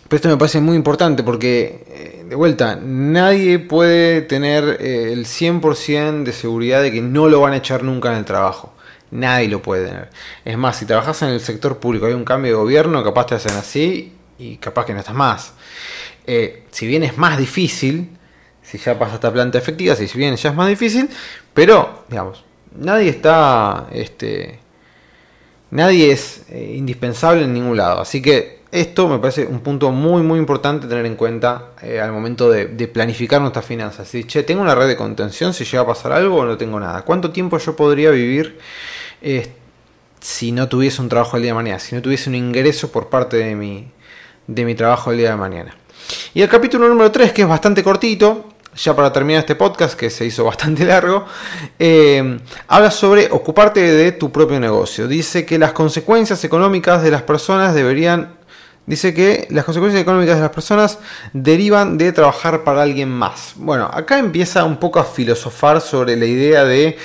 pero 0.08 0.18
esto 0.18 0.30
me 0.30 0.38
parece 0.38 0.62
muy 0.62 0.76
importante 0.76 1.24
porque, 1.24 1.84
eh, 1.88 2.26
de 2.30 2.36
vuelta, 2.36 2.76
nadie 2.76 3.58
puede 3.58 4.22
tener 4.22 4.78
eh, 4.80 5.12
el 5.12 5.26
100% 5.26 6.26
de 6.26 6.32
seguridad 6.32 6.84
de 6.84 6.91
que 6.91 7.02
no 7.02 7.28
lo 7.28 7.41
van 7.41 7.54
a 7.54 7.58
echar 7.58 7.82
nunca 7.82 8.12
en 8.12 8.20
el 8.20 8.26
trabajo. 8.26 8.72
Nadie 9.10 9.48
lo 9.48 9.63
puede 9.63 9.88
tener. 9.88 10.10
Es 10.46 10.60
más, 10.60 10.78
si 10.78 10.86
trabajas 10.86 11.24
en 11.24 11.30
el 11.30 11.39
sector 11.39 11.80
público, 11.80 12.06
hay 12.06 12.13
un 12.13 12.24
cambio 12.24 12.52
de 12.52 12.58
gobierno, 12.58 13.04
capaz 13.04 13.26
te 13.26 13.34
hacen 13.34 13.56
así 13.56 14.13
y 14.38 14.58
capaz 14.58 14.86
que 14.86 14.94
no 14.94 15.00
estás 15.00 15.15
más. 15.15 15.54
Eh, 16.28 16.64
si 16.72 16.88
bien 16.88 17.04
es 17.04 17.18
más 17.18 17.38
difícil, 17.38 18.10
si 18.62 18.78
ya 18.78 18.98
pasa 18.98 19.16
esta 19.16 19.32
planta 19.32 19.58
efectiva, 19.58 19.96
si 19.96 20.06
bien 20.18 20.36
ya 20.36 20.50
es 20.50 20.56
más 20.56 20.68
difícil, 20.68 21.10
pero, 21.54 22.06
digamos, 22.10 22.44
nadie 22.76 23.10
está, 23.10 23.88
este, 23.92 24.60
nadie 25.72 26.12
es 26.12 26.44
eh, 26.50 26.74
indispensable 26.76 27.44
en 27.44 27.54
ningún 27.54 27.78
lado. 27.78 28.02
Así 28.02 28.22
que 28.22 28.62
esto 28.72 29.08
me 29.08 29.20
parece 29.20 29.46
un 29.46 29.60
punto 29.60 29.92
muy, 29.92 30.24
muy 30.24 30.40
importante 30.40 30.88
tener 30.88 31.06
en 31.06 31.16
cuenta 31.16 31.72
eh, 31.82 32.02
al 32.02 32.12
momento 32.12 32.50
de, 32.50 32.66
planificar 32.88 33.40
nuestras 33.40 33.66
finanzas. 33.66 34.08
Si, 34.08 34.26
che, 34.26 34.44
tengo 34.44 34.62
una 34.62 34.76
red 34.76 34.88
de 34.88 34.98
contención, 34.98 35.54
si 35.54 35.64
llega 35.64 35.82
a 35.82 35.88
pasar 35.88 36.12
algo 36.12 36.38
o 36.38 36.46
no 36.46 36.58
tengo 36.58 36.80
nada. 36.80 37.04
¿Cuánto 37.04 37.32
tiempo 37.32 37.58
yo 37.60 37.76
podría 37.76 38.10
vivir 38.10 38.58
si 40.20 40.52
no 40.52 40.68
tuviese 40.68 41.02
un 41.02 41.10
trabajo 41.10 41.38
el 41.38 41.44
día 41.44 41.52
de 41.52 41.56
mañana? 41.56 41.80
Si 41.80 41.96
no 41.96 42.02
tuviese 42.02 42.30
un 42.30 42.36
ingreso 42.36 42.92
por 42.92 43.10
parte 43.10 43.38
de 43.38 43.56
mi, 43.56 43.92
de 44.48 44.66
mi 44.66 44.76
trabajo 44.76 45.12
el 45.12 45.20
día 45.20 45.30
de 45.30 45.38
mañana. 45.38 45.76
Y 46.34 46.41
el 46.41 46.50
capítulo 46.50 46.88
número 46.88 47.12
3, 47.12 47.32
que 47.32 47.44
es 47.44 47.48
bastante 47.48 47.84
cortito, 47.84 48.50
ya 48.76 48.96
para 48.96 49.12
terminar 49.12 49.39
este 49.39 49.56
podcast, 49.56 49.98
que 49.98 50.10
se 50.10 50.26
hizo 50.26 50.44
bastante 50.46 50.86
largo, 50.86 51.26
eh, 51.80 52.39
habla 52.68 52.91
sobre 52.91 53.30
ocuparte 53.32 53.82
de 53.82 54.12
tu 54.12 54.32
propio 54.32 54.60
negocio. 54.60 55.08
Dice 55.08 55.46
que 55.46 55.58
las 55.58 55.74
consecuencias 55.74 56.44
económicas 56.44 57.04
de 57.04 57.12
las 57.12 57.24
personas 57.24 57.74
deberían... 57.74 58.36
Dice 58.88 59.15
que 59.15 59.48
las 59.50 59.65
consecuencias 59.65 60.00
económicas 60.00 60.36
de 60.36 60.44
las 60.44 60.52
personas 60.52 61.00
derivan 61.34 61.98
de 61.98 62.12
trabajar 62.12 62.63
para 62.63 62.84
alguien 62.84 63.10
más. 63.10 63.54
Bueno, 63.56 63.89
acá 63.91 64.20
empieza 64.20 64.63
un 64.63 64.78
poco 64.78 65.00
a 65.00 65.04
filosofar 65.04 65.82
sobre 65.82 66.15
la 66.15 66.26
idea 66.26 66.65
de 66.65 66.96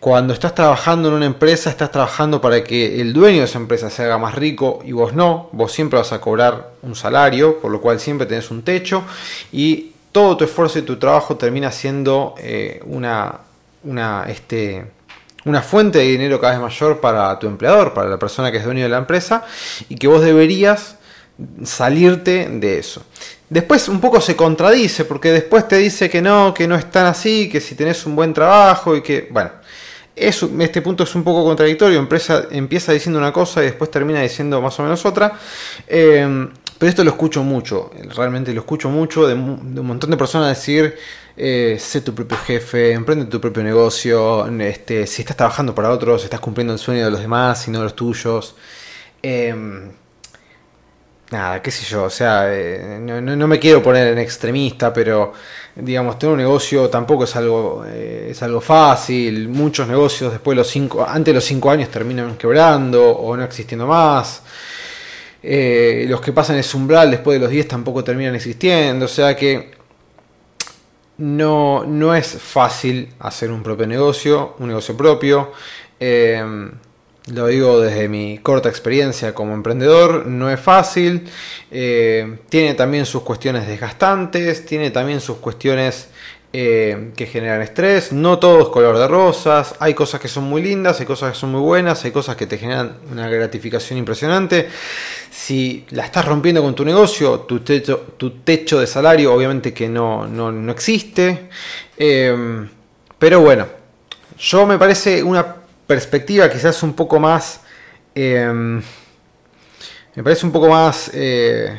cuando 0.00 0.34
estás 0.34 0.54
trabajando 0.54 1.08
en 1.08 1.14
una 1.14 1.26
empresa, 1.26 1.70
estás 1.70 1.90
trabajando 1.90 2.40
para 2.40 2.62
que 2.62 3.00
el 3.00 3.12
dueño 3.12 3.38
de 3.38 3.44
esa 3.44 3.58
empresa 3.58 3.90
se 3.90 4.04
haga 4.04 4.18
más 4.18 4.34
rico 4.34 4.80
y 4.84 4.92
vos 4.92 5.14
no. 5.14 5.48
Vos 5.52 5.72
siempre 5.72 5.98
vas 5.98 6.12
a 6.12 6.20
cobrar 6.20 6.72
un 6.82 6.94
salario, 6.94 7.58
por 7.60 7.70
lo 7.70 7.80
cual 7.80 7.98
siempre 7.98 8.26
tenés 8.26 8.50
un 8.50 8.62
techo 8.62 9.04
y 9.52 9.92
todo 10.12 10.36
tu 10.36 10.44
esfuerzo 10.44 10.78
y 10.78 10.82
tu 10.82 10.96
trabajo 10.96 11.36
termina 11.36 11.72
siendo 11.72 12.34
eh, 12.38 12.80
una, 12.84 13.40
una, 13.84 14.24
este, 14.28 14.84
una 15.44 15.62
fuente 15.62 15.98
de 15.98 16.04
dinero 16.04 16.40
cada 16.40 16.52
vez 16.52 16.62
mayor 16.62 17.00
para 17.00 17.38
tu 17.38 17.46
empleador, 17.46 17.94
para 17.94 18.08
la 18.08 18.18
persona 18.18 18.50
que 18.50 18.58
es 18.58 18.64
dueño 18.64 18.82
de 18.82 18.88
la 18.88 18.98
empresa 18.98 19.44
y 19.88 19.96
que 19.96 20.08
vos 20.08 20.22
deberías 20.22 20.96
salirte 21.64 22.48
de 22.48 22.78
eso. 22.78 23.02
Después 23.48 23.88
un 23.88 24.00
poco 24.00 24.20
se 24.20 24.34
contradice 24.34 25.04
porque 25.04 25.30
después 25.30 25.68
te 25.68 25.76
dice 25.76 26.10
que 26.10 26.20
no, 26.20 26.52
que 26.52 26.66
no 26.66 26.74
es 26.74 26.90
tan 26.90 27.06
así, 27.06 27.48
que 27.48 27.60
si 27.60 27.74
tenés 27.74 28.04
un 28.06 28.16
buen 28.16 28.34
trabajo 28.34 28.96
y 28.96 29.02
que, 29.02 29.28
bueno, 29.30 29.50
este 30.16 30.82
punto 30.82 31.04
es 31.04 31.14
un 31.14 31.22
poco 31.22 31.44
contradictorio, 31.44 31.98
empresa, 31.98 32.46
empieza 32.50 32.92
diciendo 32.92 33.18
una 33.18 33.32
cosa 33.32 33.62
y 33.62 33.66
después 33.66 33.90
termina 33.90 34.22
diciendo 34.22 34.60
más 34.62 34.78
o 34.80 34.82
menos 34.82 35.04
otra. 35.04 35.38
Eh, 35.86 36.48
pero 36.78 36.90
esto 36.90 37.04
lo 37.04 37.10
escucho 37.10 37.42
mucho, 37.42 37.90
realmente 38.14 38.52
lo 38.52 38.60
escucho 38.60 38.90
mucho 38.90 39.26
de, 39.26 39.34
un 39.34 39.86
montón 39.86 40.10
de 40.10 40.16
personas 40.18 40.50
decir, 40.50 40.94
eh, 41.34 41.78
sé 41.80 42.02
tu 42.02 42.14
propio 42.14 42.36
jefe, 42.36 42.92
emprende 42.92 43.24
tu 43.26 43.40
propio 43.40 43.62
negocio, 43.62 44.46
este, 44.60 45.06
si 45.06 45.22
estás 45.22 45.36
trabajando 45.38 45.74
para 45.74 45.90
otros, 45.90 46.24
estás 46.24 46.40
cumpliendo 46.40 46.74
el 46.74 46.78
sueño 46.78 47.06
de 47.06 47.10
los 47.10 47.20
demás 47.20 47.66
y 47.66 47.70
no 47.70 47.78
de 47.78 47.84
los 47.84 47.96
tuyos. 47.96 48.56
Em, 49.22 49.90
nada, 51.30 51.60
qué 51.60 51.70
sé 51.70 51.84
yo, 51.84 52.04
o 52.04 52.10
sea, 52.10 52.46
eh, 52.48 52.98
no, 53.00 53.48
me 53.48 53.58
quiero 53.58 53.82
poner 53.82 54.08
en 54.08 54.18
extremista, 54.18 54.92
pero 54.92 55.32
digamos, 55.74 56.18
tener 56.18 56.32
un 56.34 56.38
negocio 56.38 56.88
tampoco 56.88 57.24
es 57.24 57.36
algo, 57.36 57.84
eh, 57.86 58.28
es 58.30 58.42
algo 58.42 58.60
fácil. 58.60 59.48
Muchos 59.48 59.88
negocios 59.88 60.32
después 60.32 60.54
de 60.54 60.60
los 60.60 60.68
cinco, 60.68 61.04
antes 61.06 61.26
de 61.26 61.34
los 61.34 61.44
cinco 61.44 61.70
años 61.70 61.90
terminan 61.90 62.36
quebrando 62.36 63.10
o 63.10 63.36
no 63.36 63.44
existiendo 63.44 63.86
más. 63.86 64.42
Eh, 65.42 66.06
los 66.08 66.20
que 66.20 66.32
pasan 66.32 66.56
ese 66.56 66.76
umbral 66.76 67.10
después 67.10 67.36
de 67.36 67.40
los 67.44 67.50
10 67.50 67.68
tampoco 67.68 68.02
terminan 68.02 68.34
existiendo. 68.34 69.04
O 69.04 69.08
sea 69.08 69.36
que 69.36 69.72
no, 71.18 71.84
no 71.84 72.14
es 72.14 72.26
fácil 72.40 73.12
hacer 73.20 73.50
un 73.50 73.62
propio 73.62 73.86
negocio, 73.86 74.56
un 74.58 74.68
negocio 74.68 74.96
propio. 74.96 75.52
Lo 77.26 77.48
digo 77.48 77.80
desde 77.80 78.08
mi 78.08 78.38
corta 78.38 78.68
experiencia 78.68 79.34
como 79.34 79.52
emprendedor, 79.52 80.26
no 80.26 80.48
es 80.48 80.60
fácil, 80.60 81.24
eh, 81.72 82.38
tiene 82.48 82.74
también 82.74 83.04
sus 83.04 83.22
cuestiones 83.22 83.66
desgastantes, 83.66 84.64
tiene 84.64 84.90
también 84.90 85.20
sus 85.20 85.38
cuestiones 85.38 86.08
eh, 86.52 87.10
que 87.16 87.26
generan 87.26 87.62
estrés, 87.62 88.12
no 88.12 88.38
todo 88.38 88.62
es 88.62 88.68
color 88.68 88.96
de 88.96 89.08
rosas, 89.08 89.74
hay 89.80 89.92
cosas 89.92 90.20
que 90.20 90.28
son 90.28 90.44
muy 90.44 90.62
lindas, 90.62 91.00
hay 91.00 91.06
cosas 91.06 91.32
que 91.32 91.38
son 91.38 91.50
muy 91.50 91.60
buenas, 91.60 92.04
hay 92.04 92.12
cosas 92.12 92.36
que 92.36 92.46
te 92.46 92.58
generan 92.58 92.96
una 93.10 93.28
gratificación 93.28 93.98
impresionante. 93.98 94.68
Si 95.28 95.84
la 95.90 96.04
estás 96.04 96.24
rompiendo 96.24 96.62
con 96.62 96.76
tu 96.76 96.84
negocio, 96.84 97.40
tu 97.40 97.58
techo, 97.58 98.14
tu 98.16 98.38
techo 98.38 98.78
de 98.78 98.86
salario 98.86 99.34
obviamente 99.34 99.74
que 99.74 99.88
no, 99.88 100.28
no, 100.28 100.70
existe, 100.70 101.48
eh, 101.98 102.66
pero 103.18 103.40
bueno, 103.40 103.66
yo 104.38 104.64
me 104.64 104.78
parece 104.78 105.24
una 105.24 105.65
perspectiva 105.86 106.50
quizás 106.50 106.82
un 106.82 106.94
poco 106.94 107.18
más... 107.20 107.60
Em, 108.14 108.82
me 110.14 110.22
parece 110.22 110.46
un 110.46 110.52
poco 110.52 110.68
más 110.68 111.10
eh, 111.12 111.78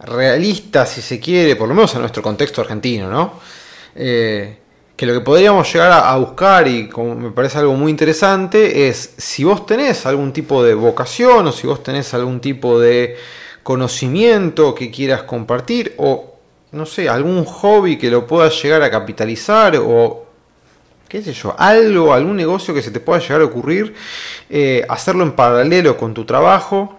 realista, 0.00 0.84
si 0.84 1.00
se 1.00 1.20
quiere, 1.20 1.54
por 1.54 1.68
lo 1.68 1.74
menos 1.74 1.94
en 1.94 2.00
nuestro 2.00 2.20
contexto 2.20 2.60
argentino, 2.60 3.08
¿no? 3.08 3.34
Eh, 3.94 4.58
que 4.96 5.06
lo 5.06 5.12
que 5.12 5.20
podríamos 5.20 5.72
llegar 5.72 5.92
a, 5.92 6.16
buscar, 6.16 6.66
y 6.66 6.88
como 6.88 7.14
me 7.14 7.30
parece 7.30 7.58
algo 7.58 7.74
muy 7.74 7.90
interesante, 7.90 8.88
es 8.88 9.14
si 9.18 9.44
vos 9.44 9.64
tenés 9.66 10.06
algún 10.06 10.32
tipo 10.32 10.64
de 10.64 10.74
vocación 10.74 11.46
o 11.46 11.52
si 11.52 11.66
vos 11.66 11.82
tenés 11.82 12.14
algún 12.14 12.40
tipo 12.40 12.80
de 12.80 13.16
conocimiento 13.62 14.74
que 14.74 14.90
quieras 14.90 15.22
compartir 15.22 15.94
o, 15.98 16.34
no 16.72 16.86
sé, 16.86 17.08
algún 17.08 17.44
hobby 17.44 17.98
que 17.98 18.10
lo 18.10 18.26
puedas 18.26 18.60
llegar 18.62 18.82
a 18.82 18.90
capitalizar 18.90 19.76
o 19.76 20.25
qué 21.08 21.22
sé 21.22 21.32
yo, 21.32 21.54
algo, 21.58 22.12
algún 22.12 22.36
negocio 22.36 22.74
que 22.74 22.82
se 22.82 22.90
te 22.90 23.00
pueda 23.00 23.20
llegar 23.20 23.40
a 23.40 23.44
ocurrir, 23.44 23.94
eh, 24.50 24.84
hacerlo 24.88 25.24
en 25.24 25.32
paralelo 25.32 25.96
con 25.96 26.14
tu 26.14 26.24
trabajo. 26.24 26.98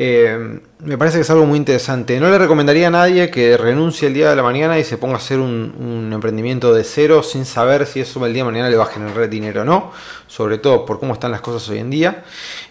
Eh, 0.00 0.60
me 0.78 0.96
parece 0.96 1.18
que 1.18 1.22
es 1.22 1.30
algo 1.30 1.44
muy 1.44 1.58
interesante. 1.58 2.20
No 2.20 2.30
le 2.30 2.38
recomendaría 2.38 2.86
a 2.86 2.90
nadie 2.90 3.30
que 3.30 3.56
renuncie 3.56 4.06
el 4.06 4.14
día 4.14 4.30
de 4.30 4.36
la 4.36 4.44
mañana 4.44 4.78
y 4.78 4.84
se 4.84 4.96
ponga 4.96 5.14
a 5.14 5.16
hacer 5.18 5.40
un, 5.40 6.10
emprendimiento 6.12 6.72
de 6.72 6.84
cero 6.84 7.22
sin 7.22 7.44
saber 7.44 7.84
si 7.86 8.00
eso 8.00 8.24
el 8.24 8.32
día 8.32 8.44
de 8.44 8.50
mañana 8.50 8.70
le 8.70 8.76
va 8.76 8.84
a 8.84 8.88
generar 8.88 9.28
dinero 9.28 9.62
o 9.62 9.64
no, 9.64 9.92
sobre 10.28 10.58
todo 10.58 10.86
por 10.86 11.00
cómo 11.00 11.14
están 11.14 11.32
las 11.32 11.40
cosas 11.40 11.68
hoy 11.68 11.78
en 11.78 11.90
día. 11.90 12.24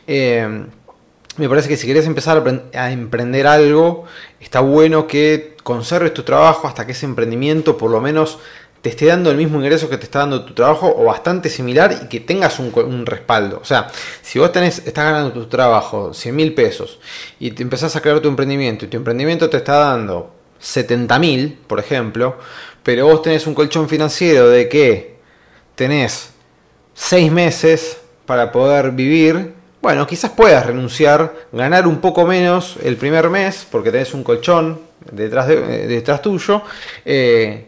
Eh, 0.07 0.65
me 1.37 1.47
parece 1.49 1.67
que 1.67 1.77
si 1.77 1.85
querés 1.85 2.07
empezar 2.07 2.43
a 2.73 2.91
emprender 2.91 3.45
algo, 3.45 4.05
está 4.39 4.59
bueno 4.61 5.05
que 5.05 5.55
conserves 5.63 6.13
tu 6.13 6.23
trabajo 6.23 6.67
hasta 6.67 6.85
que 6.85 6.93
ese 6.93 7.05
emprendimiento 7.05 7.77
por 7.77 7.91
lo 7.91 8.01
menos 8.01 8.39
te 8.87 8.91
esté 8.91 9.05
dando 9.07 9.29
el 9.29 9.35
mismo 9.35 9.59
ingreso 9.59 9.89
que 9.89 9.97
te 9.97 10.05
está 10.05 10.19
dando 10.19 10.45
tu 10.45 10.53
trabajo 10.53 10.95
o 10.97 11.03
bastante 11.03 11.49
similar 11.49 12.03
y 12.03 12.07
que 12.07 12.21
tengas 12.21 12.57
un, 12.57 13.05
respaldo. 13.05 13.59
O 13.61 13.65
sea, 13.65 13.89
si 14.21 14.39
vos 14.39 14.49
tenés, 14.53 14.79
estás 14.79 15.03
ganando 15.03 15.33
tu 15.33 15.45
trabajo 15.47 16.13
100 16.13 16.33
mil 16.33 16.53
pesos 16.53 16.97
y 17.37 17.51
te 17.51 17.63
empezás 17.63 17.97
a 17.97 18.01
crear 18.01 18.21
tu 18.21 18.29
emprendimiento 18.29 18.85
y 18.85 18.87
tu 18.87 18.95
emprendimiento 18.95 19.49
te 19.49 19.57
está 19.57 19.75
dando 19.79 20.31
70 20.59 21.19
mil, 21.19 21.59
por 21.67 21.81
ejemplo, 21.81 22.37
pero 22.81 23.07
vos 23.07 23.21
tenés 23.21 23.45
un 23.45 23.53
colchón 23.53 23.89
financiero 23.89 24.47
de 24.47 24.69
que 24.69 25.17
tenés 25.75 26.29
6 26.93 27.29
meses 27.29 27.97
para 28.25 28.53
poder 28.53 28.91
vivir, 28.91 29.53
bueno, 29.81 30.07
quizás 30.07 30.31
puedas 30.31 30.65
renunciar, 30.65 31.33
ganar 31.51 31.87
un 31.87 31.99
poco 31.99 32.25
menos 32.25 32.77
el 32.81 32.95
primer 32.95 33.29
mes, 33.29 33.67
porque 33.69 33.91
tenés 33.91 34.13
un 34.13 34.23
colchón 34.23 34.79
detrás, 35.11 35.49
de, 35.49 35.87
detrás 35.87 36.21
tuyo, 36.21 36.61
eh, 37.03 37.67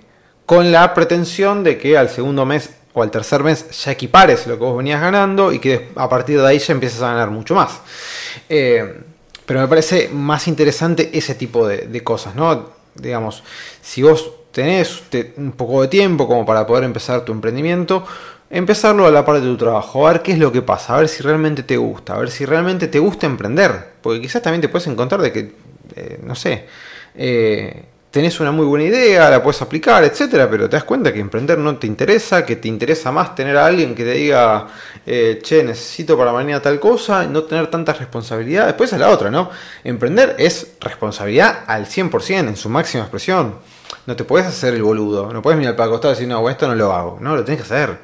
con 0.50 0.72
la 0.72 0.95
pretensión 0.95 1.64
de 1.64 1.78
que 1.78 1.95
al 1.95 2.10
segundo 2.10 2.43
mes 2.43 2.72
o 2.93 3.04
al 3.04 3.12
tercer 3.12 3.43
mes 3.43 3.70
ya 3.84 3.91
equipares 3.91 4.47
lo 4.47 4.58
que 4.58 4.64
vos 4.64 4.76
venías 4.76 5.00
ganando 5.00 5.52
y 5.52 5.60
que 5.60 5.89
a 5.95 6.10
partir 6.10 6.41
de 6.41 6.47
ahí 6.47 6.58
ya 6.58 6.74
empieces 6.74 7.04
a 7.04 7.12
ganar 7.12 7.30
mucho 7.30 7.54
más. 7.54 7.80
Eh, 8.50 9.00
pero 9.45 9.60
me 9.60 9.68
parece 9.68 10.10
más 10.12 10.47
interesante 10.47 11.12
ese 11.14 11.36
tipo 11.36 11.68
de, 11.68 12.04
cosas, 12.04 12.34
¿no? 12.34 12.68
Digamos, 12.95 13.43
si 13.84 14.02
vos 14.02 14.32
tenés 14.52 15.04
un 15.38 15.52
poco 15.52 15.84
de 15.84 15.88
tiempo 15.88 16.28
como 16.28 16.47
para 16.47 16.66
poder 16.66 16.84
empezar 16.84 17.24
tu 17.24 17.32
emprendimiento, 17.32 18.04
empezarlo 18.50 19.06
a 19.06 19.12
la 19.12 19.24
parte 19.24 19.45
de 19.45 19.52
tu 19.52 19.58
trabajo, 19.58 20.08
a 20.08 20.14
ver 20.14 20.24
qué 20.24 20.32
es 20.32 20.39
lo 20.39 20.52
que 20.52 20.64
pasa, 20.64 20.95
a 20.95 20.97
ver 20.97 21.10
si 21.10 21.22
realmente 21.22 21.62
te 21.62 21.78
gusta, 21.78 22.16
a 22.16 22.18
ver 22.18 22.32
si 22.32 22.43
realmente 22.45 22.88
te 22.88 22.97
gusta 22.97 23.28
emprender, 23.28 23.89
porque 24.02 24.20
quizás 24.20 24.41
también 24.41 24.62
te 24.62 24.70
puedes 24.70 24.88
encontrar 24.88 25.22
de 25.22 25.32
que, 25.32 25.54
eh, 25.95 26.20
no 26.24 26.34
sé, 26.34 26.66
eh, 27.14 27.84
tenés 28.12 28.39
una 28.39 28.51
muy 28.51 28.66
buena 28.66 28.86
idea, 28.86 29.30
la 29.30 29.43
puedes 29.43 29.62
aplicar, 29.62 30.03
etcétera, 30.03 30.49
pero 30.49 30.68
te 30.68 30.76
das 30.76 30.84
cuenta 30.84 31.14
que 31.14 31.20
emprender 31.20 31.57
no 31.57 31.78
te 31.78 31.86
interesa, 31.86 32.43
que 32.43 32.55
te 32.55 32.68
interesa 32.68 33.12
más 33.12 33.36
tener 33.36 33.55
a 33.57 33.66
alguien 33.66 33.93
que 33.93 34.03
te 34.03 34.14
diga, 34.14 34.68
eh, 35.05 35.39
che, 35.43 35.64
necesito 35.64 36.18
para 36.18 36.32
mañana 36.32 36.62
tal 36.62 36.80
cosa, 36.80 37.26
no 37.26 37.43
tener 37.43 37.68
tantas 37.68 37.99
responsabilidades. 37.99 38.68
Después 38.68 38.91
es 38.93 38.99
la 38.99 39.10
otra, 39.10 39.30
¿no? 39.30 39.51
Emprender 39.84 40.36
es 40.39 40.76
responsabilidad 40.80 41.64
al 41.68 41.86
100%, 41.86 42.47
en 42.47 42.55
su 42.55 42.70
máxima 42.70 43.03
expresión. 43.03 43.55
No 44.05 44.16
te 44.16 44.24
puedes 44.24 44.47
hacer 44.47 44.74
el 44.74 44.82
boludo, 44.82 45.32
no 45.32 45.41
puedes 45.41 45.60
mirar 45.60 45.76
para 45.76 45.86
el 45.86 45.91
costado 45.91 46.14
y 46.14 46.16
decir, 46.16 46.28
no, 46.28 46.49
esto 46.49 46.68
no 46.68 46.76
lo 46.76 46.91
hago. 46.91 47.20
No, 47.22 47.36
lo 47.36 47.43
tienes 47.43 47.66
que 47.66 47.74
hacer. 47.74 47.97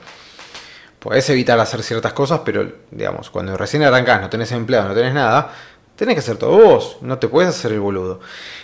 Puedes 1.00 1.28
evitar 1.30 1.60
hacer 1.60 1.84
ciertas 1.84 2.14
cosas, 2.14 2.42
pero 2.44 2.68
digamos, 2.92 3.30
cuando 3.30 3.56
recién 3.58 3.84
arrancás, 3.84 4.22
no 4.22 4.30
tenés 4.30 4.52
empleado, 4.52 4.90
no 4.90 4.96
tenés 4.96 5.14
nada, 5.14 5.52
tenés 5.96 6.16
que 6.16 6.20
hacer 6.20 6.38
todo 6.38 6.58
vos, 6.58 6.98
no 7.02 7.18
te 7.18 7.28
puedes 7.28 7.50
hacer 7.50 7.72
el 7.72 7.80
boludo. 7.80 8.20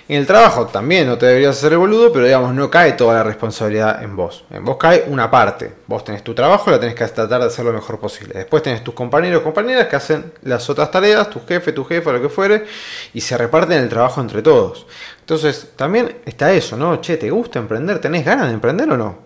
En 0.07 0.17
el 0.17 0.27
trabajo 0.27 0.67
también 0.67 1.07
no 1.07 1.17
te 1.17 1.25
deberías 1.25 1.57
hacer 1.57 1.71
el 1.71 1.77
boludo, 1.77 2.11
pero 2.11 2.25
digamos, 2.25 2.53
no 2.53 2.69
cae 2.69 2.93
toda 2.93 3.13
la 3.13 3.23
responsabilidad 3.23 4.03
en 4.03 4.15
vos. 4.15 4.43
En 4.49 4.65
vos 4.65 4.75
cae 4.77 5.05
una 5.07 5.31
parte. 5.31 5.73
Vos 5.87 6.03
tenés 6.03 6.23
tu 6.23 6.33
trabajo, 6.33 6.69
la 6.69 6.79
tenés 6.79 6.95
que 6.95 7.07
tratar 7.07 7.39
de 7.39 7.47
hacer 7.47 7.63
lo 7.63 7.71
mejor 7.71 7.99
posible. 7.99 8.33
Después 8.33 8.61
tenés 8.61 8.83
tus 8.83 8.93
compañeros 8.93 9.41
compañeras 9.41 9.87
que 9.87 9.95
hacen 9.95 10.33
las 10.41 10.69
otras 10.69 10.91
tareas, 10.91 11.29
tu 11.29 11.39
jefe, 11.45 11.71
tu 11.71 11.85
jefa, 11.85 12.11
lo 12.11 12.21
que 12.21 12.29
fuere, 12.29 12.65
y 13.13 13.21
se 13.21 13.37
reparten 13.37 13.79
el 13.79 13.87
trabajo 13.87 14.19
entre 14.19 14.41
todos. 14.41 14.85
Entonces, 15.21 15.71
también 15.77 16.17
está 16.25 16.51
eso, 16.51 16.75
¿no? 16.75 16.99
Che, 16.99 17.15
¿te 17.15 17.29
gusta 17.29 17.59
emprender? 17.59 17.99
¿Tenés 17.99 18.25
ganas 18.25 18.47
de 18.47 18.53
emprender 18.53 18.89
o 18.89 18.97
no? 18.97 19.19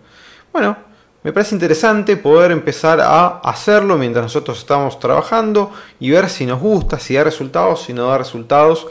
Bueno, 0.53 0.77
me 1.25 1.33
parece 1.33 1.55
interesante 1.55 2.17
poder 2.17 2.51
empezar 2.51 3.01
a 3.01 3.39
hacerlo 3.39 3.97
mientras 3.97 4.25
nosotros 4.25 4.59
estamos 4.59 4.99
trabajando 4.99 5.71
y 5.99 6.11
ver 6.11 6.29
si 6.29 6.45
nos 6.45 6.61
gusta, 6.61 6.99
si 6.99 7.15
da 7.15 7.23
resultados, 7.23 7.81
si 7.81 7.93
no 7.93 8.09
da 8.09 8.19
resultados 8.19 8.85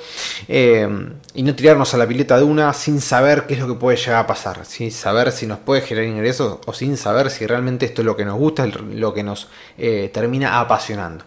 eh, 0.49 0.89
y 1.33 1.45
no 1.45 1.55
tirarnos 1.55 1.95
a 1.95 1.97
la 1.97 2.09
pileta 2.09 2.37
de 2.37 2.43
una 2.43 2.73
sin 2.73 3.01
saber 3.01 3.47
qué 3.47 3.55
es 3.55 3.61
lo 3.61 3.69
que 3.69 3.75
puede 3.75 3.97
llegar 3.99 4.17
a 4.17 4.27
pasar, 4.27 4.67
sin 4.67 4.91
saber 4.91 5.31
si 5.31 5.47
nos 5.47 5.61
puede 5.61 5.83
generar 5.83 6.09
ingresos 6.09 6.59
o 6.67 6.73
sin 6.73 6.97
saber 6.97 7.31
si 7.31 7.47
realmente 7.47 7.87
esto 7.87 8.03
es 8.03 8.07
lo 8.07 8.17
que 8.17 8.25
nos 8.25 8.37
gusta, 8.37 8.67
lo 8.67 9.15
que 9.15 9.23
nos 9.23 9.47
eh, 9.79 10.11
termina 10.13 10.59
apasionando. 10.59 11.25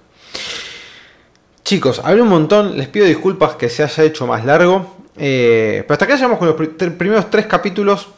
Chicos, 1.64 2.02
hablé 2.04 2.22
un 2.22 2.28
montón, 2.28 2.78
les 2.78 2.90
pido 2.90 3.06
disculpas 3.06 3.56
que 3.56 3.70
se 3.70 3.82
haya 3.82 4.04
hecho 4.04 4.28
más 4.28 4.44
largo, 4.44 4.98
eh, 5.16 5.86
pero 5.88 5.94
hasta 5.94 6.04
acá 6.04 6.16
llegamos 6.16 6.38
con 6.38 6.50
los 6.50 6.58
primeros 6.98 7.30
tres 7.30 7.46
capítulos 7.46 8.10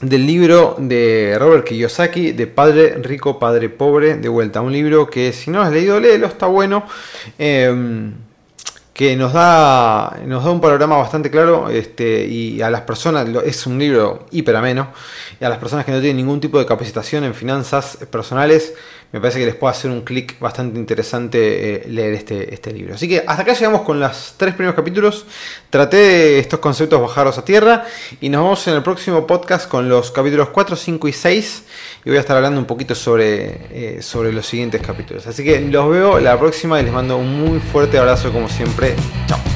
del 0.00 0.26
libro 0.26 0.76
de 0.78 1.36
Robert 1.38 1.64
Kiyosaki, 1.64 2.32
de 2.32 2.46
Padre 2.46 2.96
Rico, 3.02 3.38
Padre 3.38 3.68
Pobre, 3.68 4.16
de 4.16 4.28
vuelta. 4.28 4.60
Un 4.60 4.72
libro 4.72 5.08
que 5.08 5.32
si 5.32 5.50
no 5.50 5.60
has 5.60 5.72
leído, 5.72 6.00
léelo, 6.00 6.26
está 6.26 6.46
bueno. 6.46 6.84
Em, 7.38 8.12
que 9.00 9.16
nos 9.16 9.32
da, 9.32 10.18
nos 10.26 10.44
da 10.44 10.50
un 10.50 10.60
panorama 10.60 10.98
bastante 10.98 11.30
claro 11.30 11.70
este, 11.70 12.26
y 12.26 12.60
a 12.60 12.68
las 12.68 12.82
personas, 12.82 13.26
es 13.46 13.66
un 13.66 13.78
libro 13.78 14.26
hiper 14.30 14.54
ameno, 14.54 14.88
y 15.40 15.44
a 15.46 15.48
las 15.48 15.56
personas 15.56 15.86
que 15.86 15.92
no 15.92 16.00
tienen 16.00 16.18
ningún 16.18 16.38
tipo 16.38 16.58
de 16.58 16.66
capacitación 16.66 17.24
en 17.24 17.32
finanzas 17.32 17.96
personales, 18.10 18.74
me 19.12 19.20
parece 19.20 19.40
que 19.40 19.46
les 19.46 19.54
puede 19.56 19.72
hacer 19.72 19.90
un 19.90 20.02
clic 20.02 20.38
bastante 20.38 20.78
interesante 20.78 21.74
eh, 21.74 21.88
leer 21.88 22.14
este, 22.14 22.54
este 22.54 22.72
libro. 22.72 22.94
Así 22.94 23.08
que 23.08 23.24
hasta 23.26 23.42
acá 23.42 23.54
llegamos 23.54 23.82
con 23.82 23.98
los 23.98 24.34
tres 24.36 24.54
primeros 24.54 24.76
capítulos. 24.76 25.26
Traté 25.68 25.96
de 25.96 26.38
estos 26.38 26.60
conceptos 26.60 27.00
bajarlos 27.00 27.36
a 27.38 27.44
tierra 27.44 27.84
y 28.20 28.28
nos 28.28 28.42
vemos 28.42 28.68
en 28.68 28.74
el 28.74 28.82
próximo 28.82 29.26
podcast 29.26 29.68
con 29.68 29.88
los 29.88 30.10
capítulos 30.12 30.50
4, 30.50 30.76
5 30.76 31.08
y 31.08 31.12
6 31.12 31.62
y 32.04 32.08
voy 32.10 32.18
a 32.18 32.20
estar 32.20 32.36
hablando 32.36 32.60
un 32.60 32.66
poquito 32.66 32.94
sobre, 32.94 33.96
eh, 33.96 34.02
sobre 34.02 34.32
los 34.32 34.46
siguientes 34.46 34.80
capítulos. 34.80 35.26
Así 35.26 35.42
que 35.42 35.60
los 35.60 35.90
veo 35.90 36.20
la 36.20 36.38
próxima 36.38 36.80
y 36.80 36.84
les 36.84 36.92
mando 36.92 37.16
un 37.16 37.40
muy 37.40 37.58
fuerte 37.58 37.98
abrazo 37.98 38.32
como 38.32 38.48
siempre. 38.48 38.94
Chao. 39.26 39.49